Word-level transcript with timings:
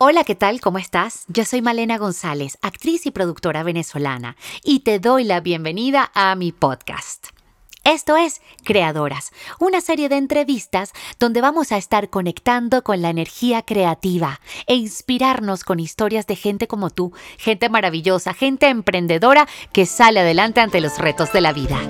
Hola, 0.00 0.22
¿qué 0.22 0.36
tal? 0.36 0.60
¿Cómo 0.60 0.78
estás? 0.78 1.24
Yo 1.26 1.44
soy 1.44 1.60
Malena 1.60 1.98
González, 1.98 2.56
actriz 2.62 3.04
y 3.06 3.10
productora 3.10 3.64
venezolana, 3.64 4.36
y 4.62 4.80
te 4.80 5.00
doy 5.00 5.24
la 5.24 5.40
bienvenida 5.40 6.12
a 6.14 6.36
mi 6.36 6.52
podcast. 6.52 7.30
Esto 7.82 8.16
es 8.16 8.40
Creadoras, 8.62 9.32
una 9.58 9.80
serie 9.80 10.08
de 10.08 10.16
entrevistas 10.16 10.92
donde 11.18 11.40
vamos 11.40 11.72
a 11.72 11.78
estar 11.78 12.10
conectando 12.10 12.84
con 12.84 13.02
la 13.02 13.10
energía 13.10 13.62
creativa 13.62 14.38
e 14.68 14.76
inspirarnos 14.76 15.64
con 15.64 15.80
historias 15.80 16.28
de 16.28 16.36
gente 16.36 16.68
como 16.68 16.90
tú, 16.90 17.12
gente 17.36 17.68
maravillosa, 17.68 18.34
gente 18.34 18.68
emprendedora 18.68 19.48
que 19.72 19.84
sale 19.84 20.20
adelante 20.20 20.60
ante 20.60 20.80
los 20.80 20.98
retos 20.98 21.32
de 21.32 21.40
la 21.40 21.52
vida. 21.52 21.80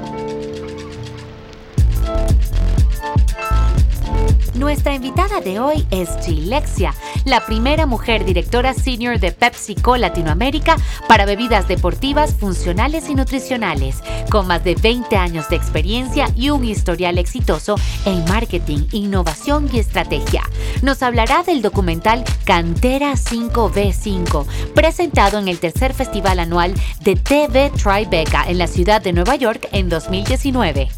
Nuestra 4.59 4.93
invitada 4.93 5.41
de 5.41 5.61
hoy 5.61 5.87
es 5.93 6.09
Gilexia, 6.25 6.93
la 7.25 7.47
primera 7.47 7.87
mujer 7.87 8.25
directora 8.25 8.75
senior 8.75 9.21
de 9.21 9.31
PepsiCo 9.31 9.97
Latinoamérica 9.97 10.77
para 11.07 11.27
bebidas 11.27 11.69
deportivas, 11.69 12.35
funcionales 12.35 13.09
y 13.09 13.15
nutricionales, 13.15 14.03
con 14.33 14.49
más 14.49 14.65
de 14.65 14.75
20 14.75 15.17
años 15.17 15.49
de 15.49 15.55
experiencia 15.55 16.29
y 16.35 16.51
un 16.51 16.65
historial 16.65 17.19
exitoso 17.19 17.77
en 18.05 18.25
marketing, 18.25 18.81
innovación 18.91 19.71
y 19.73 19.79
estrategia. 19.79 20.43
Nos 20.83 21.05
hablará 21.05 21.45
del 21.45 21.63
documental 21.63 22.25
Cantera 22.45 23.13
5B5, 23.13 24.45
presentado 24.75 25.39
en 25.39 25.47
el 25.47 25.61
tercer 25.61 25.95
festival 25.95 26.41
anual 26.41 26.75
de 27.03 27.15
TV 27.15 27.71
Tribeca 27.71 28.43
en 28.49 28.59
la 28.59 28.67
ciudad 28.67 29.01
de 29.01 29.13
Nueva 29.13 29.37
York 29.37 29.69
en 29.71 29.89
2019. 29.89 30.89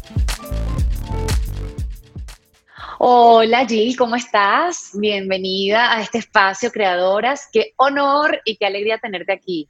Hola 3.03 3.65
Jill, 3.65 3.97
¿cómo 3.97 4.15
estás? 4.15 4.91
Bienvenida 4.93 5.91
a 5.91 6.03
este 6.03 6.19
espacio 6.19 6.71
Creadoras. 6.71 7.49
Qué 7.51 7.73
honor 7.77 8.39
y 8.45 8.57
qué 8.57 8.67
alegría 8.67 8.99
tenerte 8.99 9.33
aquí. 9.33 9.67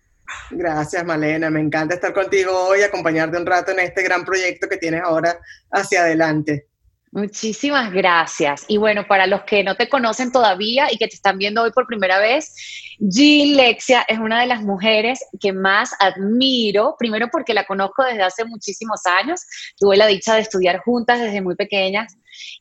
Gracias, 0.49 1.05
Malena. 1.05 1.49
Me 1.49 1.61
encanta 1.61 1.95
estar 1.95 2.11
contigo 2.13 2.51
hoy 2.51 2.81
acompañarte 2.81 3.37
un 3.37 3.45
rato 3.45 3.71
en 3.71 3.79
este 3.79 4.03
gran 4.03 4.25
proyecto 4.25 4.67
que 4.67 4.75
tienes 4.75 5.01
ahora 5.01 5.39
hacia 5.71 6.01
adelante. 6.01 6.67
Muchísimas 7.13 7.91
gracias. 7.91 8.63
Y 8.69 8.77
bueno, 8.77 9.05
para 9.05 9.27
los 9.27 9.41
que 9.43 9.65
no 9.65 9.75
te 9.75 9.89
conocen 9.89 10.31
todavía 10.31 10.87
y 10.89 10.97
que 10.97 11.09
te 11.09 11.15
están 11.15 11.37
viendo 11.37 11.61
hoy 11.61 11.71
por 11.71 11.85
primera 11.85 12.19
vez, 12.19 12.55
Jill 12.99 13.57
Lexia 13.57 14.05
es 14.07 14.17
una 14.17 14.39
de 14.39 14.47
las 14.47 14.61
mujeres 14.61 15.19
que 15.39 15.51
más 15.51 15.93
admiro, 15.99 16.95
primero 16.97 17.27
porque 17.29 17.53
la 17.53 17.65
conozco 17.65 18.05
desde 18.05 18.23
hace 18.23 18.45
muchísimos 18.45 19.05
años, 19.05 19.41
tuve 19.77 19.97
la 19.97 20.07
dicha 20.07 20.35
de 20.35 20.41
estudiar 20.41 20.79
juntas 20.79 21.19
desde 21.19 21.41
muy 21.41 21.55
pequeñas 21.55 22.15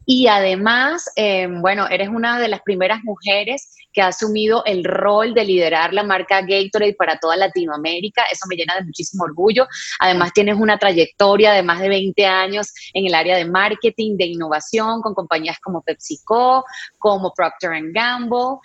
y 0.04 0.26
además, 0.26 1.08
eh, 1.14 1.46
bueno, 1.48 1.86
eres 1.88 2.08
una 2.08 2.40
de 2.40 2.48
las 2.48 2.62
primeras 2.62 3.04
mujeres 3.04 3.76
que 3.92 4.02
ha 4.02 4.08
asumido 4.08 4.64
el 4.64 4.84
rol 4.84 5.34
de 5.34 5.44
liderar 5.44 5.92
la 5.92 6.02
marca 6.02 6.40
Gatorade 6.42 6.94
para 6.94 7.18
toda 7.18 7.36
Latinoamérica. 7.36 8.24
Eso 8.30 8.46
me 8.48 8.56
llena 8.56 8.76
de 8.76 8.84
muchísimo 8.84 9.24
orgullo. 9.24 9.66
Además, 9.98 10.32
tienes 10.32 10.56
una 10.56 10.78
trayectoria 10.78 11.52
de 11.52 11.62
más 11.62 11.80
de 11.80 11.88
20 11.88 12.26
años 12.26 12.72
en 12.92 13.06
el 13.06 13.14
área 13.14 13.36
de 13.36 13.44
marketing, 13.44 14.16
de 14.16 14.26
innovación, 14.26 15.02
con 15.02 15.14
compañías 15.14 15.58
como 15.60 15.82
PepsiCo, 15.82 16.64
como 16.98 17.32
Procter 17.34 17.70
Gamble. 17.92 18.58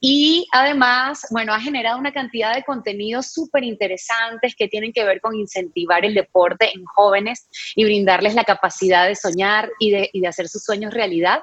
Y 0.00 0.46
además, 0.52 1.26
bueno, 1.30 1.52
ha 1.52 1.60
generado 1.60 1.98
una 1.98 2.12
cantidad 2.12 2.54
de 2.54 2.62
contenidos 2.62 3.32
súper 3.32 3.64
interesantes 3.64 4.54
que 4.56 4.68
tienen 4.68 4.92
que 4.92 5.02
ver 5.02 5.20
con 5.20 5.34
incentivar 5.34 6.04
el 6.04 6.14
deporte 6.14 6.70
en 6.72 6.84
jóvenes 6.84 7.48
y 7.74 7.84
brindarles 7.84 8.36
la 8.36 8.44
capacidad 8.44 9.08
de 9.08 9.16
soñar 9.16 9.68
y 9.80 9.90
de, 9.90 10.10
y 10.12 10.20
de, 10.20 10.28
hacer 10.28 10.48
sus 10.48 10.62
sueños 10.62 10.94
realidad. 10.94 11.40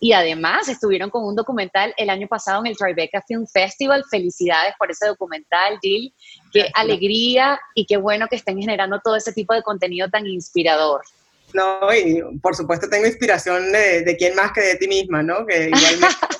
Y 0.00 0.12
además 0.12 0.70
estuvieron 0.70 1.10
con 1.10 1.24
un 1.24 1.36
documental 1.36 1.92
el 1.98 2.08
año 2.08 2.28
pasado 2.28 2.60
en 2.60 2.68
el 2.68 2.78
Tribeca 2.78 3.22
Film 3.28 3.46
Festival. 3.46 4.02
Felicidades 4.10 4.72
por 4.78 4.90
ese 4.90 5.06
documental, 5.06 5.78
Jill. 5.82 6.14
Qué 6.50 6.70
alegría 6.74 7.60
y 7.74 7.84
qué 7.84 7.98
bueno 7.98 8.26
que 8.28 8.36
estén 8.36 8.58
generando 8.58 9.00
todo 9.04 9.16
ese 9.16 9.34
tipo 9.34 9.52
de 9.52 9.62
contenido 9.62 10.08
tan 10.08 10.26
inspirador. 10.26 11.02
No, 11.52 11.92
y 11.94 12.22
por 12.40 12.54
supuesto 12.54 12.88
tengo 12.88 13.06
inspiración 13.06 13.72
de, 13.72 14.02
de 14.02 14.16
quién 14.16 14.34
más 14.34 14.52
que 14.52 14.60
de 14.60 14.76
ti 14.76 14.88
misma, 14.88 15.22
¿no? 15.22 15.46
Que 15.46 15.66
igualmente 15.68 16.06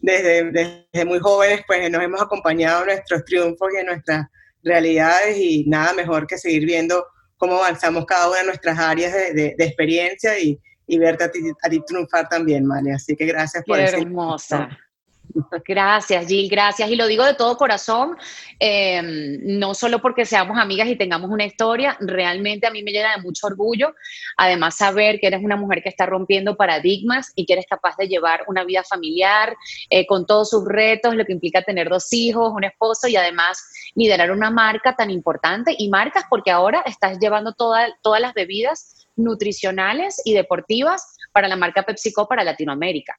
desde, 0.00 0.50
desde 0.50 1.04
muy 1.04 1.18
jóvenes, 1.20 1.62
pues 1.66 1.90
nos 1.90 2.02
hemos 2.02 2.20
acompañado 2.20 2.80
en 2.80 2.86
nuestros 2.88 3.24
triunfos 3.24 3.68
y 3.74 3.78
en 3.78 3.86
nuestras 3.86 4.26
realidades 4.62 5.36
y 5.38 5.64
nada 5.66 5.92
mejor 5.92 6.26
que 6.26 6.38
seguir 6.38 6.66
viendo 6.66 7.06
cómo 7.36 7.56
avanzamos 7.56 8.04
cada 8.04 8.28
una 8.28 8.38
de 8.40 8.46
nuestras 8.46 8.78
áreas 8.78 9.12
de, 9.12 9.54
de, 9.56 9.64
experiencia 9.64 10.38
y, 10.38 10.58
y 10.86 10.98
verte 10.98 11.24
a 11.24 11.30
ti, 11.30 11.40
a 11.62 11.68
ti, 11.70 11.80
triunfar 11.86 12.28
también, 12.28 12.66
Male. 12.66 12.92
Así 12.92 13.16
que 13.16 13.24
gracias 13.24 13.64
por 13.66 13.78
Qué 13.78 13.84
hermosa. 13.84 14.68
Gracias, 15.66 16.26
Jill, 16.26 16.48
gracias. 16.48 16.90
Y 16.90 16.96
lo 16.96 17.06
digo 17.06 17.24
de 17.24 17.34
todo 17.34 17.56
corazón, 17.56 18.16
em, 18.58 19.38
no 19.58 19.74
solo 19.74 20.00
porque 20.00 20.24
seamos 20.24 20.58
amigas 20.58 20.88
y 20.88 20.96
tengamos 20.96 21.30
una 21.30 21.44
historia, 21.44 21.96
realmente 22.00 22.66
a 22.66 22.70
mí 22.70 22.82
me 22.82 22.90
llena 22.90 23.16
de 23.16 23.22
mucho 23.22 23.46
orgullo. 23.46 23.94
Además, 24.36 24.76
saber 24.76 25.20
que 25.20 25.28
eres 25.28 25.42
una 25.42 25.56
mujer 25.56 25.82
que 25.82 25.88
está 25.88 26.06
rompiendo 26.06 26.56
paradigmas 26.56 27.32
y 27.34 27.46
que 27.46 27.54
eres 27.54 27.66
capaz 27.66 27.96
de 27.96 28.08
llevar 28.08 28.44
una 28.48 28.64
vida 28.64 28.82
familiar 28.82 29.56
eh, 29.90 30.06
con 30.06 30.26
todos 30.26 30.50
sus 30.50 30.64
retos, 30.66 31.14
lo 31.14 31.24
que 31.24 31.32
implica 31.32 31.62
tener 31.62 31.88
dos 31.88 32.12
hijos, 32.12 32.52
un 32.54 32.64
esposo 32.64 33.08
y 33.08 33.16
además 33.16 33.62
liderar 33.94 34.30
una 34.30 34.50
marca 34.50 34.96
tan 34.96 35.10
importante. 35.10 35.74
Y 35.78 35.88
marcas 35.88 36.24
porque 36.28 36.50
ahora 36.50 36.82
estás 36.86 37.18
llevando 37.18 37.52
todas 37.52 38.20
las 38.20 38.34
bebidas 38.34 39.06
nutricionales 39.16 40.20
y 40.24 40.34
deportivas 40.34 41.16
para 41.32 41.48
la 41.48 41.56
marca 41.56 41.82
PepsiCo 41.82 42.26
para 42.26 42.44
Latinoamérica. 42.44 43.18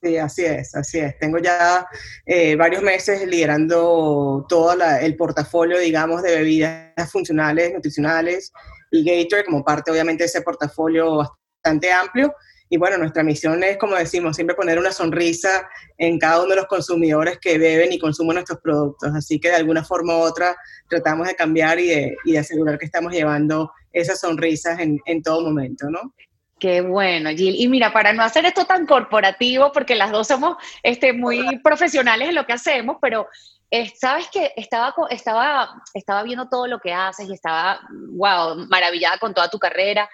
Sí, 0.00 0.16
así 0.16 0.44
es, 0.44 0.74
así 0.76 0.98
es. 1.00 1.18
Tengo 1.18 1.38
ya 1.38 1.84
eh, 2.24 2.54
varios 2.54 2.82
meses 2.82 3.26
liderando 3.26 4.46
todo 4.48 4.76
el 5.00 5.16
portafolio, 5.16 5.78
digamos, 5.78 6.22
de 6.22 6.36
bebidas 6.36 7.10
funcionales, 7.10 7.74
nutricionales 7.74 8.52
y 8.92 9.04
Gator 9.04 9.44
como 9.44 9.64
parte, 9.64 9.90
obviamente, 9.90 10.22
de 10.22 10.26
ese 10.28 10.42
portafolio 10.42 11.16
bastante 11.16 11.90
amplio. 11.90 12.32
Y 12.70 12.76
bueno, 12.76 12.96
nuestra 12.98 13.24
misión 13.24 13.64
es, 13.64 13.76
como 13.76 13.96
decimos, 13.96 14.36
siempre 14.36 14.54
poner 14.54 14.78
una 14.78 14.92
sonrisa 14.92 15.68
en 15.96 16.18
cada 16.18 16.42
uno 16.42 16.50
de 16.50 16.56
los 16.56 16.66
consumidores 16.66 17.38
que 17.40 17.58
beben 17.58 17.92
y 17.92 17.98
consumen 17.98 18.34
nuestros 18.34 18.60
productos. 18.60 19.12
Así 19.16 19.40
que 19.40 19.48
de 19.48 19.56
alguna 19.56 19.84
forma 19.84 20.16
u 20.16 20.20
otra 20.20 20.54
tratamos 20.88 21.26
de 21.26 21.34
cambiar 21.34 21.80
y 21.80 21.88
de, 21.88 22.16
y 22.24 22.32
de 22.32 22.38
asegurar 22.38 22.78
que 22.78 22.84
estamos 22.84 23.12
llevando 23.12 23.72
esas 23.92 24.20
sonrisas 24.20 24.78
en, 24.78 25.00
en 25.06 25.22
todo 25.22 25.42
momento, 25.42 25.90
¿no? 25.90 26.14
Qué 26.58 26.80
bueno, 26.80 27.30
Jill. 27.30 27.54
Y 27.56 27.68
mira, 27.68 27.92
para 27.92 28.12
no 28.12 28.22
hacer 28.22 28.44
esto 28.44 28.64
tan 28.64 28.86
corporativo, 28.86 29.70
porque 29.72 29.94
las 29.94 30.10
dos 30.10 30.26
somos 30.26 30.56
este, 30.82 31.12
muy 31.12 31.58
profesionales 31.60 32.28
en 32.28 32.34
lo 32.34 32.46
que 32.46 32.52
hacemos, 32.52 32.96
pero 33.00 33.28
eh, 33.70 33.92
sabes 33.96 34.28
que 34.28 34.52
estaba, 34.56 34.94
estaba, 35.10 35.82
estaba 35.94 36.22
viendo 36.24 36.48
todo 36.48 36.66
lo 36.66 36.80
que 36.80 36.92
haces 36.92 37.28
y 37.28 37.34
estaba, 37.34 37.80
wow, 37.90 38.66
maravillada 38.68 39.18
con 39.18 39.34
toda 39.34 39.48
tu 39.48 39.58
carrera. 39.58 40.08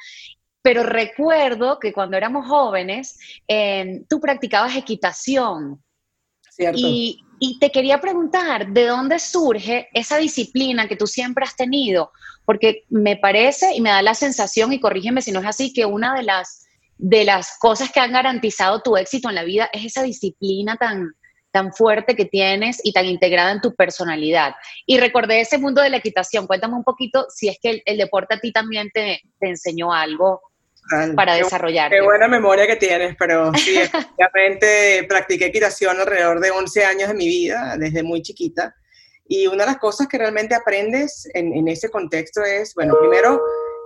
Pero 0.60 0.82
recuerdo 0.82 1.78
que 1.78 1.92
cuando 1.92 2.16
éramos 2.16 2.46
jóvenes, 2.46 3.18
tú 4.08 4.20
practicabas 4.20 4.76
equitación. 4.76 5.82
Cierto. 6.50 6.78
Y, 6.80 7.20
y 7.38 7.58
te 7.58 7.70
quería 7.70 8.00
preguntar, 8.00 8.68
¿de 8.68 8.86
dónde 8.86 9.18
surge 9.18 9.88
esa 9.92 10.18
disciplina 10.18 10.88
que 10.88 10.96
tú 10.96 11.06
siempre 11.06 11.44
has 11.44 11.56
tenido? 11.56 12.12
Porque 12.44 12.84
me 12.88 13.16
parece 13.16 13.74
y 13.74 13.80
me 13.80 13.90
da 13.90 14.02
la 14.02 14.14
sensación, 14.14 14.72
y 14.72 14.80
corrígeme 14.80 15.22
si 15.22 15.32
no 15.32 15.40
es 15.40 15.46
así, 15.46 15.72
que 15.72 15.84
una 15.84 16.14
de 16.14 16.22
las, 16.22 16.66
de 16.98 17.24
las 17.24 17.58
cosas 17.58 17.90
que 17.90 18.00
han 18.00 18.12
garantizado 18.12 18.82
tu 18.82 18.96
éxito 18.96 19.28
en 19.28 19.34
la 19.34 19.44
vida 19.44 19.68
es 19.72 19.84
esa 19.84 20.02
disciplina 20.02 20.76
tan, 20.76 21.14
tan 21.50 21.72
fuerte 21.72 22.16
que 22.16 22.24
tienes 22.24 22.80
y 22.82 22.92
tan 22.92 23.06
integrada 23.06 23.52
en 23.52 23.60
tu 23.60 23.74
personalidad. 23.74 24.54
Y 24.86 24.98
recordé 24.98 25.40
ese 25.40 25.58
mundo 25.58 25.80
de 25.82 25.90
la 25.90 25.98
equitación. 25.98 26.46
Cuéntame 26.46 26.74
un 26.74 26.84
poquito 26.84 27.26
si 27.28 27.48
es 27.48 27.58
que 27.62 27.82
el, 27.84 27.98
deporte 27.98 28.34
a 28.34 28.40
ti 28.40 28.52
también 28.52 28.90
te, 28.92 29.20
te 29.38 29.48
enseñó 29.48 29.92
algo 29.92 30.40
para 31.16 31.34
desarrollar. 31.34 31.90
Qué 31.90 32.00
buena 32.00 32.28
memoria 32.28 32.66
que 32.66 32.76
tienes, 32.76 33.16
pero 33.18 33.52
sí, 33.54 33.76
efectivamente 33.80 35.04
practiqué 35.08 35.46
equitación 35.46 35.98
alrededor 36.00 36.40
de 36.40 36.50
11 36.50 36.84
años 36.84 37.08
de 37.08 37.14
mi 37.14 37.26
vida, 37.26 37.76
desde 37.78 38.02
muy 38.02 38.22
chiquita. 38.22 38.74
Y 39.26 39.46
una 39.46 39.64
de 39.64 39.70
las 39.70 39.78
cosas 39.78 40.06
que 40.06 40.18
realmente 40.18 40.54
aprendes 40.54 41.28
en, 41.32 41.54
en 41.54 41.68
ese 41.68 41.88
contexto 41.88 42.42
es, 42.42 42.74
bueno, 42.74 42.94
primero 43.00 43.40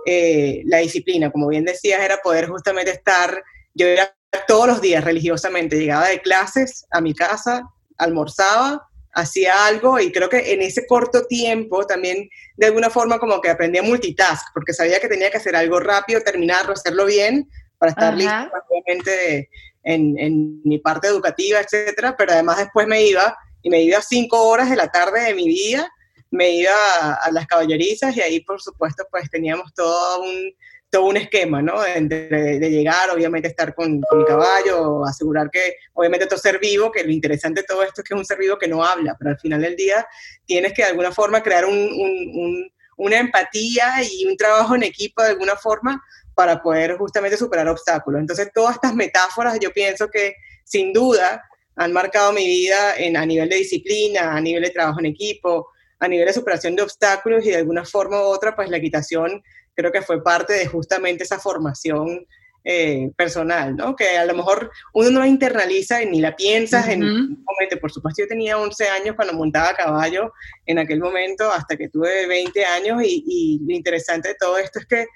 eh, 0.05 0.63
la 0.65 0.79
disciplina, 0.79 1.31
como 1.31 1.47
bien 1.47 1.65
decías, 1.65 2.01
era 2.01 2.17
poder 2.17 2.47
justamente 2.47 2.91
estar, 2.91 3.43
yo 3.73 3.87
era 3.87 4.13
todos 4.47 4.67
los 4.67 4.81
días 4.81 5.03
religiosamente, 5.03 5.77
llegaba 5.77 6.07
de 6.07 6.21
clases 6.21 6.85
a 6.91 7.01
mi 7.01 7.13
casa, 7.13 7.63
almorzaba, 7.97 8.88
hacía 9.21 9.65
algo 9.65 9.99
y 9.99 10.11
creo 10.11 10.29
que 10.29 10.53
en 10.53 10.61
ese 10.61 10.85
corto 10.87 11.25
tiempo 11.25 11.85
también 11.85 12.29
de 12.57 12.65
alguna 12.67 12.89
forma 12.89 13.19
como 13.19 13.41
que 13.41 13.49
aprendí 13.49 13.79
a 13.79 13.83
multitask, 13.83 14.47
porque 14.53 14.73
sabía 14.73 14.99
que 14.99 15.07
tenía 15.07 15.29
que 15.31 15.37
hacer 15.37 15.55
algo 15.55 15.79
rápido, 15.79 16.21
terminarlo, 16.21 16.73
hacerlo 16.73 17.05
bien, 17.05 17.49
para 17.77 17.91
estar 17.91 18.13
listo 18.15 18.51
obviamente 18.69 19.49
en, 19.83 20.17
en, 20.19 20.61
mi 20.63 20.77
parte 20.79 21.07
educativa, 21.07 21.59
etcétera, 21.59 22.15
pero 22.17 22.33
además 22.33 22.57
después 22.57 22.87
me 22.87 23.03
iba 23.03 23.37
y 23.61 23.69
me 23.69 23.81
iba 23.81 24.01
cinco 24.01 24.47
horas 24.47 24.69
de 24.69 24.75
la 24.75 24.89
tarde 24.89 25.21
de 25.21 25.33
mi 25.33 25.47
día, 25.47 25.89
me 26.31 26.51
iba 26.51 26.73
a, 27.01 27.13
a 27.15 27.31
las 27.31 27.47
caballerizas 27.47 28.15
y 28.15 28.21
ahí 28.21 28.41
por 28.41 28.61
supuesto 28.61 29.05
pues 29.09 29.29
teníamos 29.29 29.73
todo 29.73 30.21
un 30.21 30.53
todo 30.89 31.05
un 31.05 31.17
esquema, 31.17 31.61
¿no? 31.61 31.81
De, 31.81 32.69
llegar, 32.69 33.09
obviamente 33.11 33.47
estar 33.47 33.75
con, 33.75 33.95
mi 33.97 34.25
caballo, 34.25 35.05
asegurar 35.05 35.49
que, 35.51 35.75
obviamente, 35.93 36.25
todo 36.25 36.39
ser 36.39 36.59
vivo, 36.59 36.91
que 36.91 37.03
lo 37.03 37.11
interesante 37.11 37.61
de 37.61 37.67
todo 37.67 37.83
esto 37.83 38.01
es 38.01 38.07
que 38.07 38.13
es 38.13 38.19
un 38.19 38.25
ser 38.25 38.37
vivo 38.37 38.57
que 38.57 38.67
no 38.67 38.83
habla, 38.83 39.15
pero 39.17 39.31
al 39.31 39.39
final 39.39 39.61
del 39.61 39.75
día 39.75 40.05
tienes 40.45 40.73
que 40.73 40.81
de 40.81 40.89
alguna 40.89 41.11
forma 41.11 41.43
crear 41.43 41.65
una 41.65 43.19
empatía 43.19 43.95
y 44.03 44.25
un 44.25 44.35
trabajo 44.35 44.75
en 44.75 44.83
equipo 44.83 45.21
de 45.21 45.29
alguna 45.29 45.55
forma 45.55 46.03
para 46.33 46.61
poder 46.61 46.97
justamente 46.97 47.37
superar 47.37 47.67
obstáculos. 47.67 48.21
Entonces, 48.21 48.49
todas 48.53 48.75
estas 48.75 48.95
metáforas 48.95 49.59
yo 49.59 49.71
pienso 49.71 50.07
que 50.09 50.35
sin 50.63 50.93
duda 50.93 51.43
han 51.75 51.93
marcado 51.93 52.33
mi 52.33 52.45
vida 52.45 52.97
en, 52.97 53.15
a 53.15 53.25
nivel 53.25 53.49
de 53.49 53.57
disciplina, 53.57 54.35
a 54.35 54.41
nivel 54.41 54.63
de 54.63 54.69
trabajo 54.69 54.99
en 54.99 55.05
equipo, 55.05 55.69
a 55.99 56.07
nivel 56.07 56.25
de 56.25 56.33
superación 56.33 56.75
de 56.75 56.81
obstáculos 56.81 57.45
y 57.45 57.49
de 57.49 57.57
alguna 57.57 57.85
forma 57.85 58.21
u 58.21 58.23
otra, 58.23 58.55
pues 58.55 58.69
la 58.69 58.77
equitación 58.77 59.43
creo 59.79 59.93
que 59.93 60.01
fue 60.01 60.21
parte 60.21 60.53
de 60.53 60.67
justamente 60.67 61.23
esa 61.23 61.39
formación 61.39 62.25
eh, 62.65 63.09
personal, 63.15 63.77
¿no? 63.77 63.95
Que 63.95 64.17
a 64.17 64.25
lo 64.25 64.35
mejor 64.35 64.69
uno 64.93 65.09
no 65.09 65.19
la 65.21 65.27
internaliza 65.27 66.03
y 66.03 66.07
ni 66.07 66.19
la 66.19 66.35
piensas 66.35 66.89
en 66.89 67.01
un 67.01 67.45
momento. 67.45 67.79
Por 67.79 67.89
supuesto, 67.89 68.21
yo 68.21 68.27
tenía 68.27 68.57
11 68.57 68.89
años 68.89 69.15
cuando 69.15 69.33
montaba 69.33 69.69
a 69.69 69.75
caballo 69.75 70.33
en 70.65 70.79
aquel 70.79 70.99
momento, 70.99 71.49
hasta 71.49 71.77
que 71.77 71.87
tuve 71.87 72.27
20 72.27 72.65
años 72.65 73.01
y, 73.03 73.23
y 73.25 73.59
lo 73.65 73.73
interesante 73.73 74.29
de 74.29 74.35
todo 74.35 74.57
esto 74.57 74.79
es 74.79 74.85
que 74.85 75.07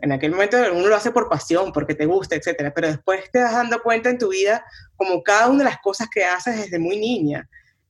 en 0.00 0.12
aquel 0.12 0.30
momento 0.30 0.56
uno 0.72 0.86
lo 0.86 0.96
hace 0.96 1.10
por 1.10 1.28
pasión, 1.28 1.72
porque 1.72 1.94
te 1.94 2.06
gusta, 2.06 2.36
etcétera, 2.36 2.72
pero 2.72 2.88
después 2.88 3.30
te 3.30 3.40
vas 3.40 3.52
dando 3.52 3.82
cuenta 3.82 4.08
en 4.08 4.16
tu 4.16 4.30
vida 4.30 4.64
como 4.96 5.22
cada 5.22 5.48
una 5.48 5.58
de 5.58 5.70
las 5.70 5.80
cosas 5.80 6.08
que 6.10 6.24
haces 6.24 6.56
desde 6.56 6.78
muy 6.78 6.96
niña 6.96 7.46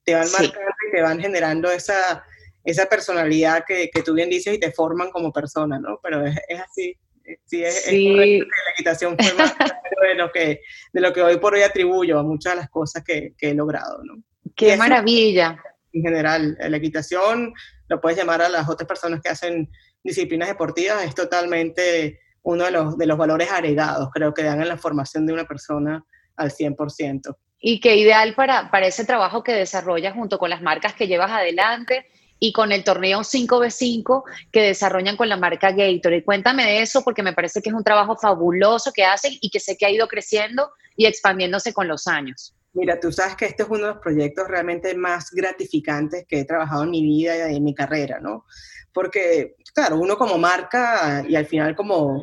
te 0.08 0.14
van 0.14 0.32
marcando 0.32 0.70
y 0.88 0.90
te 0.90 1.02
van 1.02 1.20
generando 1.20 1.70
esa, 1.70 2.24
esa 2.70 2.86
personalidad 2.86 3.64
que, 3.66 3.90
que, 3.90 4.02
tú 4.02 4.14
bien 4.14 4.28
dices 4.28 4.54
y 4.54 4.60
te 4.60 4.72
forman 4.72 5.10
como 5.10 5.32
persona, 5.32 5.78
¿no? 5.78 5.98
Pero 6.02 6.26
es, 6.26 6.36
es 6.48 6.60
así. 6.60 6.96
Sí, 7.44 7.62
es, 7.62 7.84
sí. 7.84 8.08
es 8.08 8.16
que 8.16 8.38
la 8.38 8.72
equitación 8.74 9.16
fue 9.18 9.34
más 9.34 9.54
de 10.02 10.14
lo, 10.14 10.30
que, 10.32 10.60
de 10.92 11.00
lo 11.00 11.12
que 11.12 11.22
hoy 11.22 11.38
por 11.38 11.54
hoy 11.54 11.62
atribuyo 11.62 12.18
a 12.18 12.22
muchas 12.22 12.54
de 12.54 12.60
las 12.60 12.70
cosas 12.70 13.04
que, 13.04 13.34
que 13.36 13.50
he 13.50 13.54
logrado, 13.54 14.02
¿no? 14.04 14.22
¡Qué 14.56 14.76
maravilla! 14.76 15.62
En 15.92 16.02
general, 16.02 16.56
la 16.58 16.76
equitación, 16.76 17.52
lo 17.88 18.00
puedes 18.00 18.18
llamar 18.18 18.42
a 18.42 18.48
las 18.48 18.68
otras 18.68 18.86
personas 18.86 19.20
que 19.22 19.30
hacen 19.30 19.70
disciplinas 20.02 20.48
deportivas, 20.48 21.04
es 21.04 21.14
totalmente 21.14 22.20
uno 22.42 22.64
de 22.64 22.70
los, 22.70 22.98
de 22.98 23.06
los 23.06 23.18
valores 23.18 23.50
agregados, 23.50 24.10
creo 24.12 24.32
que 24.34 24.42
dan 24.42 24.60
en 24.60 24.68
la 24.68 24.76
formación 24.76 25.26
de 25.26 25.32
una 25.32 25.46
persona 25.46 26.04
al 26.36 26.50
100%. 26.50 27.36
Y 27.60 27.80
qué 27.80 27.96
ideal 27.96 28.34
para, 28.34 28.70
para 28.70 28.86
ese 28.86 29.04
trabajo 29.04 29.42
que 29.42 29.52
desarrollas 29.52 30.14
junto 30.14 30.38
con 30.38 30.50
las 30.50 30.62
marcas 30.62 30.94
que 30.94 31.08
llevas 31.08 31.30
adelante 31.30 32.06
y 32.38 32.52
con 32.52 32.72
el 32.72 32.84
torneo 32.84 33.20
5v5 33.20 34.22
que 34.52 34.62
desarrollan 34.62 35.16
con 35.16 35.28
la 35.28 35.36
marca 35.36 35.72
Gatorade. 35.72 36.24
Cuéntame 36.24 36.64
de 36.64 36.82
eso 36.82 37.02
porque 37.02 37.22
me 37.22 37.32
parece 37.32 37.60
que 37.60 37.70
es 37.70 37.74
un 37.74 37.84
trabajo 37.84 38.16
fabuloso 38.16 38.92
que 38.92 39.04
hacen 39.04 39.32
y 39.40 39.50
que 39.50 39.60
sé 39.60 39.76
que 39.76 39.86
ha 39.86 39.90
ido 39.90 40.08
creciendo 40.08 40.70
y 40.96 41.06
expandiéndose 41.06 41.72
con 41.72 41.88
los 41.88 42.06
años. 42.06 42.54
Mira, 42.74 43.00
tú 43.00 43.10
sabes 43.10 43.34
que 43.34 43.46
este 43.46 43.62
es 43.62 43.68
uno 43.68 43.78
de 43.78 43.92
los 43.94 43.98
proyectos 43.98 44.46
realmente 44.46 44.94
más 44.94 45.30
gratificantes 45.32 46.26
que 46.28 46.40
he 46.40 46.44
trabajado 46.44 46.84
en 46.84 46.90
mi 46.90 47.02
vida 47.02 47.50
y 47.50 47.56
en 47.56 47.64
mi 47.64 47.74
carrera, 47.74 48.20
¿no? 48.20 48.44
Porque, 48.92 49.56
claro, 49.74 49.98
uno 49.98 50.16
como 50.16 50.38
marca 50.38 51.24
y 51.28 51.36
al 51.36 51.46
final 51.46 51.76
como, 51.76 52.20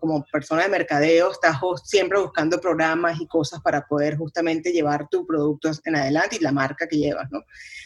como 0.00 0.24
persona 0.24 0.62
de 0.62 0.68
mercadeo 0.68 1.30
estás 1.30 1.56
siempre 1.84 2.18
buscando 2.18 2.60
programas 2.60 3.20
y 3.20 3.26
cosas 3.26 3.60
para 3.60 3.86
poder 3.86 4.16
justamente 4.16 4.72
llevar 4.72 5.08
tu 5.08 5.26
producto 5.26 5.70
en 5.84 5.96
adelante 5.96 6.36
y 6.36 6.42
la 6.42 6.52
marca 6.52 6.86
que 6.88 6.96
llevas, 6.96 7.30
¿no? 7.30 7.44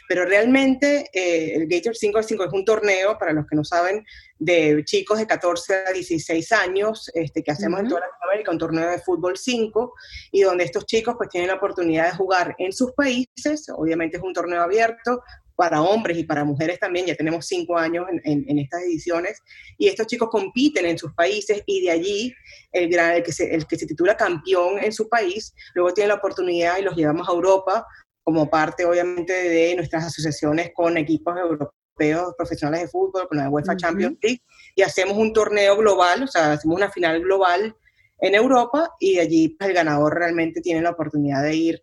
Pero 0.08 0.24
realmente 0.24 1.08
eh, 1.12 1.54
el 1.54 1.68
Gator 1.68 1.94
5 1.94 2.22
5 2.22 2.44
es 2.44 2.52
un 2.52 2.64
torneo, 2.64 3.16
para 3.18 3.32
los 3.32 3.46
que 3.46 3.54
no 3.54 3.64
saben, 3.64 4.04
de 4.38 4.82
chicos 4.84 5.18
de 5.18 5.26
14 5.26 5.84
a 5.88 5.92
16 5.92 6.52
años 6.52 7.10
este, 7.14 7.42
que 7.42 7.52
hacemos 7.52 7.80
en 7.80 7.88
toda 7.88 8.00
Latinoamérica, 8.00 8.50
un 8.50 8.58
torneo 8.58 8.90
de 8.90 8.98
fútbol 8.98 9.36
5, 9.36 9.94
y 10.32 10.42
donde 10.42 10.64
estos 10.64 10.86
chicos 10.86 11.14
pues 11.16 11.28
tienen 11.28 11.48
la 11.48 11.56
oportunidad 11.56 12.06
de 12.06 12.16
jugar 12.16 12.54
en 12.58 12.72
sus 12.72 12.92
países, 12.92 13.68
obviamente 13.72 14.16
es 14.16 14.22
un 14.22 14.32
torneo 14.32 14.62
abierto, 14.62 15.22
para 15.60 15.82
hombres 15.82 16.16
y 16.16 16.24
para 16.24 16.42
mujeres 16.42 16.78
también, 16.78 17.04
ya 17.04 17.14
tenemos 17.14 17.46
cinco 17.46 17.76
años 17.76 18.06
en, 18.24 18.58
estas 18.58 18.80
ediciones, 18.80 19.42
y 19.76 19.88
estos 19.88 20.06
chicos 20.06 20.30
compiten 20.30 20.86
en 20.86 20.96
sus 20.96 21.12
países 21.12 21.62
y 21.66 21.82
de 21.82 21.90
allí 21.90 22.34
el, 22.72 22.88
gran, 22.88 23.16
el, 23.16 23.22
que 23.22 23.30
se, 23.30 23.54
el 23.54 23.66
que 23.66 23.76
se 23.76 23.84
titula 23.84 24.16
campeón 24.16 24.82
en 24.82 24.90
su 24.90 25.06
país, 25.06 25.54
luego 25.74 25.92
tiene 25.92 26.08
la 26.08 26.14
oportunidad 26.14 26.78
y 26.78 26.82
los 26.82 26.96
llevamos 26.96 27.28
a 27.28 27.32
Europa 27.32 27.86
como 28.22 28.48
parte 28.48 28.86
obviamente 28.86 29.34
de 29.34 29.76
nuestras 29.76 30.06
asociaciones 30.06 30.70
con 30.74 30.96
equipos 30.96 31.36
europeos 31.36 32.32
profesionales 32.38 32.80
de 32.86 32.88
fútbol, 32.88 33.28
con 33.28 33.36
la 33.36 33.50
UEFA 33.50 33.76
Champions 33.76 34.16
League, 34.22 34.40
y 34.74 34.80
hacemos 34.80 35.18
un 35.18 35.34
torneo 35.34 35.76
global, 35.76 36.22
o 36.22 36.26
sea, 36.26 36.52
hacemos 36.52 36.78
una 36.78 36.90
final 36.90 37.20
global 37.20 37.76
en 38.18 38.34
Europa 38.34 38.92
y 38.98 39.16
de 39.16 39.20
allí 39.20 39.48
pues, 39.58 39.68
el 39.68 39.76
ganador 39.76 40.14
realmente 40.14 40.62
tiene 40.62 40.80
la 40.80 40.92
oportunidad 40.92 41.42
de 41.42 41.54
ir 41.54 41.82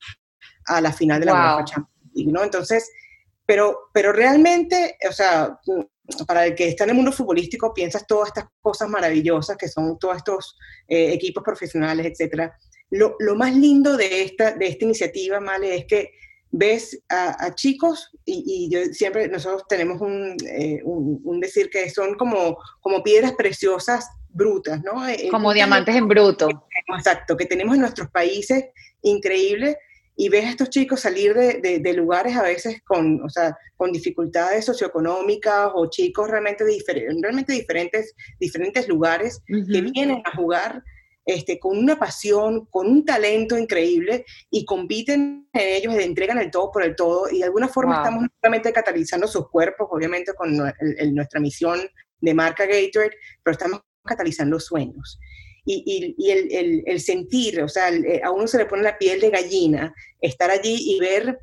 a 0.66 0.82
la 0.82 0.92
final 0.92 1.20
de 1.20 1.28
la 1.28 1.34
UEFA 1.34 1.66
Champions 1.66 2.12
League, 2.16 2.32
¿no? 2.32 2.44
Entonces, 2.44 2.90
pero, 3.48 3.90
pero 3.94 4.12
realmente, 4.12 4.98
o 5.10 5.14
sea, 5.14 5.58
para 6.28 6.46
el 6.46 6.54
que 6.54 6.68
está 6.68 6.84
en 6.84 6.92
el 6.92 6.96
mundo 6.98 7.14
futbolístico, 7.14 7.74
piensas 7.74 8.06
todas 8.06 8.28
estas 8.28 8.46
cosas 8.62 8.90
maravillosas 8.90 9.56
que 9.56 9.70
son 9.70 9.98
todos 9.98 10.18
estos 10.18 10.58
eh, 10.88 11.14
equipos 11.14 11.44
profesionales, 11.44 12.06
etcétera. 12.06 12.54
Lo, 12.90 13.16
lo, 13.20 13.36
más 13.36 13.56
lindo 13.56 13.96
de 13.96 14.24
esta, 14.24 14.52
de 14.52 14.68
esta 14.68 14.84
iniciativa, 14.84 15.40
Male, 15.40 15.76
es 15.78 15.86
que 15.86 16.12
ves 16.52 17.02
a, 17.10 17.56
chicos, 17.56 18.10
y, 18.26 18.70
yo 18.70 18.82
siempre, 18.92 19.30
nosotros 19.30 19.64
tenemos 19.70 20.02
eh, 20.46 20.82
un, 20.84 21.22
un, 21.24 21.40
decir 21.40 21.70
que 21.70 21.90
son 21.90 22.16
como, 22.16 22.58
como 22.82 23.02
piedras 23.02 23.34
preciosas 23.34 24.10
brutas, 24.30 24.82
¿no? 24.84 25.04
Como 25.32 25.54
diamantes 25.54 25.96
en 25.96 26.08
bruto. 26.08 26.68
Exacto, 26.98 27.38
que 27.38 27.46
tenemos 27.46 27.76
en 27.76 27.82
nuestros 27.82 28.10
países 28.10 28.66
increíbles 29.02 29.78
y 30.20 30.30
ves 30.30 30.46
a 30.46 30.50
estos 30.50 30.72
chicos 30.72 31.02
salir 31.02 31.36
de, 31.36 31.80
de, 31.80 31.94
lugares 31.94 32.36
a 32.36 32.42
veces 32.42 32.82
con, 32.84 33.24
o 33.24 33.30
sea, 33.30 33.56
con 33.78 33.92
dificultades 33.92 34.66
socioeconómicas 34.66 35.70
o 35.76 35.92
chicos 35.92 36.28
realmente, 36.28 36.66
realmente 37.22 37.54
diferentes, 37.54 38.16
diferentes 38.40 38.88
lugares 38.88 39.44
que 39.46 39.82
vienen 39.82 40.24
a 40.26 40.36
jugar 40.36 40.84
este, 41.24 41.60
con 41.60 41.78
una 41.78 42.00
pasión, 42.00 42.66
con 42.66 42.88
un 42.88 43.06
talento 43.06 43.60
increíble 43.60 44.26
y 44.50 44.66
compiten 44.66 45.48
en 45.54 45.76
ellos, 45.76 45.94
y 45.94 46.04
entregan 46.04 46.40
el 46.40 46.50
todo 46.50 46.72
por 46.72 46.84
el 46.84 46.96
todo 46.96 47.30
y 47.30 47.38
de 47.40 47.44
alguna 47.44 47.68
forma 47.68 47.98
estamos 47.98 48.26
realmente 48.42 48.74
catalizando 48.74 49.28
sus 49.28 49.48
cuerpos, 49.50 49.88
obviamente 49.92 50.34
con 50.34 50.58
nuestra 51.14 51.40
misión 51.40 51.80
de 52.22 52.34
marca 52.34 52.66
Gatorade, 52.66 53.18
pero 53.44 53.52
estamos 53.52 53.82
catalizando 54.04 54.60
sueños 54.60 55.20
y, 55.70 56.32
el, 56.32 56.84
el, 56.86 57.02
sentir, 57.02 57.62
o 57.62 57.68
sea, 57.68 57.90
eh, 57.90 58.22
a 58.24 58.32
uno 58.32 58.48
se 58.48 58.58
le 58.58 58.66
pone 58.66 58.84
la 58.84 58.98
piel 58.98 59.20
de 59.20 59.30
gallina, 59.30 59.94
estar 60.22 60.50
allí 60.50 60.96
y 60.96 61.00
ver 61.00 61.40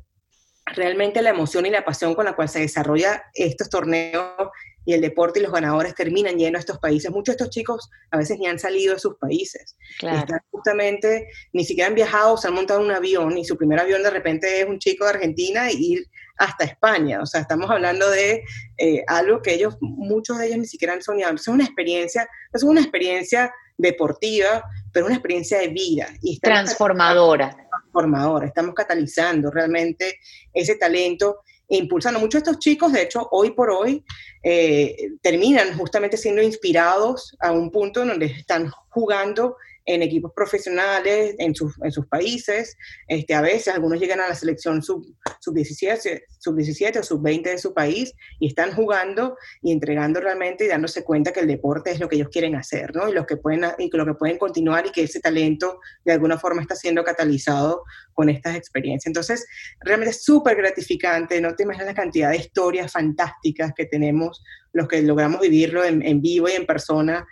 realmente 0.65 1.21
la 1.21 1.29
emoción 1.29 1.65
y 1.65 1.69
la 1.69 1.85
pasión 1.85 2.15
con 2.15 2.25
la 2.25 2.35
cual 2.35 2.49
se 2.49 2.59
desarrolla 2.59 3.23
estos 3.35 3.69
torneos 3.69 4.49
y 4.83 4.93
el 4.93 5.01
deporte 5.01 5.39
y 5.39 5.43
los 5.43 5.51
ganadores 5.51 5.95
terminan 5.95 6.37
yendo 6.37 6.57
a 6.57 6.59
estos 6.59 6.79
países. 6.79 7.11
Muchos 7.11 7.33
de 7.33 7.43
estos 7.43 7.49
chicos 7.49 7.89
a 8.11 8.17
veces 8.17 8.39
ni 8.39 8.47
han 8.47 8.59
salido 8.59 8.93
de 8.93 8.99
sus 8.99 9.15
países. 9.17 9.75
Están 10.01 10.39
justamente, 10.51 11.27
ni 11.53 11.65
siquiera 11.65 11.87
han 11.87 11.95
viajado, 11.95 12.37
se 12.37 12.47
han 12.47 12.53
montado 12.53 12.81
un 12.81 12.91
avión 12.91 13.37
y 13.37 13.45
su 13.45 13.57
primer 13.57 13.79
avión 13.79 14.03
de 14.03 14.11
repente 14.11 14.61
es 14.61 14.67
un 14.67 14.79
chico 14.79 15.05
de 15.05 15.11
Argentina 15.11 15.71
y 15.71 15.93
ir 15.93 16.07
hasta 16.37 16.65
España. 16.65 17.21
O 17.21 17.25
sea, 17.25 17.41
estamos 17.41 17.69
hablando 17.69 18.09
de 18.09 18.43
eh, 18.77 19.03
algo 19.07 19.41
que 19.41 19.53
ellos, 19.53 19.77
muchos 19.81 20.37
de 20.37 20.47
ellos 20.47 20.59
ni 20.59 20.67
siquiera 20.67 20.93
han 20.93 21.01
soñado. 21.01 21.35
Es 21.35 21.47
una 21.47 21.63
experiencia, 21.63 22.27
es 22.53 22.63
una 22.63 22.81
experiencia 22.81 23.51
deportiva, 23.77 24.63
pero 24.91 25.05
una 25.05 25.15
experiencia 25.15 25.59
de 25.59 25.67
vida. 25.67 26.07
Y 26.21 26.39
transformadora. 26.39 27.55
Transformadora. 27.69 28.47
Estamos 28.47 28.73
catalizando 28.73 29.51
realmente 29.51 30.19
ese 30.53 30.75
talento 30.75 31.41
e 31.67 31.77
impulsando. 31.77 32.19
Muchos 32.19 32.43
de 32.43 32.51
estos 32.51 32.63
chicos, 32.63 32.93
de 32.93 33.03
hecho, 33.03 33.27
hoy 33.31 33.51
por 33.51 33.69
hoy, 33.69 34.03
eh, 34.43 35.11
terminan 35.21 35.77
justamente 35.77 36.17
siendo 36.17 36.41
inspirados 36.41 37.35
a 37.39 37.51
un 37.51 37.71
punto 37.71 38.01
en 38.01 38.09
donde 38.09 38.27
están 38.27 38.69
jugando 38.89 39.57
en 39.85 40.01
equipos 40.01 40.31
profesionales 40.35 41.35
en 41.37 41.55
sus, 41.55 41.73
en 41.83 41.91
sus 41.91 42.07
países. 42.07 42.77
Este, 43.07 43.33
a 43.33 43.41
veces 43.41 43.73
algunos 43.73 43.99
llegan 43.99 44.19
a 44.19 44.27
la 44.27 44.35
selección 44.35 44.81
sub-17 44.81 46.23
sub 46.45 46.55
17 46.55 46.99
o 46.99 47.03
sub-20 47.03 47.43
de 47.43 47.57
su 47.57 47.73
país 47.73 48.13
y 48.39 48.47
están 48.47 48.71
jugando 48.73 49.37
y 49.61 49.71
entregando 49.71 50.19
realmente 50.19 50.65
y 50.65 50.67
dándose 50.67 51.03
cuenta 51.03 51.31
que 51.31 51.39
el 51.39 51.47
deporte 51.47 51.91
es 51.91 51.99
lo 51.99 52.07
que 52.07 52.17
ellos 52.17 52.29
quieren 52.29 52.55
hacer, 52.55 52.95
¿no? 52.95 53.09
Y, 53.09 53.13
los 53.13 53.25
que 53.25 53.37
pueden, 53.37 53.65
y 53.79 53.89
lo 53.91 54.05
que 54.05 54.13
pueden 54.13 54.37
continuar 54.37 54.85
y 54.85 54.91
que 54.91 55.03
ese 55.03 55.19
talento 55.19 55.79
de 56.03 56.13
alguna 56.13 56.37
forma 56.37 56.61
está 56.61 56.75
siendo 56.75 57.03
catalizado 57.03 57.83
con 58.13 58.29
estas 58.29 58.55
experiencias. 58.55 59.07
Entonces, 59.07 59.45
realmente 59.81 60.11
es 60.11 60.23
súper 60.23 60.55
gratificante, 60.55 61.41
no 61.41 61.55
te 61.55 61.63
imaginas 61.63 61.87
la 61.87 61.95
cantidad 61.95 62.29
de 62.29 62.37
historias 62.37 62.91
fantásticas 62.91 63.71
que 63.75 63.85
tenemos 63.85 64.43
los 64.73 64.87
que 64.87 65.01
logramos 65.01 65.39
vivirlo 65.39 65.83
en, 65.83 66.01
en 66.05 66.21
vivo 66.21 66.49
y 66.49 66.51
en 66.51 66.65
persona 66.65 67.25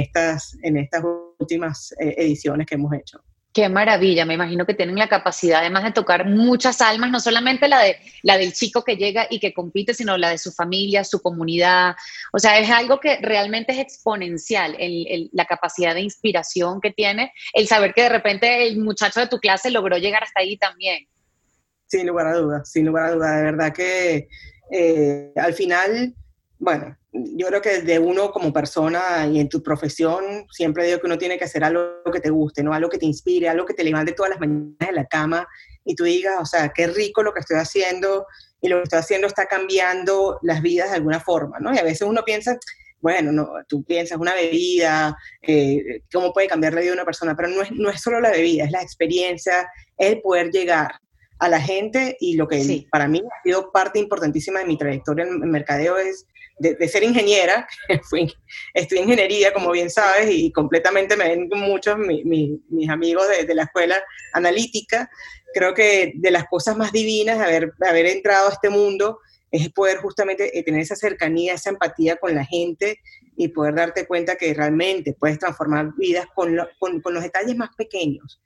estas, 0.00 0.56
en 0.62 0.76
estas 0.76 1.04
últimas 1.38 1.92
eh, 2.00 2.14
ediciones 2.18 2.66
que 2.66 2.74
hemos 2.74 2.92
hecho. 2.94 3.22
Qué 3.52 3.68
maravilla, 3.68 4.24
me 4.24 4.34
imagino 4.34 4.64
que 4.64 4.74
tienen 4.74 4.96
la 4.96 5.08
capacidad 5.08 5.58
además 5.58 5.82
de 5.82 5.90
tocar 5.90 6.24
muchas 6.24 6.80
almas, 6.80 7.10
no 7.10 7.18
solamente 7.18 7.66
la, 7.66 7.80
de, 7.80 7.96
la 8.22 8.38
del 8.38 8.52
chico 8.52 8.84
que 8.84 8.96
llega 8.96 9.26
y 9.28 9.40
que 9.40 9.52
compite, 9.52 9.92
sino 9.92 10.16
la 10.16 10.30
de 10.30 10.38
su 10.38 10.52
familia, 10.52 11.02
su 11.02 11.20
comunidad. 11.20 11.96
O 12.32 12.38
sea, 12.38 12.60
es 12.60 12.70
algo 12.70 13.00
que 13.00 13.18
realmente 13.20 13.72
es 13.72 13.80
exponencial, 13.80 14.76
la 15.32 15.46
capacidad 15.46 15.94
de 15.94 16.00
inspiración 16.00 16.80
que 16.80 16.92
tiene, 16.92 17.32
el 17.52 17.66
saber 17.66 17.92
que 17.92 18.02
de 18.02 18.10
repente 18.10 18.68
el 18.68 18.78
muchacho 18.78 19.18
de 19.18 19.26
tu 19.26 19.38
clase 19.38 19.72
logró 19.72 19.98
llegar 19.98 20.22
hasta 20.22 20.42
ahí 20.42 20.56
también. 20.56 21.08
Sin 21.88 22.06
lugar 22.06 22.28
a 22.28 22.36
dudas, 22.36 22.70
sin 22.70 22.86
lugar 22.86 23.06
a 23.06 23.10
dudas, 23.14 23.36
de 23.36 23.42
verdad 23.42 23.72
que 23.72 24.28
eh, 24.70 25.32
al 25.34 25.54
final, 25.54 26.14
bueno, 26.60 26.96
yo 27.12 27.48
creo 27.48 27.60
que 27.60 27.80
de 27.82 27.98
uno 27.98 28.30
como 28.30 28.52
persona 28.52 29.26
y 29.26 29.40
en 29.40 29.48
tu 29.48 29.62
profesión, 29.62 30.46
siempre 30.50 30.86
digo 30.86 31.00
que 31.00 31.06
uno 31.06 31.18
tiene 31.18 31.38
que 31.38 31.44
hacer 31.44 31.64
algo 31.64 32.02
que 32.12 32.20
te 32.20 32.30
guste, 32.30 32.62
¿no? 32.62 32.72
Algo 32.72 32.88
que 32.88 32.98
te 32.98 33.06
inspire, 33.06 33.48
algo 33.48 33.66
que 33.66 33.74
te 33.74 33.82
levante 33.82 34.12
todas 34.12 34.30
las 34.30 34.40
mañanas 34.40 34.76
de 34.78 34.92
la 34.92 35.06
cama 35.06 35.48
y 35.84 35.94
tú 35.96 36.04
digas, 36.04 36.36
o 36.40 36.46
sea, 36.46 36.70
qué 36.74 36.86
rico 36.86 37.22
lo 37.22 37.32
que 37.32 37.40
estoy 37.40 37.56
haciendo 37.56 38.26
y 38.60 38.68
lo 38.68 38.76
que 38.76 38.82
estoy 38.84 38.98
haciendo 39.00 39.26
está 39.26 39.46
cambiando 39.46 40.38
las 40.42 40.62
vidas 40.62 40.90
de 40.90 40.96
alguna 40.96 41.18
forma, 41.20 41.58
¿no? 41.58 41.74
Y 41.74 41.78
a 41.78 41.82
veces 41.82 42.02
uno 42.02 42.22
piensa, 42.24 42.56
bueno, 43.00 43.32
no, 43.32 43.48
tú 43.66 43.82
piensas 43.82 44.18
una 44.18 44.34
bebida, 44.34 45.16
eh, 45.42 46.02
cómo 46.12 46.32
puede 46.32 46.46
cambiar 46.46 46.74
la 46.74 46.80
vida 46.80 46.90
de 46.90 46.96
una 46.96 47.04
persona, 47.04 47.34
pero 47.34 47.48
no 47.48 47.62
es, 47.62 47.72
no 47.72 47.90
es 47.90 48.00
solo 48.00 48.20
la 48.20 48.30
bebida, 48.30 48.64
es 48.64 48.70
la 48.70 48.82
experiencia, 48.82 49.68
es 49.96 50.12
el 50.12 50.20
poder 50.20 50.50
llegar 50.50 50.92
a 51.40 51.48
la 51.48 51.60
gente 51.60 52.16
y 52.20 52.36
lo 52.36 52.46
que 52.46 52.86
para 52.90 53.08
mí 53.08 53.20
ha 53.20 53.42
sido 53.42 53.72
parte 53.72 53.98
importantísima 53.98 54.60
de 54.60 54.66
mi 54.66 54.76
trayectoria 54.76 55.24
en, 55.24 55.50
mercadeo 55.50 55.96
es 55.96 56.26
de, 56.60 56.88
ser 56.88 57.02
ingeniera, 57.02 57.66
fui, 58.08 58.32
estudié 58.74 59.02
ingeniería, 59.02 59.52
como 59.52 59.70
bien 59.70 59.90
sabes, 59.90 60.30
y 60.30 60.52
completamente 60.52 61.16
me 61.16 61.28
ven 61.28 61.48
muchos 61.56 61.96
mis 61.98 62.88
amigos 62.88 63.26
de, 63.28 63.54
la 63.54 63.64
escuela 63.64 64.02
analítica. 64.34 65.10
Creo 65.54 65.74
que 65.74 66.12
de 66.14 66.30
las 66.30 66.44
cosas 66.48 66.76
más 66.76 66.92
divinas 66.92 67.38
de 67.38 67.44
haber, 67.44 67.72
haber 67.80 68.06
entrado 68.06 68.48
a 68.48 68.52
este 68.52 68.68
mundo 68.68 69.18
es 69.50 69.68
poder 69.72 69.96
justamente 69.98 70.56
eh, 70.56 70.62
tener 70.62 70.80
esa 70.80 70.94
cercanía, 70.94 71.54
esa 71.54 71.70
empatía 71.70 72.16
con 72.16 72.34
la 72.34 72.44
gente 72.44 73.00
y 73.36 73.48
poder 73.48 73.74
darte 73.74 74.06
cuenta 74.06 74.36
que 74.36 74.54
realmente 74.54 75.16
puedes 75.18 75.38
transformar 75.38 75.92
vidas 75.96 76.26
con, 76.34 76.56
con, 76.78 77.00
con 77.00 77.14
los 77.14 77.22
detalles 77.22 77.56
más 77.56 77.70
pequeños 77.76 78.40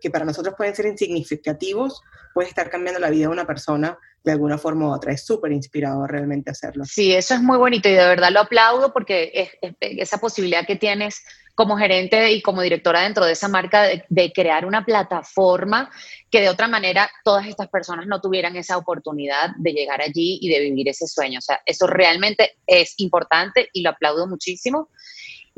que 0.00 0.10
para 0.10 0.24
nosotros 0.24 0.54
pueden 0.56 0.74
ser 0.74 0.86
insignificativos, 0.86 2.02
puede 2.34 2.48
estar 2.48 2.70
cambiando 2.70 3.00
la 3.00 3.10
vida 3.10 3.26
de 3.26 3.32
una 3.32 3.46
persona 3.46 3.98
de 4.26 4.32
alguna 4.32 4.58
forma 4.58 4.88
u 4.88 4.92
otra. 4.92 5.12
Es 5.12 5.24
súper 5.24 5.52
inspirador 5.52 6.10
realmente 6.10 6.50
hacerlo. 6.50 6.84
Sí, 6.84 7.14
eso 7.14 7.34
es 7.34 7.40
muy 7.40 7.56
bonito 7.58 7.88
y 7.88 7.92
de 7.92 8.04
verdad 8.04 8.32
lo 8.32 8.40
aplaudo 8.40 8.92
porque 8.92 9.30
es, 9.32 9.50
esa 9.80 10.18
posibilidad 10.18 10.66
que 10.66 10.74
tienes 10.74 11.22
como 11.54 11.78
gerente 11.78 12.32
y 12.32 12.42
como 12.42 12.60
directora 12.60 13.02
dentro 13.02 13.24
de 13.24 13.32
esa 13.32 13.46
marca 13.48 13.84
de, 13.84 14.04
de, 14.08 14.32
crear 14.32 14.66
una 14.66 14.84
plataforma 14.84 15.90
que 16.28 16.40
de 16.40 16.50
otra 16.50 16.66
manera 16.66 17.08
todas 17.24 17.46
estas 17.46 17.68
personas 17.68 18.06
no 18.06 18.20
tuvieran 18.20 18.56
esa 18.56 18.76
oportunidad 18.76 19.50
de 19.56 19.72
llegar 19.72 20.02
allí 20.02 20.38
y 20.42 20.50
de 20.50 20.60
vivir 20.60 20.88
ese 20.88 21.06
sueño. 21.06 21.38
O 21.38 21.42
sea, 21.42 21.60
eso 21.64 21.86
realmente 21.86 22.56
es 22.66 22.94
importante 22.98 23.70
y 23.72 23.82
lo 23.82 23.90
aplaudo 23.90 24.26
muchísimo. 24.26 24.90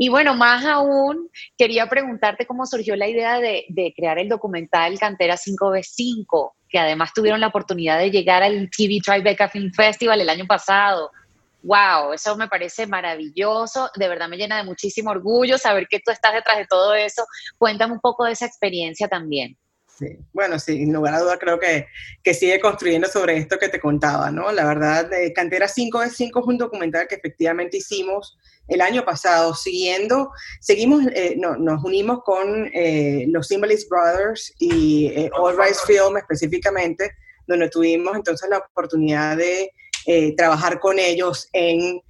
Y 0.01 0.11
bueno, 0.11 0.37
más 0.37 0.65
aún, 0.65 1.29
quería 1.57 1.89
preguntarte 1.89 2.47
cómo 2.47 2.67
surgió 2.67 2.95
la 2.95 3.09
idea 3.09 3.41
de, 3.41 3.65
crear 3.97 4.21
el 4.21 4.29
documental 4.29 4.97
Cantera 4.97 5.37
5v5, 5.37 6.53
que 6.69 6.79
además 6.79 7.13
tuvieron 7.15 7.41
la 7.41 7.49
oportunidad 7.49 7.99
de 7.99 8.11
llegar 8.11 8.43
al 8.43 8.69
TV 8.71 9.01
Tribeca 9.05 9.49
Film 9.49 9.73
Festival 9.73 10.21
el 10.21 10.29
año 10.29 10.47
pasado. 10.47 11.11
¡Wow! 11.63 12.13
Eso 12.13 12.37
me 12.37 12.49
parece 12.49 12.87
maravilloso. 12.87 13.91
De 13.97 14.09
verdad 14.09 14.29
me 14.29 14.37
llena 14.37 14.59
de 14.59 14.65
muchísimo 14.65 15.11
orgullo 15.11 15.59
saber 15.59 15.87
que 15.89 16.01
tú 16.01 16.11
estás 16.11 16.33
detrás 16.35 16.59
de 16.59 16.67
todo 16.67 16.95
eso. 16.95 17.25
Cuéntame 17.57 17.95
un 17.95 18.01
poco 18.01 18.25
de 18.25 18.33
esa 18.33 18.47
experiencia 18.47 19.09
también. 19.09 19.57
Bueno, 20.33 20.59
sí, 20.59 20.77
sin 20.77 20.93
lugar 20.93 21.15
a 21.15 21.21
duda 21.21 21.39
creo 21.39 21.59
que, 21.59 21.87
que, 22.23 22.35
sigue 22.35 22.61
construyendo 22.61 23.09
sobre 23.09 23.37
esto 23.37 23.59
que 23.59 23.69
te 23.69 23.81
contaba, 23.81 24.31
¿no? 24.31 24.53
La 24.53 24.65
verdad, 24.65 25.09
de 25.09 25.33
Cantera 25.33 25.67
5 25.67 26.01
de 26.01 26.11
5 26.11 26.41
es 26.41 26.47
un 26.47 26.59
documental 26.59 27.09
que 27.09 27.17
efectivamente 27.17 27.79
hicimos 27.79 28.39
el 28.69 28.83
año 28.83 29.05
pasado, 29.05 29.55
siguiendo, 29.55 30.31
seguimos, 30.61 31.03
eh, 31.15 31.35
no, 31.39 31.57
nos 31.57 31.83
unimos 31.83 32.23
con 32.23 32.71
eh, 32.75 33.25
los 33.29 33.49
Symbolist 33.49 33.89
Brothers 33.89 34.55
y 34.59 35.07
eh, 35.07 35.31
All 35.39 35.57
Rise 35.59 35.81
Film 35.87 36.19
específicamente, 36.19 37.13
donde 37.47 37.71
tuvimos 37.71 38.15
entonces 38.15 38.49
la 38.49 38.59
oportunidad 38.59 39.37
de 39.37 39.73
trabajar 40.39 40.81
con 40.81 40.99
ellos 40.99 41.51
en 41.53 42.01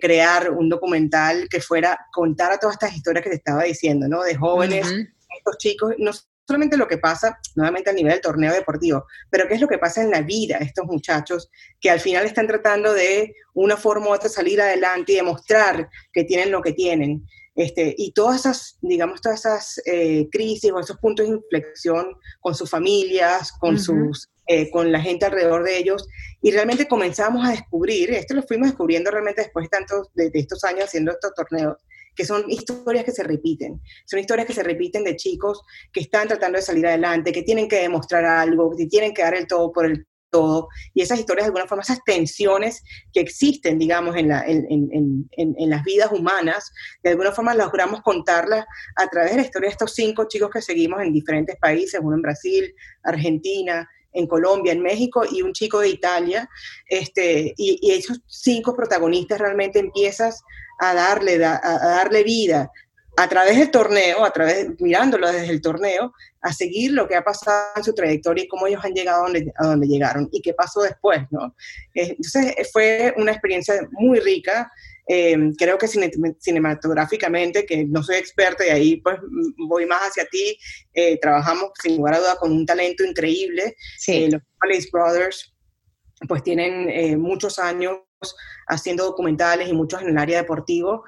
crear 0.00 0.52
un 0.52 0.68
documental 0.68 1.48
que 1.50 1.60
fuera 1.60 1.98
contar 2.12 2.52
a 2.52 2.58
todas 2.58 2.74
estas 2.74 2.94
historias 2.94 3.24
que 3.24 3.30
te 3.30 3.36
estaba 3.36 3.64
diciendo, 3.64 4.06
¿no? 4.06 4.22
De 4.22 4.36
jóvenes, 4.36 4.86
estos 5.36 5.58
chicos, 5.58 5.94
no 5.98 6.12
solamente 6.46 6.76
lo 6.76 6.88
que 6.88 6.98
pasa 6.98 7.38
nuevamente 7.54 7.90
a 7.90 7.92
nivel 7.92 8.12
del 8.12 8.20
torneo 8.20 8.52
deportivo, 8.52 9.06
pero 9.30 9.48
qué 9.48 9.54
es 9.54 9.60
lo 9.60 9.68
que 9.68 9.78
pasa 9.78 10.02
en 10.02 10.10
la 10.10 10.22
vida 10.22 10.58
de 10.58 10.66
estos 10.66 10.84
muchachos 10.86 11.50
que 11.80 11.90
al 11.90 12.00
final 12.00 12.26
están 12.26 12.46
tratando 12.46 12.92
de 12.92 13.34
una 13.54 13.76
forma 13.76 14.08
u 14.08 14.12
otra 14.12 14.28
salir 14.28 14.60
adelante 14.60 15.12
y 15.12 15.16
demostrar 15.16 15.88
que 16.12 16.24
tienen 16.24 16.50
lo 16.50 16.62
que 16.62 16.72
tienen. 16.72 17.24
Este, 17.56 17.94
y 17.96 18.12
todas 18.12 18.40
esas, 18.40 18.78
digamos, 18.80 19.20
todas 19.20 19.40
esas 19.40 19.80
eh, 19.86 20.28
crisis 20.32 20.72
o 20.72 20.80
esos 20.80 20.98
puntos 20.98 21.26
de 21.26 21.34
inflexión 21.34 22.06
con 22.40 22.54
sus 22.54 22.68
familias, 22.68 23.52
con, 23.52 23.78
sus, 23.78 24.28
eh, 24.48 24.70
con 24.70 24.90
la 24.90 25.00
gente 25.00 25.26
alrededor 25.26 25.62
de 25.62 25.78
ellos, 25.78 26.04
y 26.42 26.50
realmente 26.50 26.88
comenzamos 26.88 27.46
a 27.46 27.52
descubrir, 27.52 28.10
esto 28.10 28.34
lo 28.34 28.42
fuimos 28.42 28.68
descubriendo 28.70 29.12
realmente 29.12 29.42
después 29.42 29.66
de, 29.66 29.68
tantos, 29.68 30.08
de 30.14 30.30
estos 30.34 30.64
años 30.64 30.86
haciendo 30.86 31.12
estos 31.12 31.32
torneos, 31.34 31.76
que 32.14 32.24
son 32.24 32.44
historias 32.48 33.04
que 33.04 33.12
se 33.12 33.22
repiten. 33.22 33.80
Son 34.06 34.20
historias 34.20 34.46
que 34.46 34.54
se 34.54 34.62
repiten 34.62 35.04
de 35.04 35.16
chicos 35.16 35.62
que 35.92 36.00
están 36.00 36.28
tratando 36.28 36.56
de 36.56 36.62
salir 36.62 36.86
adelante, 36.86 37.32
que 37.32 37.42
tienen 37.42 37.68
que 37.68 37.80
demostrar 37.80 38.24
algo, 38.24 38.74
que 38.76 38.86
tienen 38.86 39.14
que 39.14 39.22
dar 39.22 39.34
el 39.34 39.46
todo 39.46 39.72
por 39.72 39.86
el 39.86 40.06
todo. 40.34 40.68
Y 40.94 41.02
esas 41.02 41.20
historias, 41.20 41.44
de 41.44 41.48
alguna 41.48 41.68
forma, 41.68 41.82
esas 41.82 42.02
tensiones 42.04 42.82
que 43.12 43.20
existen, 43.20 43.78
digamos, 43.78 44.16
en, 44.16 44.28
la, 44.28 44.44
en, 44.44 44.66
en, 44.68 45.28
en, 45.36 45.70
las 45.70 45.84
vidas 45.84 46.10
humanas, 46.10 46.72
de 47.04 47.10
alguna 47.10 47.30
forma 47.30 47.54
logramos 47.54 48.02
contarlas 48.02 48.64
a 48.96 49.06
través 49.06 49.30
de 49.30 49.36
la 49.36 49.42
historia 49.44 49.68
de 49.68 49.72
estos 49.72 49.94
cinco 49.94 50.26
chicos 50.26 50.50
que 50.50 50.60
seguimos 50.60 51.00
en 51.00 51.12
diferentes 51.12 51.56
países, 51.56 52.00
uno 52.02 52.16
en 52.16 52.22
Brasil, 52.22 52.74
Argentina, 53.04 53.88
en 54.14 54.26
Colombia, 54.26 54.72
en 54.72 54.82
México 54.82 55.24
y 55.30 55.42
un 55.42 55.52
chico 55.52 55.80
de 55.80 55.90
Italia. 55.90 56.48
Este, 56.88 57.52
y, 57.56 57.78
y 57.82 57.92
esos 57.92 58.20
cinco 58.26 58.74
protagonistas 58.74 59.38
realmente 59.38 59.78
empiezas 59.78 60.42
a 60.78 60.94
darle, 60.94 61.44
a, 61.44 61.60
darle 61.60 62.24
vida 62.24 62.70
a 63.16 63.28
través 63.28 63.58
del 63.58 63.70
torneo, 63.70 64.24
a 64.24 64.32
través, 64.32 64.68
mirándolo 64.80 65.30
desde 65.30 65.52
el 65.52 65.60
torneo, 65.60 66.12
a 66.42 66.52
seguir 66.52 66.92
lo 66.92 67.06
que 67.06 67.14
ha 67.14 67.22
pasado 67.22 67.68
en 67.76 67.84
su 67.84 67.94
trayectoria 67.94 68.44
y 68.44 68.48
cómo 68.48 68.66
ellos 68.66 68.84
han 68.84 68.92
llegado 68.92 69.22
a 69.22 69.24
donde, 69.26 69.52
a 69.56 69.66
donde 69.66 69.86
llegaron 69.86 70.28
y 70.32 70.42
qué 70.42 70.52
pasó 70.52 70.80
después, 70.82 71.20
¿no? 71.30 71.54
Entonces 71.94 72.54
fue 72.72 73.14
una 73.16 73.30
experiencia 73.30 73.88
muy 73.92 74.18
rica, 74.18 74.70
eh, 75.06 75.36
creo 75.58 75.78
que 75.78 75.88
cinematográficamente, 75.88 77.66
que 77.66 77.84
no 77.84 78.02
soy 78.02 78.16
experta 78.16 78.66
y 78.66 78.70
ahí 78.70 78.96
pues 79.00 79.18
voy 79.68 79.86
más 79.86 80.00
hacia 80.02 80.26
ti, 80.26 80.58
eh, 80.92 81.18
trabajamos 81.20 81.70
sin 81.82 81.96
lugar 81.96 82.14
a 82.14 82.18
duda 82.18 82.36
con 82.36 82.52
un 82.52 82.66
talento 82.66 83.04
increíble, 83.04 83.76
sí. 83.98 84.24
Eh, 84.24 84.30
los 84.30 84.42
Palace 84.58 84.88
Brothers 84.92 85.54
pues 86.28 86.42
tienen 86.42 87.20
muchos 87.20 87.58
años 87.58 87.98
haciendo 88.68 89.04
documentales 89.04 89.68
y 89.68 89.74
muchos 89.74 90.00
en 90.00 90.08
el 90.08 90.18
área 90.18 90.38
deportivo, 90.38 91.04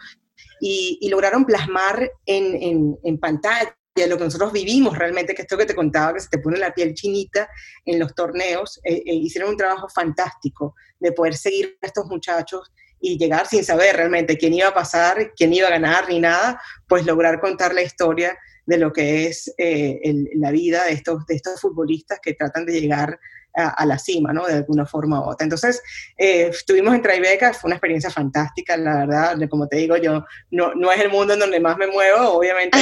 y, 0.60 1.08
lograron 1.08 1.44
plasmar 1.44 2.10
en, 2.26 2.96
en, 3.02 3.18
pantalla 3.18 3.76
lo 4.06 4.18
que 4.18 4.24
nosotros 4.24 4.52
vivimos 4.52 4.98
realmente, 4.98 5.34
que 5.34 5.42
esto 5.42 5.56
que 5.56 5.64
te 5.64 5.74
contaba, 5.74 6.12
que 6.12 6.20
se 6.20 6.28
te 6.28 6.38
pone 6.38 6.58
la 6.58 6.74
piel 6.74 6.92
chinita 6.92 7.48
en 7.86 7.98
los 7.98 8.14
torneos, 8.14 8.78
eh, 8.84 9.02
eh, 9.06 9.14
hicieron 9.14 9.50
un 9.50 9.56
trabajo 9.56 9.88
fantástico 9.88 10.74
de 11.00 11.12
poder 11.12 11.34
seguir 11.34 11.78
a 11.80 11.86
estos 11.86 12.04
muchachos 12.06 12.70
y 13.06 13.18
llegar 13.18 13.46
sin 13.46 13.64
saber 13.64 13.96
realmente 13.96 14.36
quién 14.36 14.52
iba 14.52 14.68
a 14.68 14.74
pasar, 14.74 15.32
quién 15.36 15.52
iba 15.52 15.68
a 15.68 15.70
ganar 15.70 16.08
ni 16.08 16.18
nada, 16.18 16.60
pues 16.88 17.06
lograr 17.06 17.40
contar 17.40 17.72
la 17.72 17.82
historia 17.82 18.36
de 18.66 18.78
lo 18.78 18.92
que 18.92 19.26
es 19.26 19.54
eh, 19.58 20.00
la 20.34 20.50
vida 20.50 20.84
de 20.84 20.92
estos, 20.92 21.24
de 21.26 21.36
estos 21.36 21.60
futbolistas 21.60 22.18
que 22.20 22.34
tratan 22.34 22.66
de 22.66 22.80
llegar 22.80 23.18
a, 23.54 23.86
la 23.86 23.98
cima, 23.98 24.34
¿no? 24.34 24.46
De 24.46 24.52
alguna 24.52 24.84
forma 24.84 25.18
u 25.18 25.30
otra. 25.30 25.44
Entonces, 25.44 25.82
eh, 26.18 26.48
estuvimos 26.48 26.94
en 26.94 27.00
Tribeca, 27.00 27.54
fue 27.54 27.68
una 27.68 27.76
experiencia 27.76 28.10
fantástica, 28.10 28.76
la 28.76 29.06
verdad, 29.06 29.38
como 29.48 29.66
te 29.66 29.78
digo, 29.78 29.96
yo 29.96 30.26
no, 30.50 30.74
no 30.74 30.92
es 30.92 31.00
el 31.00 31.08
mundo 31.08 31.32
en 31.32 31.40
donde 31.40 31.58
más 31.58 31.78
me 31.78 31.86
muevo, 31.86 32.32
obviamente 32.32 32.76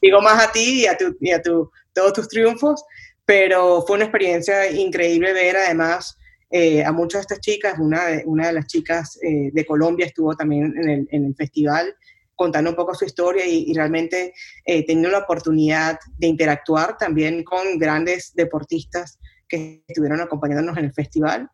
digo 0.00 0.22
más 0.22 0.42
a 0.42 0.50
ti 0.50 0.84
y 0.84 0.86
a, 0.86 0.96
tu, 0.96 1.14
y 1.20 1.30
a 1.30 1.42
tu, 1.42 1.70
todos 1.92 2.14
tus 2.14 2.28
triunfos, 2.28 2.84
pero 3.26 3.82
fue 3.86 3.96
una 3.96 4.06
experiencia 4.06 4.70
increíble 4.70 5.34
ver 5.34 5.58
además 5.58 6.16
eh, 6.50 6.84
a 6.84 6.92
muchas 6.92 7.20
de 7.20 7.22
estas 7.22 7.40
chicas, 7.40 7.78
una 7.78 8.06
de, 8.06 8.22
una 8.24 8.48
de 8.48 8.52
las 8.52 8.66
chicas 8.66 9.18
eh, 9.22 9.50
de 9.52 9.66
Colombia 9.66 10.06
estuvo 10.06 10.34
también 10.36 10.74
en 10.76 10.88
el, 10.88 11.08
en 11.10 11.24
el 11.24 11.34
festival, 11.34 11.94
contando 12.36 12.70
un 12.70 12.76
poco 12.76 12.94
su 12.94 13.04
historia 13.04 13.44
y, 13.46 13.72
realmente 13.72 14.34
eh, 14.64 14.84
teniendo 14.86 15.10
la 15.10 15.24
oportunidad 15.24 15.98
de 16.18 16.26
interactuar 16.26 16.96
también 16.98 17.42
con 17.42 17.78
grandes 17.78 18.32
deportistas 18.34 19.18
que 19.48 19.82
estuvieron 19.88 20.20
acompañándonos 20.20 20.76
en 20.76 20.84
el 20.84 20.92
festival. 20.92 21.48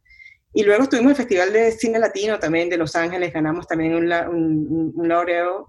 Y 0.55 0.65
luego 0.65 0.83
estuvimos 0.83 1.13
en 1.13 1.13
el 1.13 1.17
Festival 1.17 1.53
de 1.55 1.73
Cine 1.73 1.99
Latino 1.99 2.39
también 2.39 2.69
de 2.69 2.77
Los 2.77 2.95
Ángeles, 2.95 3.33
ganamos 3.33 3.67
también 3.67 3.95
un, 3.95 4.13
un, 4.13 4.93
un, 4.95 5.13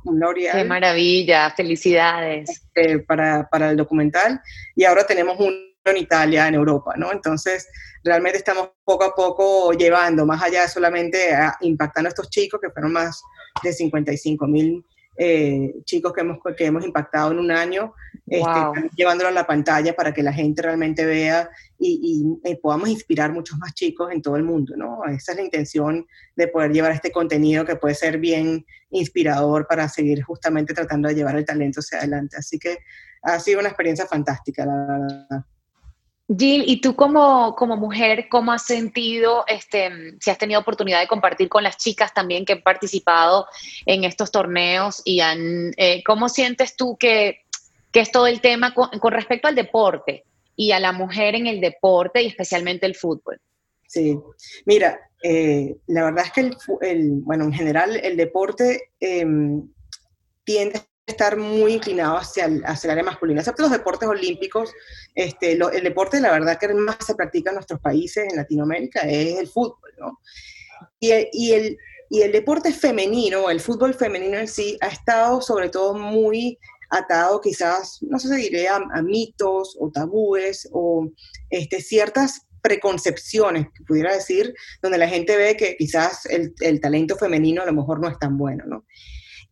un 0.03 0.35
¡Qué 0.51 0.65
maravilla! 0.65 1.49
¡Felicidades! 1.51 2.49
Este, 2.49 2.99
para, 2.99 3.47
para, 3.49 3.69
el 3.69 3.77
documental. 3.77 4.41
Y 4.75 4.83
ahora 4.83 5.05
tenemos 5.05 5.39
uno 5.39 5.55
en 5.91 5.97
Italia, 5.97 6.47
en 6.47 6.55
Europa, 6.55 6.93
¿no? 6.97 7.11
Entonces, 7.11 7.67
realmente 8.03 8.37
estamos 8.37 8.69
poco 8.83 9.03
a 9.03 9.15
poco 9.15 9.73
llevando, 9.73 10.25
más 10.25 10.41
allá 10.41 10.67
solamente 10.67 11.33
a, 11.33 11.57
impactando 11.61 12.07
a 12.07 12.11
estos 12.11 12.29
chicos, 12.29 12.59
que 12.61 12.69
fueron 12.69 12.93
más 12.93 13.21
de 13.61 13.73
55 13.73 14.47
mil 14.47 14.85
eh, 15.15 15.75
chicos 15.85 16.11
que 16.11 16.21
hemos, 16.21 16.39
que 16.57 16.65
hemos 16.65 16.83
impactado 16.83 17.31
en 17.31 17.39
un 17.39 17.51
año, 17.51 17.93
este, 18.25 18.89
llevándolo 18.95 19.29
a 19.29 19.33
la 19.33 19.45
pantalla 19.45 19.95
para 19.95 20.11
que 20.11 20.23
la 20.23 20.33
gente 20.33 20.63
realmente 20.63 21.05
vea 21.05 21.49
y, 21.77 22.25
podamos 22.61 22.89
inspirar 22.89 23.31
muchos 23.31 23.59
más 23.59 23.73
chicos 23.73 24.11
en 24.11 24.21
todo 24.21 24.37
el 24.37 24.43
mundo, 24.43 24.75
¿no? 24.75 25.03
Esa 25.05 25.33
es 25.33 25.37
la 25.37 25.43
intención 25.43 26.07
de 26.35 26.47
poder 26.47 26.71
llevar 26.71 26.93
este 26.93 27.11
contenido 27.11 27.65
que 27.65 27.75
puede 27.75 27.93
ser 27.93 28.17
bien 28.17 28.65
inspirador 28.89 29.67
para 29.67 29.87
seguir 29.89 30.23
justamente 30.23 30.73
tratando 30.73 31.09
de 31.09 31.15
llevar 31.15 31.35
el 31.35 31.45
talento 31.45 31.81
hacia 31.81 31.99
adelante. 31.99 32.37
Así 32.37 32.57
que 32.57 32.79
ha 33.21 33.39
sido 33.39 33.59
una 33.59 33.69
experiencia 33.69 34.07
fantástica, 34.07 34.65
la 34.65 34.75
verdad. 34.87 35.45
Jill, 36.27 36.63
¿y 36.65 36.79
tú 36.79 36.95
como, 36.95 37.53
como 37.55 37.75
mujer, 37.75 38.27
cómo 38.29 38.53
has 38.53 38.65
sentido, 38.65 39.43
este, 39.47 40.15
si 40.21 40.29
has 40.31 40.37
tenido 40.37 40.61
oportunidad 40.61 41.01
de 41.01 41.07
compartir 41.07 41.49
con 41.49 41.63
las 41.63 41.77
chicas 41.77 42.13
también 42.13 42.45
que 42.45 42.53
han 42.53 42.61
participado 42.61 43.45
en 43.85 44.05
estos 44.05 44.31
torneos 44.31 45.01
y 45.03 45.19
han, 45.19 45.73
eh, 45.75 46.01
cómo 46.05 46.29
sientes 46.29 46.77
tú 46.77 46.95
que, 46.97 47.41
que, 47.91 47.99
es 47.99 48.11
todo 48.11 48.27
el 48.27 48.39
tema 48.39 48.73
con, 48.73 48.89
respecto 49.11 49.49
al 49.49 49.55
deporte 49.55 50.23
y 50.55 50.71
a 50.71 50.79
la 50.79 50.93
mujer 50.93 51.35
en 51.35 51.47
el 51.47 51.59
deporte 51.59 52.21
y 52.21 52.27
especialmente 52.27 52.85
el 52.85 52.95
fútbol? 52.95 53.41
Sí, 53.85 54.17
mira, 54.65 54.97
eh, 55.21 55.75
la 55.87 56.05
verdad 56.05 56.25
es 56.25 56.31
que 56.31 56.51
el, 56.89 57.11
bueno, 57.21 57.43
en 57.43 57.53
general 57.53 57.97
el 57.97 58.15
deporte 58.15 58.91
em, 59.01 59.67
tiende 60.45 60.81
estar 61.05 61.35
muy 61.37 61.73
inclinado 61.73 62.17
hacia 62.17 62.45
el, 62.45 62.63
hacia 62.65 62.87
el 62.87 62.91
área 62.91 63.03
masculina, 63.03 63.41
excepto 63.41 63.63
los 63.63 63.71
deportes 63.71 64.07
olímpicos. 64.07 64.73
Este, 65.15 65.53
el 65.53 65.83
deporte, 65.83 66.19
la 66.21 66.31
verdad, 66.31 66.57
que 66.57 66.73
más 66.73 66.97
se 67.05 67.15
practica 67.15 67.51
en 67.51 67.55
nuestros 67.55 67.79
países, 67.81 68.25
en 68.29 68.37
Latinoamérica, 68.37 69.01
es 69.01 69.39
el 69.39 69.47
fútbol, 69.47 69.91
¿no? 69.99 70.19
Y, 70.99 71.11
y, 71.33 71.51
el, 71.53 71.77
y 72.09 72.21
el 72.21 72.31
deporte 72.31 72.71
femenino, 72.71 73.49
el 73.49 73.59
fútbol 73.59 73.93
femenino 73.93 74.37
en 74.37 74.47
sí, 74.47 74.77
ha 74.81 74.87
estado 74.87 75.41
sobre 75.41 75.69
todo 75.69 75.93
muy 75.93 76.57
atado 76.89 77.41
quizás, 77.41 77.99
no 78.01 78.19
sé 78.19 78.29
si 78.35 78.43
diré, 78.43 78.67
a, 78.67 78.79
mitos 79.01 79.75
o 79.79 79.89
tabúes 79.91 80.69
o 80.71 81.09
este, 81.49 81.81
ciertas 81.81 82.47
preconcepciones, 82.61 83.67
que 83.75 83.83
pudiera 83.83 84.13
decir, 84.13 84.53
donde 84.81 84.97
la 84.97 85.09
gente 85.09 85.35
ve 85.35 85.57
que 85.57 85.75
quizás 85.75 86.25
el, 86.27 86.53
el 86.61 86.79
talento 86.79 87.17
femenino 87.17 87.61
a 87.61 87.65
lo 87.65 87.73
mejor 87.73 87.99
no 87.99 88.07
es 88.07 88.17
tan 88.19 88.37
bueno, 88.37 88.63
¿no? 88.65 88.85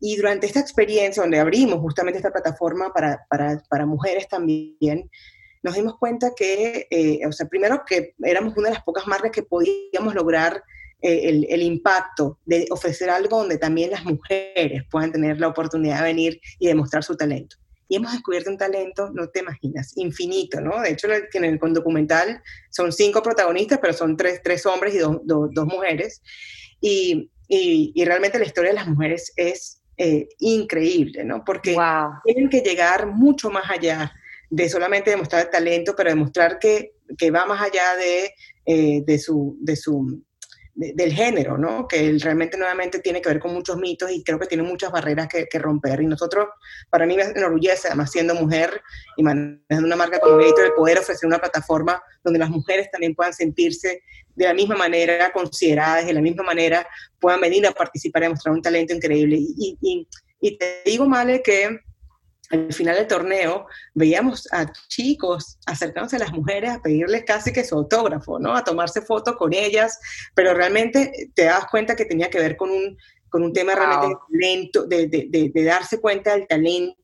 Y 0.04 0.16
durante 0.16 0.48
esta 0.48 0.60
experiencia, 0.60 1.22
donde 1.22 1.40
abrimos 1.40 1.80
justamente 1.80 2.18
esta 2.18 2.32
plataforma 2.32 2.92
para, 2.92 3.24
para, 3.30 3.62
para 3.70 3.86
mujeres 3.86 4.28
también, 4.28 5.10
nos 5.62 5.76
dimos 5.76 5.98
cuenta 6.00 6.32
que, 6.36 6.88
eh, 6.90 7.20
o 7.28 7.32
sea, 7.32 7.48
primero 7.48 7.84
que 7.86 8.16
éramos 8.24 8.58
una 8.58 8.70
de 8.70 8.74
las 8.74 8.84
pocas 8.84 9.06
marcas 9.06 9.30
que 9.32 9.44
podíamos 9.44 10.16
lograr 10.16 10.64
eh, 11.04 11.30
el, 11.30 11.46
el, 11.50 11.62
impacto 11.62 12.40
de 12.46 12.66
ofrecer 12.72 13.12
algo 13.12 13.40
donde 13.40 13.60
también 13.60 13.92
las 13.92 14.04
mujeres 14.04 14.84
puedan 14.90 15.12
tener 15.12 15.40
la 15.40 15.50
oportunidad 15.50 15.98
de 15.98 16.04
venir 16.04 16.42
y 16.58 16.66
demostrar 16.66 17.04
su 17.04 17.16
talento. 17.16 17.58
Y 17.88 17.98
hemos 17.98 18.12
descubierto 18.12 18.50
un 18.50 18.58
talento, 18.58 19.12
no 19.14 19.30
te 19.30 19.42
imaginas, 19.42 19.92
infinito, 19.98 20.62
¿no? 20.62 20.82
De 20.82 20.92
hecho, 20.92 21.08
en 21.12 21.44
el, 21.44 21.60
documental 21.60 22.42
son 22.70 22.92
cinco 22.92 23.22
protagonistas, 23.22 23.80
pero 23.80 23.94
son 23.94 24.16
tres, 24.18 24.42
tres 24.42 24.66
hombres 24.66 24.96
y 24.96 25.00
dos, 25.00 25.18
dos, 25.26 25.66
mujeres. 25.66 26.22
Y, 26.80 27.30
y, 27.50 27.92
y, 27.94 28.06
realmente 28.06 28.40
la 28.40 28.46
historia 28.46 28.72
de 28.72 28.78
las 28.78 28.88
mujeres 28.88 29.34
es 29.36 29.81
eh, 29.98 30.30
increíble, 30.40 31.24
¿no? 31.24 31.44
Porque 31.44 31.76
tienen 32.24 32.50
que 32.50 32.62
llegar 32.62 33.08
mucho 33.08 33.50
más 33.50 33.70
allá 33.70 34.12
de 34.50 34.68
solamente 34.68 35.12
demostrar 35.12 35.44
el 35.44 35.50
talento, 35.50 35.94
pero 35.96 36.10
demostrar 36.10 36.60
que, 36.60 36.94
que 37.18 37.32
va 37.32 37.46
más 37.46 37.62
allá 37.62 37.96
de, 37.96 38.34
eh, 38.66 39.04
de 39.06 39.20
su, 39.20 39.58
de 39.60 39.76
su 39.76 40.22
del 40.74 41.12
género, 41.12 41.58
¿no? 41.58 41.88
Que 41.88 42.18
realmente 42.20 42.58
nuevamente 42.58 43.00
tiene 43.00 43.22
que 43.22 43.30
ver 43.30 43.40
con 43.40 43.54
muchos 43.54 43.78
mitos 43.78 44.10
y 44.12 44.24
creo 44.24 44.40
que 44.40 44.48
tiene 44.48 44.64
muchas 44.64 44.92
barreras 44.92 45.28
que, 45.28 45.60
romper. 45.60 46.02
Y 46.02 46.06
nosotros, 46.06 46.48
para 46.90 47.06
mí 47.06 47.16
me 47.16 47.24
enorgullece, 47.24 47.88
además 47.88 48.12
siendo 48.12 48.34
mujer 48.36 48.82
y 49.18 49.24
manejando 49.24 49.86
una 49.86 49.96
marca 49.96 50.20
con 50.20 50.38
mérito, 50.38 50.62
el 50.64 50.74
poder 50.74 51.00
ofrecer 51.00 51.28
una 51.28 51.40
plataforma 51.40 52.02
donde 52.24 52.40
las 52.40 52.50
mujeres 52.50 52.90
también 52.92 53.16
puedan 53.16 53.34
sentirse 53.34 54.04
de 54.36 54.46
la 54.46 54.54
misma 54.54 54.76
manera 54.76 55.32
consideradas, 55.34 56.06
de 56.06 56.14
la 56.14 56.22
misma 56.22 56.44
manera 56.44 56.88
puedan 57.20 57.42
venir 57.42 57.68
a 57.68 57.72
participar 57.72 58.24
y 58.24 58.30
mostrar 58.30 58.56
un 58.56 58.62
talento 58.62 58.94
increíble. 58.94 59.38
Y, 59.40 60.08
y 60.40 60.58
te 60.58 60.82
digo, 60.86 61.06
Male, 61.06 61.42
que 61.44 61.82
al 62.52 62.74
final 62.74 62.96
del 62.96 63.08
torneo 63.08 63.66
veíamos 63.94 64.48
a 64.52 64.72
chicos 64.88 65.58
acercándose 65.66 66.18
a 66.18 66.20
las 66.20 66.34
mujeres 66.34 66.72
a 66.72 66.82
pedirles 66.82 67.24
casi 67.24 67.54
que 67.54 67.64
su 67.64 67.76
autógrafo, 67.76 68.40
¿no? 68.40 68.56
A 68.56 68.64
tomarse 68.64 69.02
fotos 69.02 69.36
con 69.38 69.54
ellas, 69.54 70.00
pero 70.36 70.54
realmente 70.54 71.30
te 71.34 71.46
das 71.46 71.66
cuenta 71.70 71.96
que 71.96 72.06
tenía 72.06 72.30
que 72.30 72.40
ver 72.40 72.58
con 72.58 72.70
un, 72.70 72.98
con 73.30 73.44
un 73.44 73.54
tema 73.54 73.74
realmente 73.76 74.80
de 74.88 75.08
de, 75.08 75.52
de, 75.54 75.64
darse 75.64 76.00
cuenta 76.00 76.36
del 76.36 76.48
talento 76.48 76.96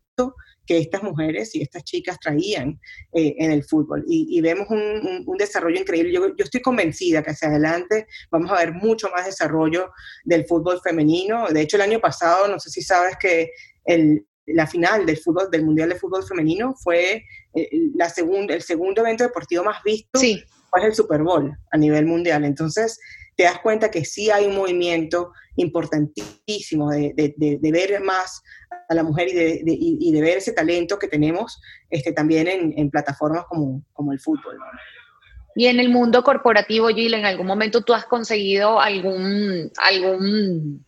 que 0.66 0.78
estas 0.78 1.02
mujeres 1.02 1.56
y 1.56 1.62
estas 1.62 1.86
chicas 1.86 2.20
traían 2.20 2.80
eh, 3.14 3.36
en 3.40 3.52
el 3.52 3.64
fútbol. 3.64 4.04
Y, 4.06 4.42
vemos 4.42 4.68
un, 4.70 5.24
un, 5.26 5.38
desarrollo 5.38 5.80
increíble. 5.80 6.12
Yo, 6.12 6.28
yo, 6.36 6.44
estoy 6.44 6.62
convencida 6.62 7.24
que 7.24 7.32
hacia 7.32 7.48
adelante 7.48 8.06
vamos 8.30 8.52
a 8.52 8.56
ver 8.56 8.74
mucho 8.74 9.10
más 9.10 9.26
desarrollo 9.26 9.92
del 10.26 10.46
fútbol 10.46 10.82
femenino. 10.82 11.48
De 11.48 11.62
hecho, 11.62 11.78
el 11.78 11.84
año 11.84 12.02
pasado, 12.02 12.50
no 12.50 12.60
sé 12.60 12.70
si 12.70 12.82
sabes 12.82 13.16
que 13.18 13.52
el, 13.86 14.27
la 14.48 14.68
final 14.68 15.06
del 15.06 15.18
fútbol 15.18 15.50
del 15.52 15.66
mundial 15.66 15.90
de 15.90 15.96
fútbol 15.96 16.24
femenino 16.24 16.74
fue 16.76 17.24
eh, 17.54 17.70
la 17.96 18.10
segunda 18.10 18.54
el 18.54 18.62
segundo 18.62 19.02
evento 19.02 19.24
deportivo 19.24 19.64
más 19.64 19.84
visto 19.84 20.20
sí. 20.20 20.42
fue 20.70 20.86
el 20.86 20.94
Super 20.94 21.22
Bowl 21.22 21.56
a 21.72 21.78
nivel 21.78 22.06
mundial 22.06 22.46
entonces 22.46 23.00
te 23.36 23.44
das 23.44 23.60
cuenta 23.60 23.92
que 23.92 24.04
sí 24.04 24.32
hay 24.32 24.46
un 24.46 24.56
movimiento 24.56 25.32
importantísimo 25.58 26.90
de, 26.90 27.14
de, 27.16 27.72
ver 27.72 28.02
más 28.02 28.42
a 28.90 28.96
la 28.96 29.04
mujer 29.04 29.30
y 29.30 29.34
de, 29.34 29.62
y 29.64 30.12
de, 30.12 30.22
ver 30.22 30.40
ese 30.40 30.54
talento 30.54 30.98
que 30.98 31.08
tenemos 31.08 31.62
este, 31.92 32.12
también 32.12 32.48
en, 32.48 32.74
en 32.76 32.90
plataformas 32.90 33.46
como, 33.48 33.84
como 33.94 34.12
el 34.12 34.20
fútbol. 34.20 34.58
Y 35.56 35.68
en 35.68 35.80
el 35.80 35.90
mundo 35.90 36.24
corporativo, 36.24 36.88
Jill, 36.90 37.14
¿en 37.14 37.26
algún 37.26 37.48
momento 37.48 37.82
tú 37.82 37.94
has 37.94 38.06
conseguido 38.06 38.80
algún, 38.80 39.72
algún 39.78 40.86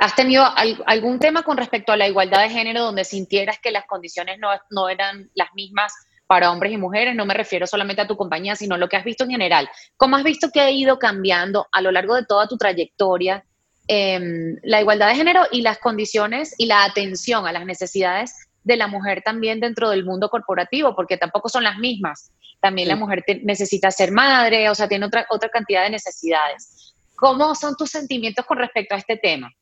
¿Has 0.00 0.14
tenido 0.14 0.46
algún 0.86 1.18
tema 1.18 1.42
con 1.42 1.58
respecto 1.58 1.92
a 1.92 1.96
la 1.98 2.08
igualdad 2.08 2.40
de 2.40 2.48
género 2.48 2.84
donde 2.84 3.04
sintieras 3.04 3.58
que 3.58 3.70
las 3.70 3.84
condiciones 3.84 4.38
no, 4.70 4.88
eran 4.88 5.30
las 5.34 5.52
mismas 5.52 5.92
para 6.26 6.50
hombres 6.50 6.72
y 6.72 6.78
mujeres? 6.78 7.14
No 7.14 7.26
me 7.26 7.34
refiero 7.34 7.66
solamente 7.66 8.00
a 8.00 8.06
tu 8.06 8.16
compañía, 8.16 8.56
sino 8.56 8.78
lo 8.78 8.88
que 8.88 8.96
has 8.96 9.04
visto 9.04 9.24
en 9.24 9.30
general. 9.32 9.68
¿Cómo 9.98 10.16
has 10.16 10.24
visto 10.24 10.48
que 10.50 10.60
ha 10.62 10.70
ido 10.70 10.98
cambiando 10.98 11.66
a 11.70 11.82
lo 11.82 11.92
largo 11.92 12.14
de 12.14 12.24
toda 12.24 12.48
tu 12.48 12.56
trayectoria 12.56 13.44
em, 13.88 14.56
la 14.62 14.80
igualdad 14.80 15.08
de 15.08 15.16
género 15.16 15.42
y 15.52 15.60
las 15.60 15.76
condiciones 15.76 16.54
y 16.56 16.64
la 16.64 16.84
atención 16.84 17.46
a 17.46 17.52
las 17.52 17.66
necesidades 17.66 18.32
de 18.64 18.78
la 18.78 18.86
mujer 18.86 19.20
también 19.22 19.60
dentro 19.60 19.90
del 19.90 20.06
mundo 20.06 20.30
corporativo? 20.30 20.96
Porque 20.96 21.18
tampoco 21.18 21.50
son 21.50 21.62
las 21.62 21.76
mismas. 21.76 22.32
También 22.62 22.88
la 22.88 22.96
mujer 22.96 23.22
necesita 23.42 23.90
ser 23.90 24.12
madre, 24.12 24.70
o 24.70 24.74
sea, 24.74 24.88
tiene 24.88 25.04
otra, 25.04 25.26
otra 25.28 25.50
cantidad 25.50 25.82
de 25.82 25.90
necesidades. 25.90 26.94
¿Cómo 27.16 27.54
son 27.54 27.76
tus 27.76 27.90
sentimientos 27.90 28.46
con 28.46 28.56
respecto 28.56 28.94
a 28.94 28.98
este 28.98 29.18
tema? 29.18 29.52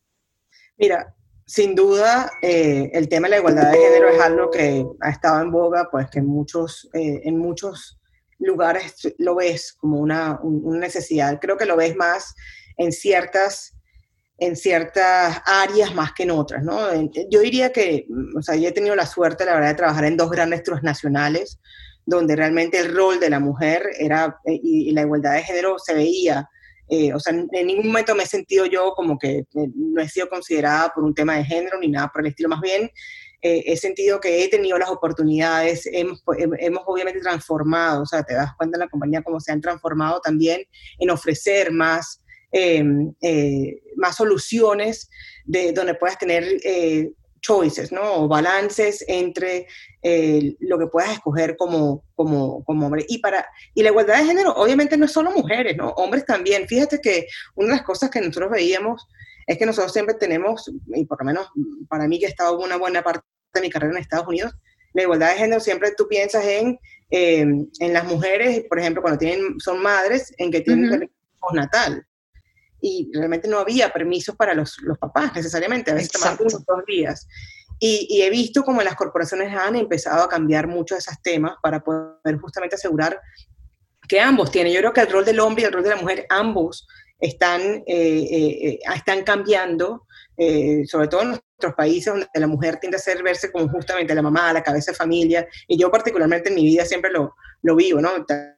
Mira, 0.78 1.14
sin 1.44 1.74
duda, 1.74 2.30
eh, 2.40 2.90
el 2.92 3.08
tema 3.08 3.26
de 3.26 3.30
la 3.30 3.38
igualdad 3.38 3.72
de 3.72 3.78
género 3.78 4.08
es 4.10 4.20
algo 4.20 4.50
que 4.50 4.86
ha 5.00 5.10
estado 5.10 5.42
en 5.42 5.50
boga, 5.50 5.88
pues 5.90 6.08
que 6.08 6.20
en 6.20 6.26
muchos, 6.26 6.88
eh, 6.92 7.22
en 7.24 7.36
muchos 7.36 7.98
lugares 8.38 8.94
lo 9.18 9.34
ves 9.34 9.72
como 9.72 9.98
una, 9.98 10.38
necesidad. 10.44 11.38
Creo 11.40 11.56
que 11.56 11.66
lo 11.66 11.76
ves 11.76 11.96
más 11.96 12.34
en 12.76 12.92
ciertas, 12.92 13.74
en 14.38 14.54
ciertas 14.54 15.42
áreas 15.46 15.94
más 15.94 16.12
que 16.12 16.22
en 16.22 16.30
otras, 16.30 16.62
¿no? 16.62 16.78
Yo 17.28 17.40
diría 17.40 17.72
que, 17.72 18.06
o 18.36 18.42
sea, 18.42 18.54
yo 18.54 18.68
he 18.68 18.72
tenido 18.72 18.94
la 18.94 19.06
suerte, 19.06 19.44
la 19.44 19.54
verdad, 19.54 19.70
de 19.70 19.74
trabajar 19.74 20.04
en 20.04 20.16
dos 20.16 20.30
grandes 20.30 20.62
nacionales, 20.82 21.58
donde 22.06 22.36
realmente 22.36 22.78
el 22.78 22.94
rol 22.94 23.18
de 23.18 23.30
la 23.30 23.40
mujer 23.40 23.82
era, 23.98 24.38
eh, 24.44 24.60
y 24.62 24.92
la 24.92 25.00
igualdad 25.00 25.32
de 25.32 25.42
género 25.42 25.78
se 25.78 25.94
veía 25.94 26.48
eh, 26.88 27.12
o 27.12 27.20
sea, 27.20 27.34
en 27.34 27.66
ningún 27.66 27.88
momento 27.88 28.14
me 28.14 28.22
he 28.22 28.26
sentido 28.26 28.64
yo 28.66 28.92
como 28.94 29.18
que 29.18 29.38
eh, 29.38 29.46
no 29.74 30.00
he 30.00 30.08
sido 30.08 30.28
considerada 30.28 30.90
por 30.94 31.04
un 31.04 31.14
tema 31.14 31.36
de 31.36 31.44
género 31.44 31.78
ni 31.78 31.88
nada 31.88 32.10
por 32.12 32.22
el 32.22 32.28
estilo, 32.28 32.48
más 32.48 32.60
bien 32.60 32.90
eh, 33.42 33.62
he 33.66 33.76
sentido 33.76 34.20
que 34.20 34.42
he 34.42 34.48
tenido 34.48 34.78
las 34.78 34.88
oportunidades, 34.88 35.88
hemos, 35.92 36.22
hemos 36.58 36.82
obviamente 36.86 37.20
transformado, 37.20 38.02
o 38.02 38.06
sea, 38.06 38.22
te 38.22 38.34
das 38.34 38.52
cuenta 38.56 38.76
en 38.76 38.80
la 38.80 38.88
compañía 38.88 39.22
cómo 39.22 39.38
se 39.38 39.52
han 39.52 39.60
transformado 39.60 40.20
también 40.20 40.62
en 40.98 41.10
ofrecer 41.10 41.70
más, 41.70 42.22
más 43.96 44.16
soluciones 44.16 45.08
de 45.44 45.72
donde 45.72 45.94
puedas 45.94 46.18
tener 46.18 46.44
choices, 47.40 47.92
¿no? 47.92 48.14
O 48.14 48.28
balances 48.28 49.04
entre 49.08 49.66
eh, 50.02 50.56
lo 50.60 50.78
que 50.78 50.86
puedas 50.86 51.12
escoger 51.12 51.56
como, 51.56 52.04
como, 52.14 52.64
como, 52.64 52.86
hombre. 52.86 53.04
Y, 53.08 53.18
para, 53.18 53.46
y 53.74 53.82
la 53.82 53.90
igualdad 53.90 54.18
de 54.18 54.26
género, 54.26 54.52
obviamente, 54.54 54.96
no 54.96 55.04
es 55.04 55.12
solo 55.12 55.30
mujeres, 55.30 55.76
¿no? 55.76 55.88
Hombres 55.90 56.24
también. 56.24 56.66
Fíjate 56.66 57.00
que 57.00 57.26
una 57.54 57.68
de 57.68 57.76
las 57.76 57.82
cosas 57.84 58.10
que 58.10 58.20
nosotros 58.20 58.50
veíamos 58.50 59.06
es 59.46 59.58
que 59.58 59.66
nosotros 59.66 59.92
siempre 59.92 60.14
tenemos, 60.14 60.70
y 60.94 61.04
por 61.06 61.20
lo 61.20 61.26
menos 61.26 61.48
para 61.88 62.06
mí 62.06 62.18
que 62.18 62.26
he 62.26 62.28
estado 62.28 62.58
una 62.58 62.76
buena 62.76 63.02
parte 63.02 63.24
de 63.54 63.60
mi 63.60 63.70
carrera 63.70 63.92
en 63.94 63.98
Estados 63.98 64.28
Unidos, 64.28 64.52
la 64.92 65.02
igualdad 65.02 65.32
de 65.32 65.38
género 65.38 65.60
siempre 65.60 65.92
tú 65.96 66.06
piensas 66.08 66.44
en, 66.44 66.78
eh, 67.10 67.40
en 67.40 67.92
las 67.92 68.04
mujeres, 68.04 68.64
por 68.68 68.78
ejemplo, 68.78 69.02
cuando 69.02 69.18
tienen, 69.18 69.58
son 69.58 69.80
madres, 69.80 70.34
en 70.38 70.50
que 70.50 70.60
tienen 70.60 71.02
uh 71.04 71.08
postnatal 71.40 72.04
y 72.80 73.10
realmente 73.12 73.48
no 73.48 73.58
había 73.58 73.92
permisos 73.92 74.36
para 74.36 74.54
los, 74.54 74.78
los 74.82 74.98
papás 74.98 75.34
necesariamente, 75.34 75.90
a 75.90 75.94
veces 75.94 76.12
tomaban 76.12 76.38
unos 76.40 76.64
dos 76.64 76.84
días. 76.86 77.26
Y, 77.80 78.06
y, 78.10 78.22
he 78.22 78.30
visto 78.30 78.64
como 78.64 78.82
las 78.82 78.96
corporaciones 78.96 79.54
han 79.54 79.76
empezado 79.76 80.24
a 80.24 80.28
cambiar 80.28 80.66
mucho 80.66 80.96
esos 80.96 81.14
temas 81.22 81.52
para 81.62 81.80
poder 81.80 82.36
justamente 82.40 82.74
asegurar 82.74 83.20
que 84.08 84.20
ambos 84.20 84.50
tienen. 84.50 84.72
Yo 84.72 84.80
creo 84.80 84.92
que 84.92 85.02
el 85.02 85.12
rol 85.12 85.24
del 85.24 85.38
hombre 85.38 85.62
y 85.62 85.66
el 85.66 85.72
rol 85.72 85.84
de 85.84 85.90
la 85.90 85.96
mujer, 85.96 86.26
ambos 86.28 86.88
están, 87.20 87.60
eh, 87.60 87.84
eh, 87.86 88.68
eh 88.68 88.78
están 88.94 89.22
cambiando, 89.22 90.06
eh, 90.38 90.86
sobre 90.86 91.08
todo 91.08 91.22
en 91.22 91.28
nuestros 91.30 91.74
países 91.76 92.12
donde 92.12 92.28
la 92.32 92.46
mujer 92.46 92.78
tiende 92.78 92.96
a 92.96 93.00
ser 93.00 93.22
verse 93.24 93.50
como 93.50 93.68
justamente 93.68 94.14
la 94.14 94.22
mamá, 94.22 94.52
la 94.52 94.62
cabeza 94.62 94.92
de 94.92 94.96
familia, 94.96 95.48
y 95.66 95.76
yo 95.76 95.90
particularmente 95.90 96.48
en 96.48 96.54
mi 96.54 96.64
vida 96.64 96.84
siempre 96.84 97.10
lo, 97.10 97.34
lo 97.62 97.74
vivo, 97.74 98.00
¿no? 98.00 98.10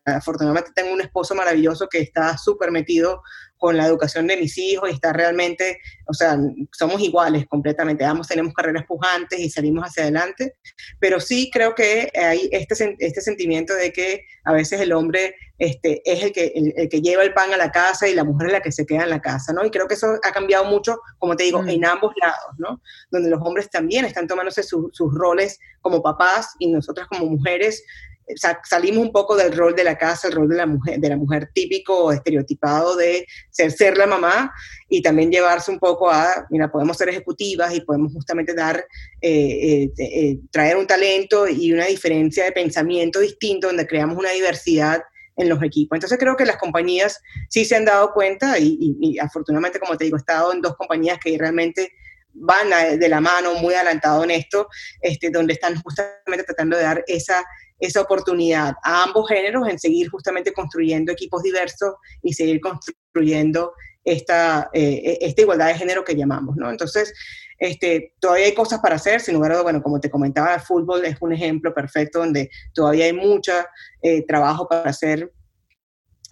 Afortunadamente 0.05 0.73
tengo 0.75 0.93
un 0.93 1.01
esposo 1.01 1.35
maravilloso 1.35 1.89
que 1.89 2.01
está 2.01 2.37
súper 2.37 2.71
metido 2.71 3.23
con 3.57 3.77
la 3.77 3.87
educación 3.87 4.27
de 4.27 4.37
mis 4.37 4.57
hijos 4.59 4.91
y 4.91 4.95
está 4.95 5.13
realmente, 5.13 5.79
o 6.07 6.15
sea, 6.15 6.39
somos 6.73 7.01
iguales 7.01 7.47
completamente, 7.47 8.05
ambos 8.05 8.29
tenemos 8.29 8.53
carreras 8.55 8.85
pujantes 8.87 9.39
y 9.39 9.51
salimos 9.51 9.85
hacia 9.85 10.03
adelante, 10.03 10.57
pero 10.99 11.21
sí 11.21 11.51
creo 11.53 11.75
que 11.75 12.11
hay 12.15 12.49
este, 12.53 12.97
este 12.99 13.21
sentimiento 13.21 13.75
de 13.75 13.93
que 13.93 14.25
a 14.45 14.53
veces 14.53 14.81
el 14.81 14.93
hombre 14.93 15.35
este, 15.61 16.03
es 16.11 16.25
el 16.25 16.33
que, 16.33 16.53
el, 16.55 16.89
que 16.89 17.01
lleva 17.01 17.23
el 17.23 17.33
pan 17.33 17.53
a 17.53 17.57
la 17.57 17.71
casa 17.71 18.09
y 18.09 18.15
la 18.15 18.25
mujer 18.25 18.49
es 18.49 18.53
la 18.55 18.63
que 18.63 18.73
se 18.73 18.87
queda 18.87 19.05
en 19.05 19.11
la 19.11 19.21
casa, 19.21 19.53
¿no? 19.53 19.65
Y 19.65 19.71
creo 19.71 19.87
que 19.87 19.95
eso 19.95 20.19
ha 20.25 20.33
cambiado 20.33 20.65
mucho, 20.65 20.99
como 21.19 21.37
te 21.37 21.45
digo, 21.45 21.63
mm. 21.63 21.69
en 21.69 21.85
ambos 21.85 22.13
lados, 22.21 22.55
¿no? 22.59 22.81
Donde 23.11 23.31
los 23.31 23.41
hombres 23.43 23.71
también 23.71 24.05
están 24.05 24.27
tomándose 24.27 24.63
sus 24.63 25.15
roles 25.15 25.59
como 25.83 26.03
papás 26.03 26.55
y 26.59 26.73
nosotras 26.73 27.07
como 27.09 27.27
mujeres 27.27 27.85
salimos 28.65 29.05
un 29.05 29.13
poco 29.13 29.37
del 29.37 29.53
rol 29.53 29.75
de 29.75 29.85
la 29.85 29.97
casa, 29.97 30.29
el 30.29 30.35
rol 30.35 30.49
de 30.49 30.57
la 30.57 30.67
mujer, 30.67 30.99
de 30.99 31.09
la 31.09 31.17
mujer 31.17 31.51
típico, 31.53 32.13
estereotipado 32.13 32.97
de 32.97 33.27
ser, 33.51 33.73
ser 33.73 33.97
la 33.97 34.07
mamá 34.07 34.53
y 34.89 35.03
también 35.03 35.31
llevarse 35.31 35.71
un 35.71 35.79
poco 35.79 36.11
a, 36.11 36.47
mira, 36.51 36.71
podemos 36.71 36.97
ser 36.97 37.09
ejecutivas 37.09 37.75
y 37.75 37.81
podemos 37.81 38.13
justamente 38.13 38.55
dar, 38.55 38.85
eh, 39.21 39.85
eh, 39.85 39.93
eh, 39.99 40.39
traer 40.51 40.77
un 40.77 40.87
talento 40.87 41.49
y 41.49 41.73
una 41.73 41.87
diferencia 41.87 42.45
de 42.45 42.53
pensamiento 42.53 43.21
distinto 43.21 43.67
donde 43.67 43.87
creamos 43.87 44.17
una 44.17 44.31
diversidad 44.31 45.03
en 45.41 45.49
los 45.49 45.63
equipos. 45.63 45.97
Entonces 45.97 46.19
creo 46.19 46.37
que 46.37 46.45
las 46.45 46.57
compañías 46.57 47.21
sí 47.49 47.65
se 47.65 47.77
han 47.77 47.85
dado 47.85 48.13
cuenta 48.13 48.59
y, 48.59 49.19
afortunadamente, 49.19 49.81
como 49.81 49.97
te 49.97 50.05
digo, 50.05 50.17
he 50.17 50.21
estado 50.21 50.53
en 50.53 50.61
dos 50.61 50.77
compañías 50.77 51.19
que 51.19 51.37
realmente 51.39 51.93
van 52.33 52.69
de 52.99 53.09
la 53.09 53.21
mano 53.21 53.55
muy 53.55 53.75
adelantado 53.75 54.23
en 54.25 54.31
esto, 54.31 54.69
este, 55.01 55.31
donde 55.31 55.55
están 55.55 55.81
justamente 55.83 56.45
tratando 56.45 56.77
de 56.77 56.85
dar 56.85 57.05
esa 57.07 57.45
esa 57.81 58.03
oportunidad 58.03 58.75
a 58.83 59.05
ambos 59.05 59.29
géneros 59.29 59.67
en 59.67 59.79
seguir 59.79 60.11
justamente 60.11 60.53
construyendo 60.53 61.13
equipos 61.13 61.43
diversos 61.43 61.95
y 62.23 62.35
seguir 62.35 62.61
construyendo 62.61 63.73
esta, 64.05 64.71
eh, 64.73 65.19
esta 65.21 65.43
igualdad 65.43 65.69
de 65.69 65.75
género 65.75 66.05
que 66.05 66.15
llamamos, 66.15 66.57
¿no? 66.57 66.71
Entonces, 66.71 67.13
este, 67.61 68.15
todavía 68.19 68.47
hay 68.47 68.55
cosas 68.55 68.81
para 68.81 68.97
hacer, 68.97 69.21
sin 69.21 69.35
lugar 69.35 69.53
a 69.53 69.61
bueno, 69.61 69.83
como 69.83 70.01
te 70.01 70.11
comentaba, 70.11 70.55
el 70.55 70.63
fútbol 70.63 71.05
es 71.05 71.17
un 71.21 71.35
ejemplo 71.35 71.75
perfecto 71.75 72.21
donde 72.21 72.51
todavía 72.73 73.05
hay 73.05 73.13
mucho 73.13 73.53
eh, 74.01 74.25
trabajo 74.27 74.67
para 74.67 74.89
hacer 74.89 75.31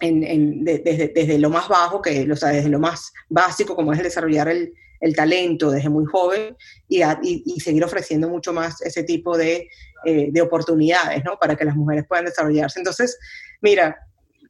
en, 0.01 0.63
desde, 0.63 1.11
desde, 1.13 1.37
lo 1.37 1.49
más 1.51 1.67
bajo, 1.67 2.01
que, 2.01 2.29
o 2.31 2.35
sea, 2.35 2.49
desde 2.49 2.69
lo 2.69 2.79
más 2.79 3.11
básico, 3.27 3.75
como 3.75 3.93
es 3.93 3.99
el 3.99 4.05
desarrollar 4.05 4.47
el, 4.47 4.73
talento 5.15 5.71
desde 5.71 5.89
muy 5.89 6.05
joven 6.05 6.57
y, 6.87 7.01
y, 7.21 7.59
seguir 7.59 7.83
ofreciendo 7.83 8.27
mucho 8.27 8.51
más 8.51 8.81
ese 8.81 9.03
tipo 9.03 9.37
de, 9.37 9.67
eh, 10.05 10.29
de, 10.31 10.41
oportunidades, 10.41 11.23
¿no? 11.23 11.37
Para 11.37 11.55
que 11.55 11.63
las 11.63 11.75
mujeres 11.75 12.05
puedan 12.07 12.25
desarrollarse. 12.25 12.79
Entonces, 12.79 13.17
mira, 13.61 13.97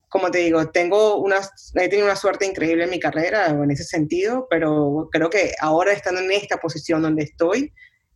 como 0.10 0.32
te 0.32 0.40
digo, 0.40 0.70
tengo 0.70 1.18
una, 1.18 1.40
he 1.76 1.88
tenido 1.88 2.08
una 2.08 2.16
suerte 2.16 2.46
increíble 2.46 2.84
en 2.84 2.90
mi 2.90 3.00
carrera 3.00 3.48
en 3.48 3.72
ese 3.72 3.84
sentido, 3.84 4.48
pero 4.50 5.08
creo 5.12 5.30
que 5.30 5.54
ahora 5.60 5.94
estando 5.94 6.22
en 6.22 6.32
esta 6.32 6.58
posición 6.58 7.02
donde 7.02 7.24
estoy, 7.24 7.72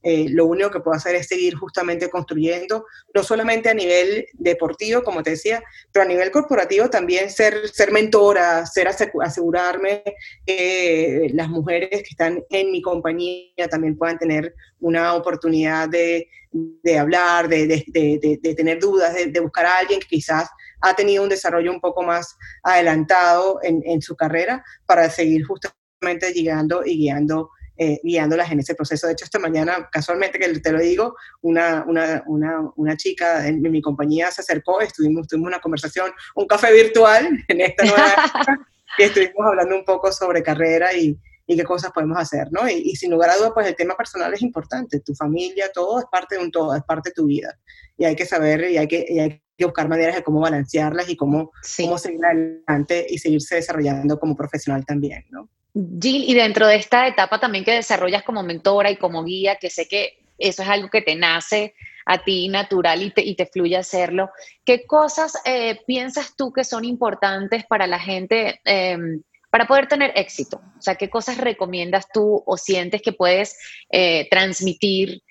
eh, 0.05 0.25
lo 0.29 0.45
único 0.47 0.69
que 0.69 0.81
puedo 0.81 0.97
hacer 0.97 1.15
es 1.15 1.27
seguir 1.27 1.55
justamente 1.55 2.09
construyendo, 2.09 2.85
no 3.13 3.23
solamente 3.23 3.69
a 3.69 3.73
nivel 3.73 4.27
deportivo, 4.33 5.01
como 5.01 5.23
te 5.23 5.29
decía, 5.29 5.63
pero 5.93 6.03
a 6.03 6.07
nivel 6.07 6.29
corporativo 6.29 6.89
también 6.89 7.29
ser, 7.29 7.69
ser 7.69 7.93
mentora, 7.93 8.65
ser 8.65 8.89
asegurarme 8.89 10.03
que 10.45 11.29
las 11.33 11.47
mujeres 11.47 11.89
que 11.89 12.09
están 12.09 12.43
en 12.49 12.71
mi 12.71 12.81
compañía 12.81 13.69
también 13.69 13.97
puedan 13.97 14.19
tener 14.19 14.53
una 14.81 15.13
oportunidad 15.13 15.87
de, 15.87 16.27
de 16.51 16.99
hablar, 16.99 17.47
de, 17.47 17.65
de, 17.65 18.39
de, 18.41 18.55
tener 18.55 18.79
dudas, 18.79 19.15
de, 19.15 19.39
buscar 19.39 19.65
a 19.65 19.77
alguien 19.79 20.01
que 20.01 20.07
quizás 20.07 20.49
ha 20.83 20.93
tenido 20.95 21.23
un 21.23 21.29
desarrollo 21.29 21.71
un 21.71 21.81
poco 21.81 22.03
más 22.03 22.37
adelantado 22.61 23.59
en, 23.63 23.81
en 23.85 24.01
su 24.01 24.15
carrera 24.15 24.63
para 24.85 25.09
seguir 25.09 25.45
justamente 25.45 26.33
llegando 26.33 26.85
y 26.85 26.97
guiando 26.97 27.49
eh, 27.75 27.99
guiándolas 28.03 28.51
en 28.51 28.59
ese 28.59 28.75
proceso. 28.75 29.07
De 29.07 29.13
hecho, 29.13 29.25
esta 29.25 29.39
mañana, 29.39 29.89
casualmente 29.91 30.37
que 30.37 30.59
te 30.59 30.71
lo 30.71 30.79
digo, 30.79 31.15
una, 31.41 31.83
una, 31.87 32.21
una, 32.27 32.71
una 32.75 32.95
chica 32.95 33.47
en, 33.47 33.63
mi 33.63 33.81
compañía 33.81 34.29
se 34.29 34.41
acercó, 34.41 34.79
estuvimos, 34.79 35.27
tuvimos 35.27 35.47
una 35.47 35.59
conversación, 35.59 36.11
un 36.35 36.45
café 36.45 36.71
virtual 36.71 37.27
en 37.47 37.61
esta 37.61 37.83
nueva 37.83 38.15
y 38.99 39.03
estuvimos 39.03 39.43
hablando 39.43 39.75
un 39.75 39.85
poco 39.85 40.11
sobre 40.11 40.43
carrera 40.43 40.93
y, 40.93 41.17
y 41.47 41.57
qué 41.57 41.63
cosas 41.63 41.91
podemos 41.91 42.17
hacer, 42.19 42.47
¿no? 42.51 42.69
Y, 42.69 42.95
sin 42.95 43.09
lugar 43.09 43.31
a 43.31 43.37
dudas, 43.37 43.53
pues 43.55 43.65
el 43.65 43.75
tema 43.75 43.97
personal 43.97 44.31
es 44.33 44.43
importante, 44.43 44.99
tu 44.99 45.15
familia, 45.15 45.71
todo 45.73 45.97
es 45.97 46.05
parte 46.11 46.35
de 46.35 46.43
un 46.43 46.51
todo, 46.51 46.75
es 46.75 46.83
parte 46.83 47.09
de 47.09 47.13
tu 47.15 47.25
vida. 47.25 47.57
Y 47.97 48.05
hay 48.05 48.15
que 48.15 48.27
saber 48.27 48.69
y 48.69 48.77
hay 48.77 48.87
que, 48.87 49.03
y 49.09 49.19
hay 49.19 49.42
que 49.57 49.65
buscar 49.65 49.87
maneras 49.87 50.15
de 50.15 50.23
cómo 50.23 50.39
balancearlas 50.39 51.09
y 51.09 51.15
cómo, 51.15 51.51
cómo 51.77 51.97
seguir 51.97 52.25
adelante 52.25 53.05
y 53.09 53.17
seguirse 53.17 53.55
desarrollando 53.55 54.19
como 54.19 54.35
profesional 54.35 54.85
también, 54.85 55.25
¿no? 55.29 55.49
Jill, 55.73 56.29
y 56.29 56.33
dentro 56.33 56.67
de 56.67 56.75
esta 56.75 57.07
etapa 57.07 57.39
también 57.39 57.63
que 57.63 57.73
desarrollas 57.73 58.23
como 58.23 58.43
mentora 58.43 58.91
y 58.91 58.97
como 58.97 59.23
guía, 59.23 59.55
que 59.55 59.69
sé 59.69 59.87
que 59.87 60.19
eso 60.37 60.61
es 60.61 60.69
algo 60.69 60.89
que 60.89 61.01
te 61.01 61.15
nace 61.15 61.73
a 62.05 62.23
ti 62.23 62.47
natural 62.47 63.01
y 63.01 63.11
te, 63.11 63.21
y 63.21 63.35
te 63.35 63.45
fluye 63.45 63.77
hacerlo, 63.77 64.29
¿qué 64.65 64.85
cosas 64.85 65.33
eh, 65.45 65.79
piensas 65.87 66.35
tú 66.35 66.51
que 66.51 66.63
son 66.63 66.85
importantes 66.85 67.65
para 67.65 67.87
la 67.87 67.99
gente 67.99 68.59
em, 68.65 69.21
para 69.49 69.67
poder 69.67 69.87
tener 69.87 70.11
éxito? 70.15 70.61
O 70.77 70.81
sea, 70.81 70.95
¿qué 70.95 71.09
cosas 71.09 71.37
recomiendas 71.37 72.07
tú 72.13 72.43
o 72.45 72.57
sientes 72.57 73.01
que 73.01 73.13
puedes 73.13 73.57
eh, 73.89 74.27
transmitir 74.29 75.21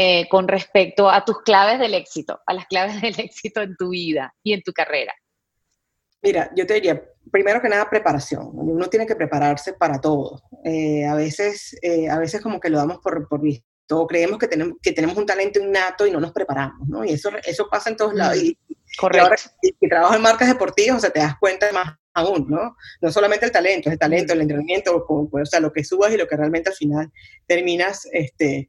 eh, 0.00 0.28
con 0.28 0.46
respecto 0.46 1.10
a 1.10 1.24
tus 1.24 1.42
claves 1.42 1.80
del 1.80 1.92
éxito, 1.92 2.40
a 2.46 2.54
las 2.54 2.66
claves 2.66 3.02
del 3.02 3.18
éxito 3.18 3.62
en 3.62 3.74
tu 3.76 3.88
vida 3.88 4.32
y 4.44 4.52
en 4.52 4.62
tu 4.62 4.72
carrera? 4.72 5.12
Mira, 6.22 6.52
yo 6.54 6.64
te 6.68 6.74
diría, 6.74 7.02
primero 7.32 7.60
que 7.60 7.68
nada, 7.68 7.90
preparación. 7.90 8.48
Uno 8.52 8.86
tiene 8.88 9.08
que 9.08 9.16
prepararse 9.16 9.72
para 9.72 10.00
todo. 10.00 10.40
Eh, 10.64 11.04
a, 11.04 11.16
veces, 11.16 11.76
eh, 11.82 12.08
a 12.08 12.16
veces 12.16 12.40
como 12.40 12.60
que 12.60 12.70
lo 12.70 12.78
damos 12.78 12.98
por, 12.98 13.26
por 13.26 13.40
visto. 13.40 14.06
Creemos 14.06 14.38
que 14.38 14.46
tenemos, 14.46 14.78
que 14.80 14.92
tenemos 14.92 15.16
un 15.16 15.26
talento 15.26 15.58
innato 15.58 16.06
y 16.06 16.12
no 16.12 16.20
nos 16.20 16.30
preparamos, 16.30 16.86
¿no? 16.86 17.04
Y 17.04 17.14
eso, 17.14 17.30
eso 17.44 17.68
pasa 17.68 17.90
en 17.90 17.96
todos 17.96 18.14
lados. 18.14 18.36
Y, 18.36 18.56
Correcto. 18.96 19.24
ahora 19.24 19.36
que 19.80 19.88
trabajo 19.88 20.14
en 20.14 20.22
marcas 20.22 20.46
deportivas, 20.46 20.98
o 20.98 21.00
sea, 21.00 21.10
te 21.10 21.18
das 21.18 21.34
cuenta 21.40 21.72
más 21.72 21.96
aún, 22.14 22.46
¿no? 22.48 22.76
No 23.00 23.10
solamente 23.10 23.46
el 23.46 23.52
talento, 23.52 23.88
es 23.88 23.94
el 23.94 23.98
talento, 23.98 24.32
el 24.32 24.42
entrenamiento, 24.42 25.04
o 25.08 25.44
sea, 25.44 25.58
lo 25.58 25.72
que 25.72 25.82
subas 25.82 26.12
y 26.12 26.16
lo 26.16 26.28
que 26.28 26.36
realmente 26.36 26.70
al 26.70 26.76
final 26.76 27.10
terminas 27.48 28.08
este, 28.12 28.68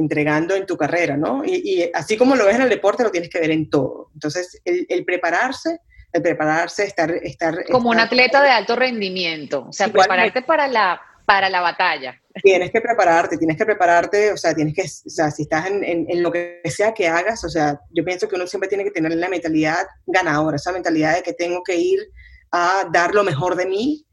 entregando 0.00 0.54
en 0.54 0.66
tu 0.66 0.76
carrera, 0.76 1.16
¿no? 1.16 1.44
Y, 1.44 1.90
así 1.94 2.16
como 2.16 2.34
lo 2.34 2.46
ves 2.46 2.56
en 2.56 2.62
el 2.62 2.68
deporte, 2.68 3.04
lo 3.04 3.10
tienes 3.10 3.30
que 3.30 3.40
ver 3.40 3.50
en 3.50 3.70
todo. 3.70 4.10
Entonces, 4.14 4.60
el, 4.64 4.86
el 4.88 5.04
prepararse 5.04 5.80
de 6.12 6.20
prepararse, 6.20 6.84
estar... 6.84 7.10
estar 7.22 7.64
Como 7.70 7.90
un 7.90 8.00
atleta 8.00 8.42
de 8.42 8.50
alto 8.50 8.76
rendimiento, 8.76 9.66
o 9.68 9.72
sea, 9.72 9.88
prepararte 9.88 10.42
para 10.42 10.66
la, 10.66 11.00
para 11.24 11.48
la 11.48 11.60
batalla. 11.60 12.20
Tienes 12.42 12.70
que 12.70 12.80
prepararte, 12.80 13.38
tienes 13.38 13.56
que 13.56 13.64
prepararte, 13.64 14.32
o 14.32 14.36
sea, 14.36 14.54
tienes 14.54 14.74
que, 14.74 14.82
o 14.82 15.10
sea, 15.10 15.30
si 15.30 15.42
estás 15.42 15.66
en, 15.66 15.84
en, 15.84 16.22
lo 16.22 16.32
que 16.32 16.60
sea 16.64 16.92
que 16.92 17.08
hagas, 17.08 17.44
o 17.44 17.48
sea, 17.48 17.78
yo 17.90 18.04
pienso 18.04 18.28
que 18.28 18.36
uno 18.36 18.46
siempre 18.46 18.68
tiene 18.68 18.84
que 18.84 18.90
tener 18.90 19.14
la 19.14 19.28
mentalidad 19.28 19.86
ganadora, 20.06 20.56
esa 20.56 20.72
mentalidad 20.72 21.14
de 21.16 21.22
que 21.22 21.32
tengo 21.32 21.62
que 21.62 21.76
ir 21.76 22.00
a 22.50 22.88
dar 22.92 23.14
lo 23.14 23.22
mejor 23.22 23.54
de 23.56 23.66
mí, 23.66 24.04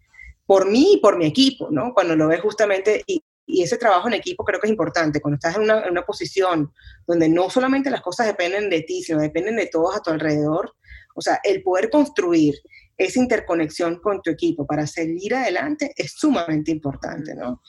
por 0.46 0.70
mí 0.70 0.94
y 0.94 0.98
por 0.98 1.18
mi 1.18 1.26
equipo, 1.26 1.70
¿no? 1.72 1.94
Cuando 1.94 2.16
lo 2.16 2.28
ves 2.28 2.42
justamente, 2.42 3.04
y, 3.08 3.24
y 3.48 3.64
ese 3.64 3.78
trabajo 3.78 4.08
en 4.10 4.14
equipo 4.14 4.44
creo 4.44 4.60
que 4.60 4.68
es 4.68 4.72
importante, 4.72 5.22
cuando 5.22 5.36
estás 5.36 5.56
en 5.56 5.64
una, 5.64 5.84
en 5.84 5.92
una, 5.92 6.06
posición 6.06 6.72
donde 7.08 7.30
no 7.30 7.50
solamente 7.50 7.90
las 7.90 8.02
cosas 8.02 8.28
dependen 8.28 8.70
de 8.70 8.82
ti, 8.82 9.02
sino 9.02 9.20
dependen 9.20 9.56
de 9.56 9.68
todos 9.68 9.96
a 9.96 10.02
tu 10.02 10.12
alrededor, 10.12 10.76
o 11.16 11.22
sea, 11.22 11.40
el 11.44 11.64
poder 11.64 11.90
construir 11.90 12.56
esa 12.98 13.20
interconexión 13.20 14.00
con 14.00 14.22
tu 14.22 14.30
equipo 14.30 14.68
para 14.68 14.86
seguir 14.86 15.34
adelante 15.34 15.94
es 15.96 16.14
sumamente 16.18 16.72
importante, 16.72 17.34
¿no? 17.36 17.62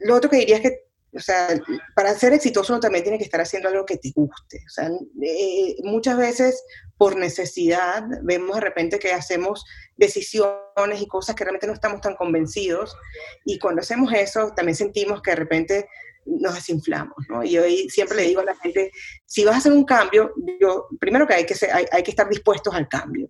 Lo 0.00 0.16
otro 0.16 0.30
que 0.30 0.38
diría 0.38 0.56
es 0.56 0.62
que 0.62 0.91
o 1.14 1.20
sea, 1.20 1.48
para 1.94 2.14
ser 2.14 2.32
exitoso 2.32 2.72
uno 2.72 2.80
también 2.80 3.04
tiene 3.04 3.18
que 3.18 3.24
estar 3.24 3.40
haciendo 3.40 3.68
algo 3.68 3.84
que 3.84 3.98
te 3.98 4.12
guste. 4.14 4.62
O 4.66 4.70
sea, 4.70 4.90
eh, 5.22 5.76
muchas 5.82 6.16
veces 6.16 6.64
por 6.96 7.16
necesidad 7.16 8.04
vemos 8.22 8.56
de 8.56 8.60
repente 8.62 8.98
que 8.98 9.12
hacemos 9.12 9.64
decisiones 9.96 11.00
y 11.00 11.06
cosas 11.06 11.34
que 11.34 11.44
realmente 11.44 11.66
no 11.66 11.74
estamos 11.74 12.00
tan 12.00 12.14
convencidos 12.14 12.96
y 13.44 13.58
cuando 13.58 13.82
hacemos 13.82 14.12
eso 14.12 14.52
también 14.56 14.76
sentimos 14.76 15.20
que 15.20 15.32
de 15.32 15.36
repente 15.36 15.88
nos 16.24 16.54
desinflamos, 16.54 17.16
¿no? 17.28 17.42
Y 17.42 17.58
hoy 17.58 17.88
siempre 17.90 18.16
le 18.16 18.22
digo 18.22 18.40
a 18.40 18.44
la 18.44 18.56
gente, 18.56 18.92
si 19.26 19.44
vas 19.44 19.56
a 19.56 19.58
hacer 19.58 19.72
un 19.72 19.84
cambio, 19.84 20.32
yo, 20.60 20.86
primero 21.00 21.26
que 21.26 21.34
hay 21.34 21.44
que, 21.44 21.54
hay, 21.70 21.84
hay 21.90 22.02
que 22.02 22.10
estar 22.12 22.28
dispuestos 22.28 22.74
al 22.74 22.88
cambio 22.88 23.28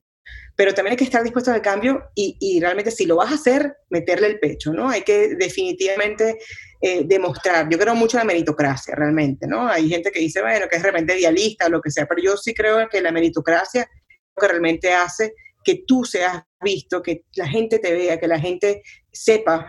pero 0.56 0.74
también 0.74 0.92
hay 0.92 0.96
que 0.96 1.04
estar 1.04 1.22
dispuesto 1.22 1.50
al 1.50 1.62
cambio 1.62 2.11
y, 2.14 2.37
y, 2.40 2.61
realmente 2.61 2.90
si 2.90 3.06
lo 3.06 3.16
vas 3.16 3.32
a 3.32 3.35
hacer, 3.35 3.76
meterle 3.90 4.28
el 4.28 4.38
pecho, 4.38 4.72
¿no? 4.72 4.88
Hay 4.88 5.02
que 5.02 5.35
definitivamente 5.37 6.38
eh, 6.80 7.02
demostrar, 7.04 7.68
yo 7.68 7.78
creo 7.78 7.94
mucho 7.94 8.16
en 8.16 8.20
la 8.22 8.32
meritocracia 8.32 8.94
realmente, 8.94 9.46
¿no? 9.46 9.66
Hay 9.66 9.88
gente 9.88 10.11
que 10.11 10.20
dice, 10.20 10.42
bueno, 10.42 10.66
que 10.68 10.76
es 10.76 10.82
realmente 10.82 11.18
idealista 11.18 11.66
o 11.66 11.70
lo 11.70 11.80
que 11.80 11.90
sea, 11.90 12.06
pero 12.06 12.22
yo 12.22 12.37
sí 12.37 12.54
creo 12.54 12.88
que 12.88 13.00
la 13.00 13.12
meritocracia 13.12 13.88
que 14.37 14.48
realmente 14.48 14.92
hace 14.92 15.35
que 15.64 15.85
tú 15.87 16.04
seas 16.04 16.42
visto, 16.61 17.02
que 17.02 17.24
la 17.37 17.46
gente 17.46 17.78
te 17.78 17.92
vea, 17.92 18.18
que 18.18 18.26
la 18.26 18.38
gente 18.38 18.82
sepa 19.12 19.68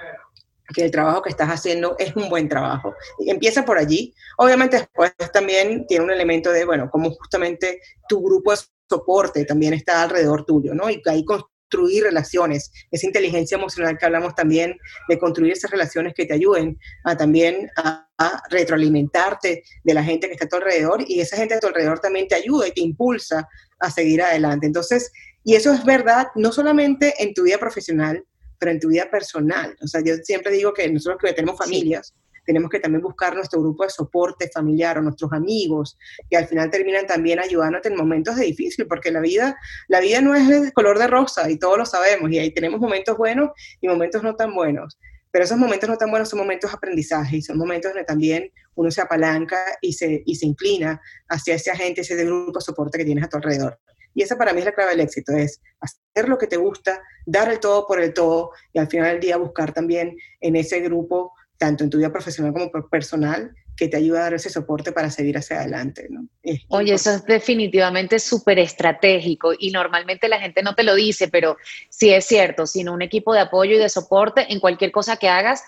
que 0.74 0.86
el 0.86 0.92
trabajo 0.92 1.22
que 1.22 1.30
estás 1.30 1.50
haciendo 1.50 1.96
es 2.00 2.16
un 2.16 2.30
buen 2.30 2.50
trabajo. 2.50 2.96
empieza 3.20 3.64
por 3.66 3.78
allí. 3.78 4.14
Obviamente 4.38 4.78
después 4.78 5.14
también 5.32 5.86
tiene 5.88 6.06
un 6.06 6.12
elemento 6.12 6.52
de, 6.52 6.66
bueno, 6.66 6.90
como 6.90 7.12
justamente 7.12 7.80
tu 8.08 8.24
grupo 8.24 8.52
de 8.52 8.58
soporte 8.90 9.46
también 9.46 9.74
está 9.74 10.04
alrededor 10.04 10.46
tuyo, 10.46 10.74
¿no? 10.74 10.90
Y 10.90 11.02
ahí 11.06 11.24
construir 11.74 12.04
relaciones, 12.04 12.72
esa 12.92 13.08
inteligencia 13.08 13.58
emocional 13.58 13.98
que 13.98 14.06
hablamos 14.06 14.36
también, 14.36 14.78
de 15.10 15.18
construir 15.18 15.54
esas 15.54 15.72
relaciones 15.72 16.14
que 16.14 16.26
te 16.26 16.34
ayuden 16.34 16.78
a 17.04 17.18
también 17.18 17.70
a, 17.78 18.00
retroalimentarte 18.50 19.64
de 19.84 19.94
la 19.94 20.02
gente 20.02 20.28
que 20.28 20.34
está 20.34 20.46
a 20.46 20.48
tu 20.48 20.56
alrededor 20.56 21.04
y 21.06 21.20
esa 21.20 21.36
gente 21.36 21.56
a 21.56 21.60
tu 21.60 21.68
alrededor 21.68 22.00
también 22.00 22.26
te 22.28 22.36
ayuda 22.36 22.70
y 22.70 22.72
te 22.72 22.80
impulsa 22.80 23.46
a 23.80 23.92
seguir 23.92 24.22
adelante. 24.22 24.66
Entonces, 24.66 25.12
y 25.44 25.56
eso 25.56 25.74
es 25.74 25.84
verdad 25.84 26.28
no 26.36 26.54
solamente 26.54 27.16
en 27.22 27.34
tu 27.34 27.44
vida 27.44 27.58
profesional, 27.58 28.24
pero 28.58 28.72
en 28.72 28.80
tu 28.80 28.88
vida 28.88 29.10
personal. 29.12 29.76
O 29.82 29.88
sea, 29.88 30.02
yo 30.06 30.16
siempre 30.24 30.54
digo 30.54 30.74
que 30.74 30.90
nosotros 30.90 31.20
que 31.22 31.34
tenemos 31.34 31.58
familias, 31.58 32.14
tenemos 32.46 32.70
que 32.70 32.80
también 32.80 33.02
buscar 33.02 33.36
nuestro 33.36 33.62
grupo 33.62 33.84
de 33.84 33.90
soporte 33.90 34.50
familiar 34.54 34.98
o 34.98 35.02
nuestros 35.02 35.32
amigos, 35.34 35.98
que 36.30 36.38
al 36.38 36.48
final 36.48 36.70
terminan 36.70 37.08
también 37.08 37.40
ayudándote 37.40 37.90
en 37.90 37.96
momentos 37.96 38.36
de 38.36 38.46
difícil, 38.46 38.88
porque 38.88 39.12
la 39.12 39.20
vida, 39.20 39.58
la 39.88 40.00
vida 40.00 40.22
no 40.22 40.36
es 40.36 40.48
de 40.48 40.72
color 40.72 41.00
de 41.00 41.08
rosa 41.08 41.50
y 41.50 41.58
todos 41.58 41.78
lo 41.78 41.86
sabemos, 41.86 42.32
y 42.32 42.40
ahí 42.40 42.52
tenemos 42.52 42.80
momentos 42.80 43.18
buenos 43.18 43.52
y 43.82 43.88
momentos 43.88 44.24
no 44.24 44.36
tan 44.36 44.54
buenos. 44.54 44.98
Pero 45.32 45.46
esos 45.46 45.58
momentos 45.58 45.90
no 45.90 45.98
tan 45.98 46.12
buenos 46.12 46.30
son 46.30 46.40
momentos 46.40 46.70
de 46.70 46.78
aprendizaje 46.78 47.38
y 47.38 47.42
son 47.42 47.58
momentos 47.58 47.92
donde 47.92 48.06
también 48.06 48.52
uno 48.76 48.92
se 48.92 49.02
apalanca 49.02 49.58
y 49.82 49.94
se, 49.94 50.22
y 50.26 50.36
se 50.36 50.46
inclina 50.46 51.02
hacia 51.28 51.56
ese 51.56 51.72
agente, 51.72 52.02
ese 52.02 52.16
grupo 52.24 52.60
de 52.60 52.66
soporte 52.66 53.00
que 53.00 53.06
tienes 53.06 53.24
a 53.24 53.30
tu 53.30 53.38
alrededor. 53.38 53.80
Y 54.14 54.22
esa 54.22 54.38
para 54.38 54.54
mí 54.54 54.60
es 54.60 54.66
la 54.66 54.74
clave 54.74 54.92
del 54.92 55.00
éxito, 55.00 55.34
es 55.34 55.60
hacer 55.80 56.30
lo 56.30 56.38
que 56.38 56.48
te 56.48 56.58
gusta, 56.58 57.02
dar 57.26 57.52
el 57.52 57.60
todo 57.60 57.88
por 57.88 58.00
el 58.00 58.14
todo 58.14 58.52
y 58.72 58.80
al 58.80 58.88
final 58.88 59.14
del 59.14 59.20
día 59.20 59.38
buscar 59.38 59.74
también 59.74 60.16
en 60.40 60.56
ese 60.56 60.82
grupo 60.82 61.34
tanto 61.58 61.84
en 61.84 61.90
tu 61.90 61.98
vida 61.98 62.12
profesional 62.12 62.54
como 62.54 62.72
personal, 62.90 63.56
que 63.76 63.88
te 63.88 63.98
ayuda 63.98 64.20
a 64.20 64.24
dar 64.24 64.34
ese 64.36 64.50
soporte 64.50 64.92
para 64.92 65.10
seguir 65.10 65.38
hacia 65.38 65.60
adelante. 65.60 66.08
¿no? 66.10 66.28
Oye, 66.70 66.94
eso 66.94 67.12
es 67.12 67.26
definitivamente 67.26 68.20
súper 68.20 68.60
estratégico 68.60 69.54
y 69.58 69.72
normalmente 69.72 70.28
la 70.28 70.40
gente 70.40 70.62
no 70.62 70.76
te 70.76 70.84
lo 70.84 70.96
dice, 70.96 71.28
pero 71.28 71.58
sí 71.90 72.12
es 72.12 72.26
cierto, 72.26 72.68
sin 72.68 72.90
un 72.90 73.02
equipo 73.02 73.34
de 73.34 73.42
apoyo 73.42 73.76
y 73.76 73.80
de 73.80 73.90
soporte 73.90 74.52
en 74.52 74.60
cualquier 74.60 74.92
cosa 74.92 75.18
que 75.18 75.28
hagas, 75.28 75.64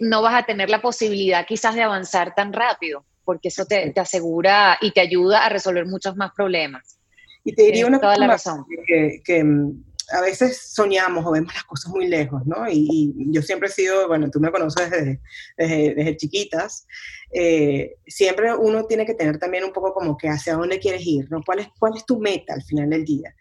no 0.00 0.22
vas 0.22 0.34
a 0.34 0.46
tener 0.46 0.70
la 0.70 0.80
posibilidad 0.80 1.46
quizás 1.46 1.74
de 1.74 1.82
avanzar 1.82 2.34
tan 2.34 2.52
rápido, 2.52 3.04
porque 3.24 3.48
eso 3.48 3.64
te, 3.64 3.90
te 3.90 4.00
asegura 4.00 4.78
y 4.80 4.92
te 4.92 5.00
ayuda 5.00 5.44
a 5.44 5.48
resolver 5.48 5.86
muchos 5.86 6.16
más 6.16 6.32
problemas. 6.34 6.98
Y 7.44 7.54
te 7.54 7.62
diría 7.64 7.86
una 7.86 7.98
cosa 7.98 8.18
la 8.18 8.26
razón. 8.28 8.64
Que, 8.86 9.20
que, 9.24 9.42
mm, 9.42 9.84
a 10.12 10.20
veces 10.20 10.72
soñamos 10.72 11.24
o 11.24 11.32
vemos 11.32 11.52
las 11.54 11.64
cosas 11.64 11.90
muy 11.90 12.06
lejos, 12.06 12.42
¿no? 12.46 12.68
Y, 12.70 13.14
yo 13.30 13.42
siempre 13.42 13.68
he 13.68 13.72
sido, 13.72 14.08
bueno, 14.08 14.30
tú 14.30 14.40
me 14.40 14.50
conoces 14.50 14.90
desde, 14.90 15.20
desde, 15.56 16.16
chiquitas, 16.16 16.86
eh, 17.32 17.96
siempre 18.06 18.54
uno 18.54 18.84
tiene 18.84 19.06
que 19.06 19.14
tener 19.14 19.38
también 19.38 19.64
un 19.64 19.72
poco 19.72 19.92
como 19.94 20.16
que 20.16 20.28
hacia 20.28 20.54
dónde 20.54 20.78
quieres 20.78 21.02
ir, 21.06 21.30
¿no? 21.30 21.42
¿Cuál 21.44 21.60
es, 21.60 21.68
cuál 21.78 21.96
es 21.96 22.04
tu 22.04 22.18
meta 22.20 22.54
al 22.54 22.62
final 22.62 22.90
del 22.90 23.04
día? 23.04 23.34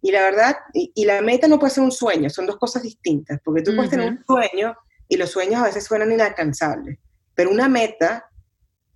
Y 0.00 0.12
la 0.12 0.22
verdad, 0.22 0.56
y, 0.74 1.04
la 1.04 1.20
meta 1.22 1.48
no 1.48 1.58
puede 1.58 1.72
ser 1.72 1.82
un 1.82 1.92
sueño, 1.92 2.30
son 2.30 2.46
dos 2.46 2.56
cosas 2.56 2.82
distintas, 2.82 3.40
porque 3.44 3.62
tú 3.62 3.74
puedes 3.74 3.90
tener 3.90 4.10
un 4.12 4.24
sueño 4.24 4.76
y 5.08 5.16
los 5.16 5.30
sueños 5.30 5.60
a 5.60 5.64
veces 5.64 5.84
suenan 5.84 6.12
inalcanzables, 6.12 6.98
pero 7.34 7.50
una 7.50 7.68
meta 7.68 8.28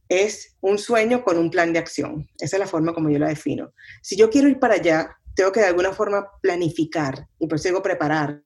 es 0.09 0.57
un 0.61 0.79
sueño 0.79 1.25
con 1.25 1.39
un 1.39 1.51
plan 1.51 1.73
de 1.73 1.79
acción. 1.79 2.29
Esa 2.39 2.57
es 2.57 2.61
la 2.61 2.67
forma 2.67 2.93
como 2.93 3.09
yo 3.09 3.19
la 3.19 3.29
defino. 3.29 3.73
Si 4.03 4.15
yo 4.15 4.29
quiero 4.29 4.47
ir 4.49 4.59
para 4.59 4.75
allá, 4.75 5.17
tengo 5.35 5.53
que 5.53 5.61
de 5.61 5.67
alguna 5.67 5.93
forma 5.93 6.27
planificar, 6.41 7.27
y 7.39 7.47
por 7.47 7.57
eso 7.57 7.69
digo 7.69 7.83
preparar, 7.83 8.43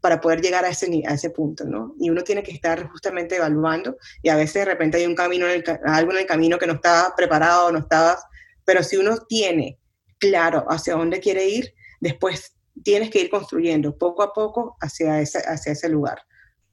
para 0.00 0.20
poder 0.20 0.40
llegar 0.40 0.64
a 0.64 0.68
ese, 0.68 1.02
a 1.06 1.14
ese 1.14 1.30
punto, 1.30 1.64
¿no? 1.64 1.94
Y 1.98 2.10
uno 2.10 2.22
tiene 2.22 2.42
que 2.42 2.52
estar 2.52 2.88
justamente 2.88 3.36
evaluando, 3.36 3.96
y 4.22 4.28
a 4.28 4.36
veces 4.36 4.54
de 4.54 4.66
repente 4.66 4.98
hay 4.98 5.06
un 5.06 5.14
camino, 5.14 5.48
en 5.48 5.62
el, 5.62 5.80
algo 5.84 6.12
en 6.12 6.18
el 6.18 6.26
camino 6.26 6.58
que 6.58 6.66
no 6.66 6.74
estaba 6.74 7.14
preparado, 7.16 7.72
no 7.72 7.80
estabas, 7.80 8.24
pero 8.64 8.82
si 8.82 8.96
uno 8.96 9.16
tiene 9.28 9.78
claro 10.18 10.64
hacia 10.68 10.94
dónde 10.94 11.20
quiere 11.20 11.46
ir, 11.48 11.74
después 12.00 12.56
tienes 12.82 13.10
que 13.10 13.20
ir 13.20 13.30
construyendo 13.30 13.96
poco 13.96 14.22
a 14.22 14.32
poco 14.32 14.76
hacia 14.80 15.20
ese, 15.20 15.38
hacia 15.38 15.72
ese 15.72 15.88
lugar. 15.88 16.20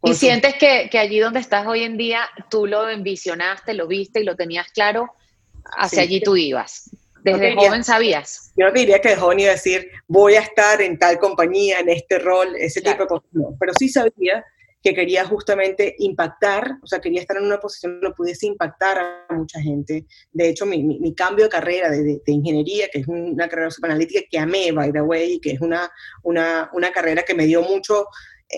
¿Y 0.04 0.14
sientes 0.16 0.56
que, 0.56 0.90
que, 0.92 1.00
allí 1.00 1.20
donde 1.20 1.40
estás 1.40 1.66
hoy 1.66 1.84
en 1.84 1.96
día, 1.96 2.28
tú 2.50 2.68
lo 2.68 2.90
envisionaste, 2.90 3.74
lo 3.74 3.88
viste 3.88 4.20
y 4.20 4.26
lo 4.26 4.36
tenías 4.36 4.68
claro, 4.72 5.14
hacia 5.78 6.02
allí 6.02 6.22
tú 6.22 6.36
ibas? 6.36 6.90
¿Desde 7.24 7.56
joven 7.56 7.84
sabías? 7.84 8.54
Yo 8.56 8.68
no 8.68 8.72
diría 8.74 9.00
que 9.00 9.10
de 9.10 9.16
joven 9.16 9.40
iba 9.40 9.50
a 9.50 9.54
decir, 9.54 9.90
voy 10.08 10.36
a 10.36 10.42
estar 10.42 10.82
en 10.82 11.00
tal 11.00 11.18
compañía, 11.20 11.80
en 11.80 11.90
este 11.90 12.20
rol, 12.20 12.56
ese 12.58 12.82
tipo 12.82 13.04
de 13.04 13.08
cosas. 13.08 13.30
No, 13.32 13.56
pero 13.60 13.74
sí 13.80 13.90
sabía 13.90 14.44
que 14.84 14.94
quería 14.94 15.24
justamente 15.24 15.96
impactar, 16.00 16.78
o 16.84 16.88
sea, 16.88 17.00
quería 17.00 17.22
estar 17.22 17.38
en 17.38 17.46
una 17.46 17.58
posición 17.58 18.02
donde 18.02 18.16
pudiese 18.16 18.48
impactar 18.48 18.98
a 19.30 19.34
mucha 19.34 19.62
gente. 19.62 20.06
De 20.34 20.50
hecho, 20.50 20.66
mi, 20.66 20.84
mi, 20.84 21.16
cambio 21.16 21.46
de 21.46 21.50
carrera 21.50 21.90
de, 21.90 22.04
de, 22.04 22.22
ingeniería, 22.26 22.90
que 22.92 23.00
es 23.00 23.08
una 23.08 23.48
carrera 23.48 23.70
analítica 23.82 24.20
que 24.30 24.38
amé, 24.38 24.74
by 24.74 24.92
the 24.92 25.02
way, 25.02 25.40
que 25.40 25.52
es 25.52 25.62
una, 25.62 25.90
una, 26.24 26.70
una 26.74 26.92
carrera 26.92 27.24
que 27.24 27.34
me 27.34 27.46
dio 27.46 27.62
mucho 27.62 28.08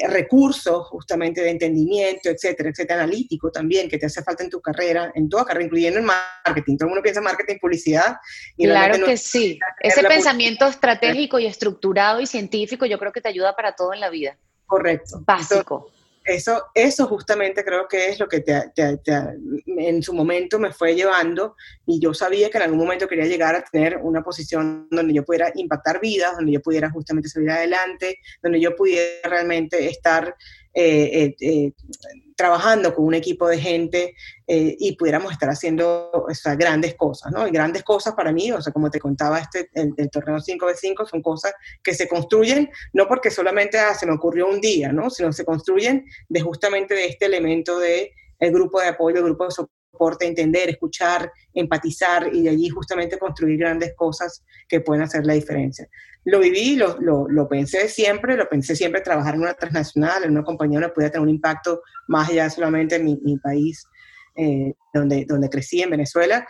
recursos 0.10 0.88
justamente 0.88 1.42
de 1.42 1.52
entendimiento, 1.52 2.30
etcétera, 2.30 2.70
etcétera, 2.70 3.04
analítico 3.04 3.52
también, 3.52 3.90
que 3.90 3.98
te 3.98 4.08
hace 4.08 4.24
falta 4.24 4.44
en 4.44 4.50
tu 4.50 4.62
carrera, 4.62 5.12
en 5.16 5.30
toda 5.30 5.46
carrera, 5.46 5.66
incluyendo 5.66 6.00
en 6.00 6.06
marketing. 6.06 6.78
Todo 6.78 6.88
el 6.88 6.90
mundo 6.90 7.04
piensa 7.04 7.20
en 7.20 7.26
marketing, 7.26 7.56
publicidad. 7.60 8.18
Y 8.58 8.66
claro 8.66 9.06
que 9.06 9.18
sí. 9.18 9.60
Ese 9.80 10.04
pensamiento 10.04 10.68
estratégico 10.68 11.40
y 11.40 11.46
estructurado 11.46 12.20
y 12.20 12.28
científico 12.28 12.86
yo 12.86 13.00
creo 13.00 13.12
que 13.12 13.22
te 13.22 13.30
ayuda 13.30 13.56
para 13.56 13.76
todo 13.76 13.94
en 13.94 14.00
la 14.00 14.10
vida. 14.10 14.38
Correcto. 14.66 15.22
Básico 15.26 15.92
eso, 16.26 16.66
eso 16.74 17.06
justamente 17.08 17.64
creo 17.64 17.88
que 17.88 18.08
es 18.08 18.20
lo 18.20 18.28
que 18.28 18.44
en 19.66 20.02
su 20.02 20.14
momento 20.14 20.58
me 20.58 20.74
fue 20.74 20.96
llevando 20.96 21.56
y 21.86 22.00
yo 22.00 22.14
sabía 22.14 22.50
que 22.50 22.58
en 22.58 22.64
algún 22.64 22.80
momento 22.80 23.08
quería 23.08 23.26
llegar 23.26 23.56
a 23.56 23.64
tener 23.64 23.98
una 23.98 24.24
posición 24.24 24.88
donde 24.90 25.14
yo 25.14 25.24
pudiera 25.24 25.52
impactar 25.56 26.02
vidas, 26.02 26.36
donde 26.36 26.54
yo 26.54 26.62
pudiera 26.62 26.90
justamente 26.90 27.30
salir 27.30 27.52
adelante, 27.52 28.20
donde 28.42 28.60
yo 28.60 28.76
pudiera 28.76 29.30
realmente 29.30 29.88
estar 29.88 30.36
eh, 30.78 31.24
eh, 31.24 31.36
eh, 31.40 31.72
trabajando 32.36 32.94
con 32.94 33.06
un 33.06 33.14
equipo 33.14 33.48
de 33.48 33.58
gente 33.58 34.14
y 34.46 34.94
pudiéramos 34.98 35.32
estar 35.32 35.50
haciendo 35.50 36.12
grandes 36.58 36.96
cosas, 36.96 37.32
¿no? 37.32 37.48
Y 37.48 37.52
grandes 37.52 37.82
cosas 37.82 38.14
para 38.14 38.34
mí, 38.34 38.52
o 38.52 38.62
sea, 38.62 38.74
como 38.74 38.92
te 38.92 39.00
contaba, 39.00 39.40
este, 39.40 39.70
el, 39.74 40.10
torneo 40.10 40.36
5x5 40.36 41.08
son 41.08 41.22
cosas 41.22 41.54
que 41.82 41.94
se 41.94 42.10
construyen 42.10 42.70
no 42.92 43.08
porque 43.08 43.32
solamente 43.32 43.80
ah, 43.80 43.94
se 43.94 44.06
me 44.06 44.12
ocurrió 44.12 44.50
un 44.50 44.60
día, 44.60 44.92
¿no? 44.92 45.10
Sino 45.10 45.32
se 45.32 45.46
construyen 45.46 46.06
de 46.28 46.42
justamente 46.42 46.94
de 46.94 47.06
este 47.06 47.28
elemento 47.28 47.80
de 47.80 48.12
el 48.40 48.52
grupo 48.52 48.82
de 48.82 48.90
apoyo, 48.90 49.20
el 49.20 49.24
grupo 49.24 49.46
de 49.46 49.52
soporte, 49.52 49.74
entender, 50.22 50.70
escuchar, 50.70 51.32
empatizar 51.54 52.34
y 52.34 52.44
de 52.44 52.50
allí 52.50 52.70
justamente 52.70 53.18
construir 53.18 53.60
grandes 53.60 53.94
cosas 53.96 54.44
que 54.68 54.82
pueden 54.82 55.04
hacer 55.04 55.26
la 55.26 55.34
diferencia 55.34 55.88
lo 56.26 56.40
viví, 56.40 56.76
lo, 56.76 57.00
lo, 57.00 57.28
lo, 57.30 57.48
pensé 57.48 57.88
siempre, 57.88 58.36
lo 58.36 58.50
pensé 58.50 58.76
siempre 58.76 59.02
trabajar 59.02 59.36
en 59.36 59.42
una 59.42 59.54
transnacional, 59.54 60.24
en 60.24 60.32
una 60.32 60.44
compañía 60.44 60.80
donde 60.80 60.94
pudiera 60.94 61.12
tener 61.12 61.24
un 61.24 61.34
impacto 61.34 61.82
más 62.08 62.30
allá 62.30 62.50
solamente 62.50 62.96
en 62.96 63.06
mi, 63.06 63.38
país, 63.38 63.88
eh, 64.36 64.74
donde, 64.92 65.26
donde 65.26 65.50
crecí, 65.50 65.82
en 65.84 65.92
Venezuela, 65.92 66.48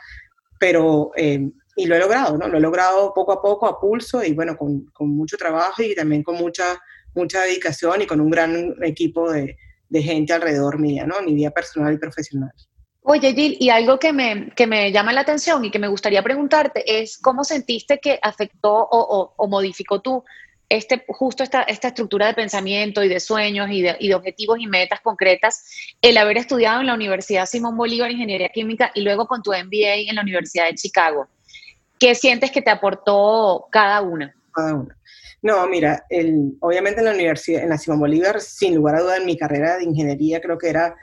pero, 0.58 1.12
eh, 1.18 1.50
y 1.76 1.86
lo 1.88 1.96
he 1.96 2.00
logrado, 2.00 2.38
¿no? 2.38 2.48
Lo 2.48 2.58
he 2.58 2.62
logrado 2.62 3.14
poco 3.14 3.34
a 3.34 3.42
poco, 3.42 3.68
a 3.68 3.78
pulso, 3.78 4.24
y 4.24 4.34
bueno, 4.34 4.56
con, 4.56 4.86
con 4.94 5.10
mucho 5.10 5.36
trabajo 5.36 5.84
y 5.84 5.94
también 5.94 6.24
con 6.24 6.36
mucha, 6.36 6.80
mucha 7.14 7.42
dedicación 7.42 8.02
y 8.02 8.08
con 8.08 8.22
un 8.22 8.30
gran 8.30 8.76
equipo 8.82 9.30
de, 9.30 9.58
de 9.90 10.02
gente 10.02 10.32
alrededor 10.32 10.80
mía, 10.80 11.06
¿no? 11.06 11.22
Mi 11.22 11.34
vida 11.34 11.52
personal 11.52 11.94
y 11.94 11.98
profesional. 11.98 12.54
Oye, 13.08 13.36
Jill, 13.36 13.56
y 13.60 13.70
algo 13.70 14.00
que 14.00 14.12
me, 14.12 14.50
que 14.56 14.66
me 14.66 14.92
llama 14.92 15.14
la 15.14 15.22
atención 15.22 15.64
y 15.64 15.70
que 15.70 15.78
me 15.78 15.88
gustaría 15.88 16.24
preguntarte 16.24 17.02
es 17.02 17.20
cómo 17.20 17.44
sentiste 17.44 18.00
que 18.00 18.18
afectó 18.20 18.74
o, 18.74 19.48
modificó 19.48 20.02
tu, 20.02 20.24
este, 20.70 21.06
justo 21.10 21.44
esta, 21.44 21.62
esta 21.62 21.90
estructura 21.90 22.26
de 22.26 22.34
pensamiento 22.34 23.04
y 23.04 23.08
de 23.08 23.20
sueños 23.20 23.70
y 23.70 23.84
de, 23.84 24.16
objetivos 24.16 24.58
y 24.60 24.66
metas 24.66 25.02
concretas, 25.02 25.64
el 26.02 26.18
haber 26.18 26.40
estudiado 26.40 26.82
en 26.82 26.88
la 26.88 26.96
Universidad 26.96 27.46
Simón 27.46 27.78
Bolívar 27.78 28.10
Ingeniería 28.10 28.50
Química 28.50 28.90
y 28.96 29.02
luego 29.02 29.28
con 29.28 29.44
tu 29.44 29.52
MBA 29.52 30.10
en 30.10 30.16
la 30.16 30.24
Universidad 30.24 30.66
de 30.66 30.74
Chicago. 30.74 31.28
¿Qué 32.00 32.16
sientes 32.16 32.50
que 32.50 32.64
te 32.64 32.72
aportó 32.72 33.68
cada 33.70 34.02
una? 34.02 34.34
Cada 34.52 34.74
una. 34.74 34.98
No, 35.44 35.68
mira, 35.68 36.08
obviamente 36.60 37.02
en 37.02 37.06
la 37.06 37.14
universidad, 37.14 37.62
en 37.62 37.70
la 37.70 37.78
Simón 37.78 38.00
Bolívar, 38.00 38.42
sin 38.42 38.74
lugar 38.74 38.96
a 38.96 39.02
duda, 39.02 39.18
en 39.18 39.28
mi 39.28 39.38
carrera 39.38 39.78
de 39.78 39.84
ingeniería 39.84 40.42
creo 40.42 40.58
que 40.58 40.70
era 40.70 40.96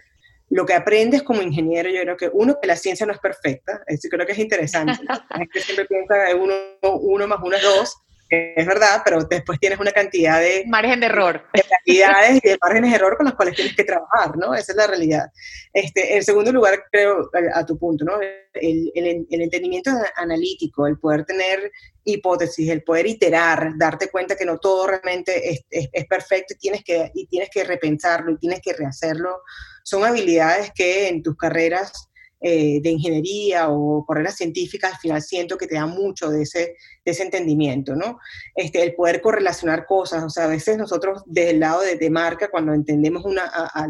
lo 0.53 0.67
que 0.67 0.75
aprendes 0.75 1.23
como 1.23 1.41
ingeniero, 1.41 1.89
yo 1.89 2.03
creo 2.03 2.17
que 2.17 2.31
uno, 2.31 2.59
que 2.61 2.67
la 2.67 2.77
ciencia 2.77 3.07
no 3.07 3.13
es 3.13 3.19
perfecta, 3.19 3.83
eso 3.87 4.09
creo 4.11 4.27
que 4.27 4.33
es 4.33 4.39
interesante. 4.39 4.93
es 5.41 5.49
que 5.51 5.61
siempre 5.61 5.87
piensa 5.87 6.27
que 6.27 6.35
uno, 6.35 6.55
uno 6.83 7.27
más 7.27 7.39
uno 7.43 7.57
es 7.57 7.63
dos, 7.63 7.97
es 8.29 8.67
verdad, 8.67 9.03
pero 9.05 9.25
después 9.25 9.59
tienes 9.59 9.79
una 9.79 9.93
cantidad 9.93 10.41
de... 10.41 10.65
Margen 10.67 11.01
de 11.01 11.07
error. 11.07 11.43
De 11.55 11.63
cantidades 11.63 12.41
y 12.43 12.49
de 12.49 12.59
márgenes 12.61 12.91
de 12.91 12.97
error 12.97 13.17
con 13.17 13.27
los 13.27 13.35
cuales 13.35 13.55
tienes 13.55 13.75
que 13.75 13.85
trabajar, 13.85 14.37
¿no? 14.37 14.55
Esa 14.55 14.73
es 14.73 14.77
la 14.77 14.87
realidad. 14.87 15.27
Este, 15.73 16.17
en 16.17 16.23
segundo 16.23 16.53
lugar, 16.53 16.83
creo, 16.91 17.31
a, 17.55 17.67
tu 17.67 17.79
punto, 17.79 18.05
¿no? 18.05 18.21
El, 18.21 18.91
el, 18.95 19.27
el, 19.31 19.41
entendimiento 19.41 19.91
analítico, 20.17 20.87
el 20.87 20.99
poder 20.99 21.25
tener 21.25 21.71
hipótesis, 22.05 22.71
el 22.71 22.83
poder 22.83 23.07
iterar, 23.07 23.73
darte 23.77 24.09
cuenta 24.09 24.37
que 24.37 24.47
no 24.47 24.59
todo 24.59 24.87
realmente 24.87 25.51
es, 25.51 25.65
es, 25.71 25.89
es 25.93 26.07
perfecto 26.07 26.55
y 26.55 26.59
tienes, 26.59 26.85
que, 26.85 27.11
y 27.15 27.27
tienes 27.27 27.51
que 27.51 27.65
repensarlo 27.65 28.33
y 28.33 28.39
tienes 28.39 28.61
que 28.61 28.73
rehacerlo, 28.73 29.43
son 29.83 30.05
habilidades 30.05 30.71
que 30.75 31.09
en 31.09 31.23
tus 31.23 31.37
carreras 31.37 32.09
eh, 32.45 32.81
de 32.83 32.91
ingeniería 32.91 33.69
o 33.69 34.05
carreras 34.05 34.35
científicas, 34.35 34.95
al 34.95 34.99
final 34.99 35.23
siento 35.23 35.57
que 35.57 35.69
te 35.69 35.77
da 35.77 35.87
mucho 35.87 36.29
de 36.29 36.43
ese, 36.43 36.75
de 37.05 37.13
ese 37.13 37.23
entendimiento, 37.23 37.95
¿no? 37.95 38.19
Este, 38.57 38.83
el 38.83 38.97
poder 38.97 39.21
correlacionar 39.21 39.87
cosas, 39.87 40.25
o 40.25 40.29
sea, 40.29 40.47
a 40.47 40.49
veces 40.49 40.77
nosotros 40.77 41.23
desde 41.27 41.51
el 41.51 41.61
lado 41.61 41.83
de, 41.83 42.11
marca, 42.11 42.51
cuando 42.51 42.75
entendemos 42.75 43.25
una, 43.25 43.43
a, 43.45 43.87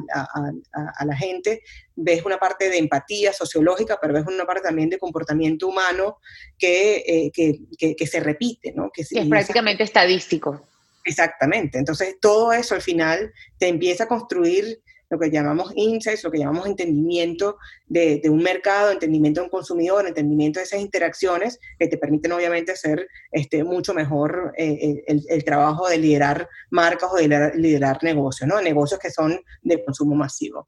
a, 0.75 1.05
la 1.07 1.17
gente, 1.17 1.63
ves 1.97 2.27
una 2.27 2.37
parte 2.37 2.69
de 2.69 2.77
empatía 2.77 3.33
sociológica, 3.33 3.99
pero 3.99 4.13
ves 4.13 4.27
una 4.27 4.45
parte 4.45 4.61
también 4.61 4.91
de 4.91 4.99
comportamiento 4.99 5.67
humano 5.67 6.19
que, 6.59 6.97
eh, 7.07 7.31
que, 7.33 7.97
que, 7.97 8.07
se 8.07 8.21
repite, 8.21 8.75
¿no? 8.77 8.91
Que, 8.93 9.01
es 9.01 9.29
prácticamente 9.31 9.85
estadístico. 9.85 10.61
Exactamente, 11.07 11.79
entonces 11.79 12.17
todo 12.21 12.53
eso 12.53 12.75
al 12.75 12.83
final 12.83 13.33
te 13.57 13.69
empieza 13.69 14.05
a 14.05 14.09
construir 14.09 14.83
lo 15.13 15.19
que 15.19 15.31
llamamos 15.31 15.71
insights, 15.77 16.25
lo 16.25 16.31
que 16.31 16.39
llamamos 16.39 16.67
entendimiento 16.67 17.59
de, 17.87 18.19
de, 18.23 18.31
un 18.31 18.43
mercado, 18.43 18.91
entendimiento 18.91 19.41
de 19.41 19.45
un 19.45 19.51
consumidor, 19.51 20.09
entendimiento 20.09 20.59
de 20.59 20.65
esas 20.65 20.81
interacciones 20.81 21.59
que 21.79 21.87
te 21.87 21.99
permiten 21.99 22.33
obviamente 22.33 22.73
hacer 22.73 23.07
este, 23.31 23.63
mucho 23.63 23.93
mejor 23.93 24.55
eh, 24.57 25.05
el, 25.07 25.23
el, 25.29 25.45
trabajo 25.45 25.87
de 25.87 25.99
liderar 25.99 26.49
marcas 26.71 27.11
o 27.13 27.17
de 27.17 27.25
liderar, 27.25 27.55
liderar, 27.57 27.99
negocios, 28.03 28.49
¿no? 28.49 28.63
Negocios 28.63 28.99
que 28.99 29.11
son 29.11 29.39
de 29.61 29.85
consumo 29.85 30.15
masivo. 30.15 30.67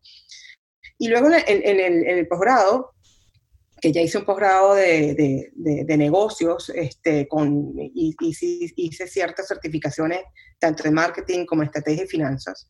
Y 0.99 1.09
luego 1.09 1.29
en, 1.29 1.43
en 1.47 1.81
el, 1.81 2.07
en 2.07 2.19
el 2.19 2.29
posgrado, 2.29 2.93
que 3.81 3.93
ya 3.93 4.03
hice 4.03 4.19
un 4.19 4.27
posgrado 4.27 4.75
de, 4.75 5.15
de, 5.15 5.85
de, 5.85 5.97
negocios 5.97 6.71
este, 6.75 7.27
con, 7.27 7.73
y, 7.79 8.15
y, 8.21 8.73
hice 8.77 9.07
ciertas 9.07 9.49
certificaciones 9.49 10.21
tanto 10.59 10.83
de 10.83 10.91
marketing 10.91 11.47
como 11.47 11.63
estrategia 11.63 12.05
y 12.05 12.09
finanzas. 12.09 12.69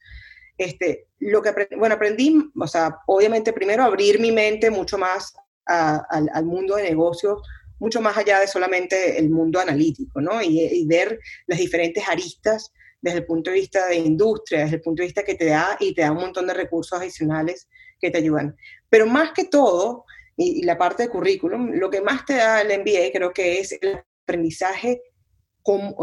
Este, 0.56 1.08
lo 1.18 1.42
que 1.42 1.48
aprendí, 1.48 1.76
bueno, 1.76 1.94
aprendí, 1.96 2.50
o 2.58 2.66
sea, 2.66 2.98
obviamente 3.06 3.52
primero 3.52 3.82
abrir 3.82 4.20
mi 4.20 4.30
mente 4.30 4.70
mucho 4.70 4.98
más 4.98 5.34
al 5.66 6.44
mundo 6.44 6.76
de 6.76 6.82
negocios, 6.82 7.40
mucho 7.78 8.00
más 8.00 8.16
allá 8.16 8.40
de 8.40 8.46
solamente 8.46 9.18
el 9.18 9.30
mundo 9.30 9.60
analítico, 9.60 10.20
¿no? 10.20 10.40
Y, 10.42 10.86
ver 10.86 11.18
las 11.46 11.58
diferentes 11.58 12.06
aristas 12.08 12.72
desde 13.00 13.18
el 13.18 13.26
punto 13.26 13.50
de 13.50 13.56
vista 13.56 13.86
de 13.88 13.96
industria, 13.96 14.60
desde 14.60 14.76
el 14.76 14.82
punto 14.82 15.02
de 15.02 15.06
vista 15.06 15.22
que 15.22 15.34
te 15.34 15.46
da 15.46 15.76
y 15.80 15.94
te 15.94 16.02
da 16.02 16.12
un 16.12 16.18
montón 16.18 16.46
de 16.46 16.54
recursos 16.54 16.98
adicionales 16.98 17.68
que 18.00 18.10
te 18.10 18.18
ayudan. 18.18 18.56
Pero 18.88 19.06
más 19.06 19.32
que 19.32 19.44
todo, 19.44 20.04
y, 20.36 20.62
la 20.64 20.78
parte 20.78 21.04
de 21.04 21.08
currículum, 21.08 21.72
lo 21.74 21.90
que 21.90 22.00
más 22.00 22.24
te 22.24 22.34
da 22.34 22.62
el 22.62 22.68
MBA 22.80 23.12
creo 23.12 23.32
que 23.32 23.60
es 23.60 23.72
el 23.80 24.00
aprendizaje 24.22 25.02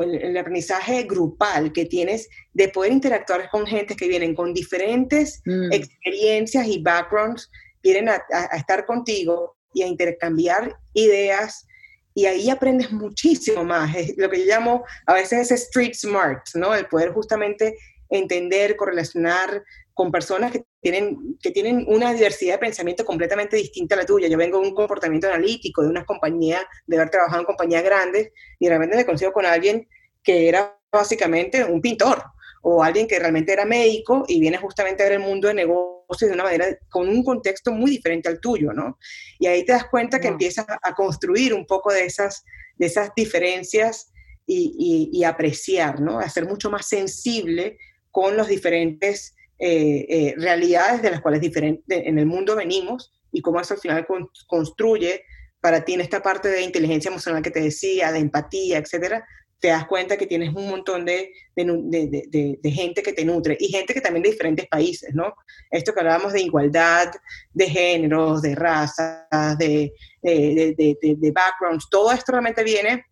el, 0.01 0.37
aprendizaje 0.37 1.03
grupal 1.03 1.71
que 1.71 1.85
tienes 1.85 2.27
de 2.53 2.69
poder 2.69 2.91
interactuar 2.91 3.49
con 3.49 3.65
gente 3.65 3.95
que 3.95 4.07
vienen 4.07 4.33
con 4.33 4.53
diferentes 4.53 5.41
mm. 5.45 5.71
experiencias 5.71 6.67
y 6.67 6.81
backgrounds, 6.81 7.49
vienen 7.83 8.09
a, 8.09 8.21
estar 8.55 8.85
contigo 8.85 9.55
y 9.73 9.83
a 9.83 9.87
intercambiar 9.87 10.75
ideas 10.93 11.65
y 12.13 12.25
ahí 12.25 12.49
aprendes 12.49 12.91
muchísimo 12.91 13.63
más. 13.63 13.95
Es 13.95 14.17
lo 14.17 14.29
que 14.29 14.39
yo 14.39 14.45
llamo 14.45 14.83
a 15.05 15.13
veces 15.13 15.51
es 15.51 15.63
street 15.63 15.93
smart, 15.93 16.43
¿no? 16.55 16.75
El 16.75 16.87
poder 16.87 17.11
justamente 17.13 17.75
entender, 18.09 18.75
correlacionar 18.75 19.63
con 19.93 20.11
personas 20.11 20.51
que 20.51 20.63
tienen, 20.81 21.37
que 21.41 21.51
tienen 21.51 21.85
una 21.87 22.13
diversidad 22.13 22.55
de 22.55 22.59
pensamiento 22.59 23.05
completamente 23.05 23.57
distinta 23.57 23.95
a 23.95 23.99
la 23.99 24.05
tuya. 24.05 24.27
Yo 24.27 24.37
vengo 24.37 24.59
de 24.59 24.67
un 24.67 24.75
comportamiento 24.75 25.27
analítico, 25.27 25.83
de 25.83 25.89
una 25.89 26.05
compañía, 26.05 26.67
de 26.85 26.97
haber 26.97 27.09
trabajado 27.09 27.41
en 27.41 27.45
compañías 27.45 27.83
grandes, 27.83 28.31
y 28.59 28.67
realmente 28.67 28.95
me 28.97 29.05
consigo 29.05 29.31
con 29.31 29.45
alguien 29.45 29.87
que 30.23 30.47
era 30.47 30.77
básicamente 30.91 31.63
un 31.63 31.81
pintor, 31.81 32.23
o 32.61 32.83
alguien 32.83 33.07
que 33.07 33.19
realmente 33.19 33.53
era 33.53 33.65
médico 33.65 34.23
y 34.27 34.39
viene 34.39 34.57
justamente 34.57 35.01
a 35.01 35.07
ver 35.07 35.13
el 35.13 35.27
mundo 35.27 35.47
de 35.47 35.55
negocios 35.55 36.29
de 36.29 36.33
una 36.33 36.43
manera, 36.43 36.65
con 36.89 37.09
un 37.09 37.23
contexto 37.23 37.71
muy 37.71 37.91
diferente 37.91 38.29
al 38.29 38.39
tuyo, 38.39 38.71
¿no? 38.73 38.99
Y 39.39 39.47
ahí 39.47 39.65
te 39.65 39.71
das 39.71 39.85
cuenta 39.85 40.19
que 40.19 40.27
empiezas 40.27 40.65
a 40.69 40.93
construir 40.93 41.53
un 41.53 41.65
poco 41.65 41.91
de 41.91 42.05
esas, 42.05 42.43
de 42.75 42.85
esas 42.85 43.11
diferencias 43.15 44.11
y, 44.45 45.09
y, 45.11 45.17
y 45.17 45.23
apreciar, 45.23 46.01
¿no? 46.01 46.19
A 46.19 46.29
ser 46.29 46.45
mucho 46.45 46.69
más 46.69 46.87
sensible 46.87 47.77
con 48.11 48.37
los 48.37 48.47
diferentes 48.47 49.35
eh, 49.63 50.07
eh, 50.09 50.33
realidades 50.37 51.03
de 51.03 51.11
las 51.11 51.21
cuales 51.21 51.39
diferente, 51.39 52.09
en 52.09 52.17
el 52.17 52.25
mundo 52.25 52.55
venimos 52.55 53.13
y 53.31 53.41
cómo 53.41 53.61
eso 53.61 53.75
al 53.75 53.79
final 53.79 54.07
construye 54.47 55.23
para 55.59 55.85
ti 55.85 55.93
en 55.93 56.01
esta 56.01 56.23
parte 56.23 56.49
de 56.49 56.63
inteligencia 56.63 57.09
emocional 57.09 57.43
que 57.43 57.51
te 57.51 57.61
decía, 57.61 58.11
de 58.11 58.17
empatía, 58.17 58.79
etcétera, 58.79 59.23
te 59.59 59.67
das 59.67 59.85
cuenta 59.85 60.17
que 60.17 60.25
tienes 60.25 60.49
un 60.55 60.67
montón 60.67 61.05
de, 61.05 61.31
de, 61.55 62.71
gente 62.71 63.03
que 63.03 63.13
te 63.13 63.23
nutre 63.23 63.55
y 63.59 63.67
gente 63.67 63.93
que 63.93 64.01
también 64.01 64.23
de 64.23 64.31
diferentes 64.31 64.65
países, 64.65 65.13
¿no? 65.13 65.35
Esto 65.69 65.93
que 65.93 65.99
hablábamos 65.99 66.33
de 66.33 66.41
igualdad, 66.41 67.11
de 67.53 67.69
géneros, 67.69 68.41
de 68.41 68.55
razas, 68.55 69.59
de, 69.59 69.93
de, 70.23 71.31
backgrounds, 71.35 71.87
todo 71.91 72.11
esto 72.11 72.31
realmente 72.31 72.63
viene 72.63 73.05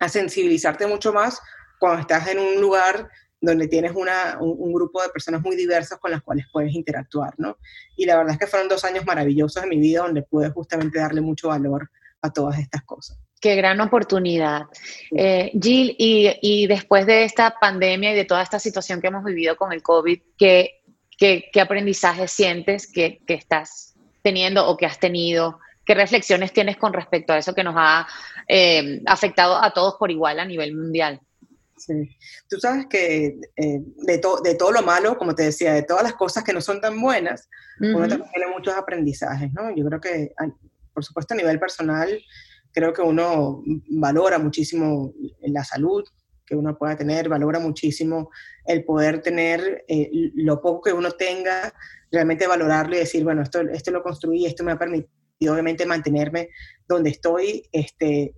a 0.00 0.08
sensibilizarte 0.10 0.86
mucho 0.86 1.14
más 1.14 1.40
cuando 1.80 2.02
estás 2.02 2.28
en 2.28 2.40
un 2.40 2.60
lugar 2.60 3.08
donde 3.40 3.68
tienes 3.68 3.92
una, 3.94 4.38
un, 4.40 4.72
grupo 4.72 5.02
de 5.02 5.10
personas 5.10 5.42
muy 5.42 5.56
diversas 5.56 5.98
con 5.98 6.10
las 6.10 6.22
cuales 6.22 6.46
puedes 6.52 6.74
interactuar, 6.74 7.34
¿no? 7.38 7.58
Y 7.96 8.04
la 8.04 8.16
verdad 8.16 8.32
es 8.32 8.38
que 8.38 8.46
fueron 8.46 8.68
dos 8.68 8.84
años 8.84 9.04
maravillosos 9.06 9.62
en 9.62 9.68
mi 9.68 9.78
vida 9.78 10.02
donde 10.02 10.22
pude 10.22 10.50
justamente 10.50 10.98
darle 10.98 11.20
mucho 11.20 11.48
valor 11.48 11.90
a 12.20 12.32
todas 12.32 12.58
estas 12.58 12.82
cosas. 12.84 13.18
Qué 13.40 13.54
gran 13.54 13.80
oportunidad. 13.80 14.62
Eh, 15.12 15.52
Jill, 15.60 15.94
y, 15.96 16.36
y, 16.42 16.66
después 16.66 17.06
de 17.06 17.22
esta 17.22 17.54
pandemia 17.60 18.12
y 18.12 18.16
de 18.16 18.24
toda 18.24 18.42
esta 18.42 18.58
situación 18.58 19.00
que 19.00 19.06
hemos 19.06 19.24
vivido 19.24 19.56
con 19.56 19.72
el 19.72 19.82
COVID, 19.82 20.20
¿qué, 20.36 20.82
qué, 21.16 21.48
qué 21.52 21.60
aprendizaje 21.60 22.26
sientes 22.26 22.90
que, 22.90 23.20
que 23.24 23.34
estás 23.34 23.94
teniendo 24.22 24.66
o 24.66 24.76
que 24.76 24.86
has 24.86 24.98
tenido? 24.98 25.60
¿Qué 25.84 25.94
reflexiones 25.94 26.52
tienes 26.52 26.76
con 26.76 26.92
respecto 26.92 27.32
a 27.32 27.38
eso 27.38 27.54
que 27.54 27.64
nos 27.64 27.74
ha 27.78 28.08
eh, 28.48 29.00
afectado 29.06 29.62
a 29.62 29.72
todos 29.72 29.94
por 29.94 30.10
igual 30.10 30.40
a 30.40 30.44
nivel 30.44 30.74
mundial? 30.74 31.20
Sí. 31.78 32.16
Tú 32.48 32.58
sabes 32.58 32.86
que 32.86 33.38
eh, 33.56 33.80
de, 33.96 34.20
de, 34.44 34.54
todo 34.54 34.72
lo 34.72 34.82
malo, 34.82 35.16
como 35.16 35.34
te 35.34 35.44
decía, 35.44 35.72
de 35.72 35.82
todas 35.82 36.02
las 36.02 36.14
cosas 36.14 36.44
que 36.44 36.52
no 36.52 36.60
son 36.60 36.80
tan 36.80 37.00
buenas, 37.00 37.48
uno 37.80 38.08
también 38.08 38.30
tiene 38.34 38.52
muchos 38.52 38.74
aprendizajes, 38.74 39.52
¿no? 39.52 39.74
Yo 39.74 39.84
creo 39.86 40.00
que, 40.00 40.34
por 40.92 41.04
supuesto, 41.04 41.34
a 41.34 41.36
nivel 41.36 41.58
personal, 41.60 42.20
creo 42.72 42.92
que 42.92 43.02
uno 43.02 43.62
valora 43.90 44.38
muchísimo 44.38 45.12
la 45.42 45.64
salud 45.64 46.04
que 46.48 46.56
uno 46.56 46.76
pueda 46.78 46.96
tener, 46.96 47.28
valora 47.28 47.60
muchísimo 47.60 48.30
el 48.64 48.84
poder 48.84 49.20
tener 49.20 49.84
eh, 49.86 50.10
lo 50.34 50.60
poco 50.62 50.80
que 50.80 50.92
uno 50.92 51.10
tenga, 51.12 51.74
realmente 52.10 52.46
valorarlo 52.46 52.96
y 52.96 53.00
decir, 53.00 53.22
bueno, 53.22 53.42
esto, 53.42 53.60
esto 53.60 53.90
lo 53.90 54.02
construí, 54.02 54.46
esto 54.46 54.64
me 54.64 54.72
ha 54.72 54.78
permitido 54.78 55.12
obviamente 55.52 55.86
mantenerme 55.86 56.48
donde 56.88 57.10
estoy, 57.10 57.68
este, 57.70 58.34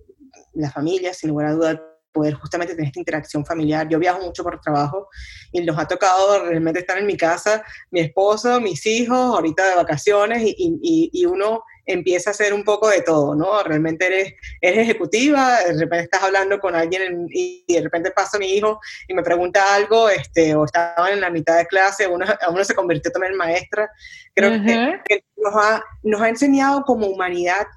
la 0.53 0.69
familia, 0.69 1.13
sin 1.13 1.29
lugar 1.29 1.47
a 1.47 1.53
dudas, 1.53 1.79
poder 2.11 2.33
justamente 2.35 2.73
tener 2.73 2.87
esta 2.87 2.99
interacción 2.99 3.45
familiar. 3.45 3.87
Yo 3.87 3.99
viajo 3.99 4.21
mucho 4.21 4.43
por 4.43 4.59
trabajo 4.59 5.09
y 5.51 5.61
nos 5.61 5.77
ha 5.77 5.87
tocado 5.87 6.45
realmente 6.45 6.79
estar 6.79 6.97
en 6.97 7.05
mi 7.05 7.17
casa, 7.17 7.63
mi 7.89 8.01
esposo, 8.01 8.59
mis 8.59 8.85
hijos, 8.85 9.17
ahorita 9.17 9.69
de 9.69 9.75
vacaciones 9.75 10.41
y, 10.43 10.55
y, 10.57 11.09
y 11.13 11.25
uno 11.25 11.63
empieza 11.85 12.29
a 12.29 12.33
hacer 12.33 12.53
un 12.53 12.63
poco 12.63 12.89
de 12.89 13.01
todo, 13.01 13.35
¿no? 13.35 13.63
Realmente 13.63 14.05
eres, 14.05 14.33
eres 14.61 14.79
ejecutiva, 14.79 15.59
de 15.61 15.73
repente 15.73 16.03
estás 16.03 16.23
hablando 16.23 16.59
con 16.59 16.75
alguien 16.75 17.27
y 17.29 17.65
de 17.67 17.81
repente 17.81 18.11
pasa 18.11 18.37
mi 18.37 18.53
hijo 18.53 18.79
y 19.07 19.13
me 19.13 19.23
pregunta 19.23 19.75
algo, 19.75 20.09
este, 20.09 20.55
o 20.55 20.65
estaban 20.65 21.13
en 21.13 21.21
la 21.21 21.29
mitad 21.29 21.57
de 21.57 21.65
clase, 21.65 22.07
uno, 22.07 22.25
uno 22.49 22.63
se 22.63 22.75
convirtió 22.75 23.11
también 23.11 23.33
en 23.33 23.37
maestra. 23.37 23.89
Creo 24.33 24.51
que, 24.63 24.99
que 25.05 25.25
nos, 25.37 25.53
ha, 25.55 25.83
nos 26.03 26.21
ha 26.21 26.29
enseñado 26.29 26.83
como 26.83 27.07
humanidad 27.07 27.67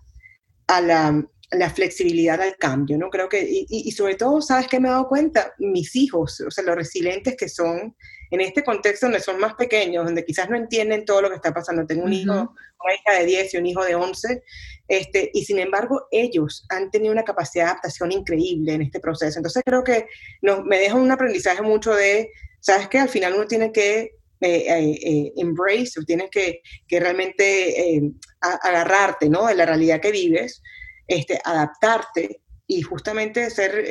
a 0.66 0.80
la, 0.80 1.24
la 1.50 1.70
flexibilidad 1.70 2.40
al 2.40 2.56
cambio, 2.56 2.98
¿no? 2.98 3.10
Creo 3.10 3.28
que, 3.28 3.42
y, 3.42 3.66
y, 3.68 3.90
sobre 3.92 4.14
todo, 4.16 4.40
¿sabes 4.40 4.66
qué 4.66 4.80
me 4.80 4.88
he 4.88 4.90
dado 4.90 5.08
cuenta? 5.08 5.52
Mis 5.58 5.94
hijos, 5.96 6.40
o 6.40 6.50
sea, 6.50 6.64
los 6.64 6.76
resilientes 6.76 7.36
que 7.36 7.48
son 7.48 7.94
en 8.30 8.40
este 8.40 8.64
contexto 8.64 9.06
donde 9.06 9.20
son 9.20 9.38
más 9.38 9.54
pequeños, 9.54 10.04
donde 10.04 10.24
quizás 10.24 10.48
no 10.50 10.56
entienden 10.56 11.04
todo 11.04 11.22
lo 11.22 11.28
que 11.28 11.36
está 11.36 11.52
pasando. 11.52 11.86
Tengo 11.86 12.04
un 12.04 12.12
hijo, 12.12 12.32
una 12.32 12.94
hija 12.94 13.20
de 13.20 13.26
10 13.26 13.54
y 13.54 13.56
un 13.58 13.66
hijo 13.66 13.84
de 13.84 13.94
11, 13.94 14.42
este, 14.88 15.30
y 15.32 15.44
sin 15.44 15.58
embargo 15.58 16.08
ellos 16.10 16.66
han 16.68 16.90
tenido 16.90 17.12
una 17.12 17.24
capacidad 17.24 17.64
de 17.64 17.70
adaptación 17.70 18.12
increíble 18.12 18.72
en 18.74 18.82
este 18.82 19.00
proceso. 19.00 19.38
Entonces 19.38 19.62
creo 19.64 19.84
que 19.84 20.06
nos, 20.42 20.64
me 20.64 20.78
deja 20.78 20.96
un 20.96 21.10
aprendizaje 21.10 21.62
mucho 21.62 21.94
de, 21.94 22.30
¿sabes 22.60 22.88
qué? 22.88 22.98
Al 22.98 23.08
final 23.08 23.34
uno 23.34 23.46
tiene 23.46 23.70
que 23.70 24.16
eh, 24.40 24.66
eh, 24.68 24.98
eh, 25.02 25.32
embrace, 25.36 26.04
tienes 26.04 26.28
que, 26.30 26.60
que 26.86 27.00
realmente 27.00 28.12
agarrarte 28.40 29.30
¿no? 29.30 29.46
de 29.46 29.54
la 29.54 29.64
realidad 29.64 30.00
que 30.00 30.10
vives, 30.10 30.60
este, 31.06 31.40
adaptarte 31.44 32.40
y 32.66 32.82
justamente 32.82 33.50
ser, 33.50 33.84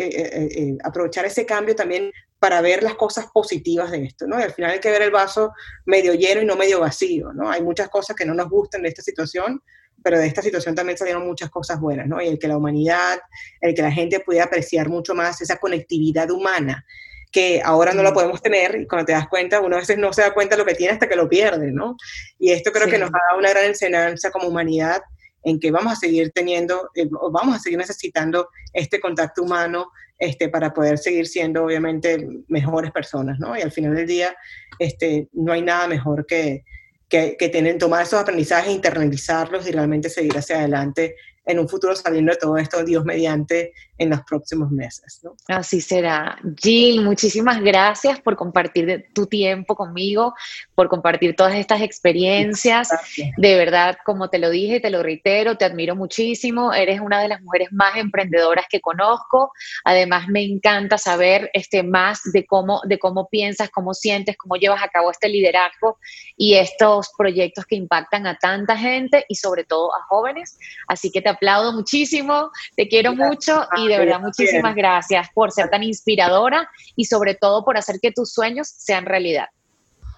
aprovechar 0.84 1.26
ese 1.26 1.46
cambio 1.46 1.76
también 1.76 2.12
para 2.44 2.60
ver 2.60 2.84
las 2.84 2.96
cosas 2.96 3.28
positivas 3.34 3.90
de 3.92 4.04
esto, 4.04 4.28
¿no? 4.28 4.38
Y 4.38 4.44
al 4.44 4.52
final 4.52 4.72
hay 4.72 4.82
que 4.82 4.92
ver 4.92 5.02
el 5.04 5.12
vaso 5.12 5.54
medio 5.86 6.14
lleno 6.14 6.42
y 6.42 6.46
no 6.46 6.58
medio 6.58 6.82
vacío, 6.82 7.32
¿no? 7.32 7.50
Hay 7.50 7.62
muchas 7.62 7.88
cosas 7.88 8.18
que 8.18 8.26
no 8.26 8.34
nos 8.34 8.50
gustan 8.50 8.82
de 8.82 8.90
esta 8.90 9.02
situación, 9.02 9.62
pero 10.04 10.20
de 10.20 10.28
esta 10.28 10.42
situación 10.42 10.76
también 10.76 10.98
salieron 10.98 11.26
muchas 11.26 11.50
cosas 11.50 11.80
buenas, 11.80 12.06
¿no? 12.06 12.22
Y 12.22 12.28
el 12.28 12.38
que 12.38 12.50
la 12.50 12.58
humanidad, 12.58 13.20
el 13.62 13.74
que 13.74 13.82
la 13.82 13.94
gente 13.94 14.20
pudiera 14.20 14.48
apreciar 14.48 14.90
mucho 14.90 15.16
más 15.16 15.40
esa 15.40 15.56
conectividad 15.56 16.30
humana, 16.32 16.86
que 17.32 17.62
ahora 17.64 17.94
no 17.94 18.04
la 18.04 18.14
podemos 18.14 18.42
tener 18.42 18.76
y 18.76 18.88
cuando 18.88 19.06
te 19.06 19.14
das 19.14 19.30
cuenta, 19.30 19.62
uno 19.62 19.78
a 19.78 19.80
veces 19.80 19.98
no 19.98 20.12
se 20.12 20.22
da 20.22 20.34
cuenta 20.34 20.58
de 20.58 20.64
lo 20.64 20.68
que 20.68 20.76
tiene 20.76 20.92
hasta 20.92 21.08
que 21.08 21.16
lo 21.16 21.30
pierde, 21.30 21.72
¿no? 21.72 21.96
Y 22.38 22.52
esto 22.52 22.74
creo 22.74 22.90
que 22.90 22.98
nos 22.98 23.10
ha 23.10 23.20
dado 23.30 23.40
una 23.40 23.52
gran 23.52 23.64
enseñanza 23.64 24.32
como 24.32 24.50
humanidad 24.50 25.02
en 25.44 25.60
que 25.60 25.72
vamos 25.72 25.94
a 25.94 25.96
seguir 25.96 26.32
teniendo, 26.32 26.90
eh, 26.96 27.08
vamos 27.32 27.56
a 27.56 27.60
seguir 27.60 27.78
necesitando 27.78 28.50
este 28.74 29.00
contacto 29.00 29.44
humano 29.44 29.92
este, 30.18 30.50
para 30.50 30.74
poder 30.74 30.98
seguir 30.98 31.28
siendo 31.28 31.64
obviamente 31.64 32.28
mejores 32.48 32.92
personas, 32.92 33.40
¿no? 33.40 33.58
Y 33.58 33.62
al 33.62 33.72
final 33.72 33.96
del 33.96 34.08
día, 34.08 34.36
este, 34.80 35.28
no 35.34 35.54
hay 35.54 35.62
nada 35.62 35.88
mejor 35.88 36.26
que, 36.26 36.64
que, 37.10 37.36
que 37.38 37.50
tener, 37.50 37.78
tomar 37.78 38.04
esos 38.04 38.20
aprendizajes, 38.22 38.74
internalizarlos 38.74 39.68
y 39.68 39.72
realmente 39.72 40.10
seguir 40.10 40.38
hacia 40.38 40.60
adelante 40.60 41.16
en 41.46 41.60
un 41.60 41.68
futuro 41.68 41.96
saliendo 41.96 42.32
de 42.32 42.38
todo 42.38 42.58
esto, 42.58 42.84
Dios 42.84 43.04
mediante, 43.04 43.74
en 43.98 44.10
los 44.10 44.22
próximos 44.22 44.72
meses. 44.72 45.20
¿no? 45.24 45.36
Así 45.48 45.80
será. 45.80 46.38
Jill, 46.62 47.02
muchísimas 47.02 47.62
gracias 47.62 48.20
por 48.20 48.36
compartir 48.36 49.06
tu 49.14 49.28
tiempo 49.28 49.76
conmigo, 49.76 50.34
por 50.76 50.90
compartir 50.90 51.36
todas 51.36 51.56
estas 51.56 51.82
experiencias. 51.82 52.90
De 53.38 53.56
verdad, 53.56 53.98
como 54.06 54.30
te 54.30 54.40
lo 54.40 54.50
dije, 54.50 54.80
te 54.80 54.90
lo 54.90 55.04
reitero, 55.04 55.58
te 55.58 55.66
admiro 55.66 55.96
muchísimo. 55.96 56.74
Eres 56.74 57.02
una 57.02 57.22
de 57.22 57.28
las 57.28 57.42
mujeres 57.42 57.70
más 57.72 57.98
emprendedoras 57.98 58.66
que 58.70 58.82
conozco. 58.82 59.52
Además, 59.84 60.28
me 60.28 60.44
encanta 60.44 60.98
saber 60.98 61.50
este, 61.54 61.84
más 61.84 62.22
de 62.32 62.46
cómo, 62.46 62.82
de 62.86 62.98
cómo 62.98 63.30
piensas, 63.30 63.70
cómo 63.70 63.94
sientes, 63.94 64.38
cómo 64.38 64.56
llevas 64.56 64.82
a 64.82 64.88
cabo 64.88 65.12
este 65.12 65.30
liderazgo 65.30 65.98
y 66.36 66.56
estos 66.56 67.12
proyectos 67.18 67.66
que 67.66 67.76
impactan 67.76 68.26
a 68.26 68.36
tanta 68.36 68.76
gente 68.76 69.26
y 69.30 69.36
sobre 69.36 69.64
todo 69.64 69.96
a 69.96 70.04
jóvenes. 70.08 70.58
Así 70.88 71.12
que 71.12 71.22
te 71.22 71.30
aplaudo 71.30 71.74
muchísimo, 71.74 72.50
te 72.76 72.88
quiero 72.88 73.14
mucho 73.14 73.68
y 73.78 73.83
de 73.88 73.98
verdad 74.00 74.20
muchísimas 74.20 74.76
gracias 74.76 75.28
por 75.34 75.52
ser 75.52 75.70
tan 75.70 75.84
inspiradora 75.84 76.70
y 76.96 77.06
sobre 77.06 77.36
todo 77.36 77.64
por 77.64 77.78
hacer 77.78 78.00
que 78.02 78.12
tus 78.12 78.32
sueños 78.34 78.68
sean 78.68 79.06
realidad. 79.06 79.48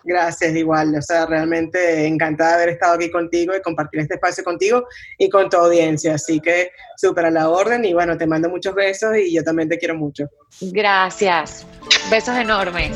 Gracias, 0.05 0.55
igual. 0.55 0.95
O 0.95 1.01
sea, 1.01 1.25
realmente 1.25 2.05
encantada 2.05 2.57
de 2.57 2.63
haber 2.63 2.69
estado 2.75 2.93
aquí 2.93 3.09
contigo 3.09 3.55
y 3.55 3.61
compartir 3.61 4.01
este 4.01 4.13
espacio 4.13 4.43
contigo 4.43 4.87
y 5.17 5.29
con 5.29 5.49
tu 5.49 5.57
audiencia. 5.57 6.13
Así 6.13 6.39
que 6.39 6.69
súper 6.95 7.25
a 7.25 7.31
la 7.31 7.49
orden 7.49 7.83
y 7.83 7.93
bueno, 7.93 8.15
te 8.15 8.27
mando 8.27 8.47
muchos 8.47 8.75
besos 8.75 9.17
y 9.17 9.33
yo 9.33 9.43
también 9.43 9.67
te 9.67 9.79
quiero 9.79 9.95
mucho. 9.95 10.25
Gracias. 10.61 11.65
Besos 12.11 12.37
enormes. 12.37 12.91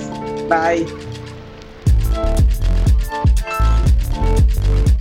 Bye. 0.48 0.86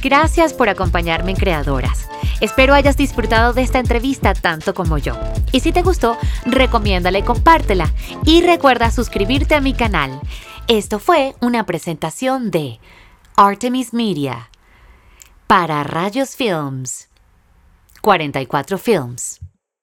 Gracias 0.03 0.55
por 0.55 0.71
acompañarme 0.71 1.33
en 1.33 1.37
Creadoras. 1.37 2.09
Espero 2.41 2.75
hayas 2.75 2.97
disfrutado 2.97 3.53
de 3.53 3.63
esta 3.63 3.79
entrevista 3.79 4.33
tanto 4.33 4.75
como 4.75 4.99
yo. 4.99 5.15
Y 5.53 5.61
si 5.61 5.73
te 5.73 5.83
gustó, 5.83 6.17
recomiéndala 6.47 7.19
y 7.19 7.23
compártela. 7.23 7.93
Y 8.25 8.43
recuerda 8.43 8.91
suscribirte 8.91 9.55
a 9.55 9.61
mi 9.61 9.75
canal. 9.75 10.21
Esto 10.69 10.99
fue 10.99 11.35
una 11.41 11.67
presentación 11.67 12.51
de 12.51 12.79
Artemis 13.37 13.93
Media 13.93 14.51
para 15.47 15.83
Rayos 15.83 16.37
Films. 16.37 17.09
44 18.03 18.79
Films. 18.79 19.41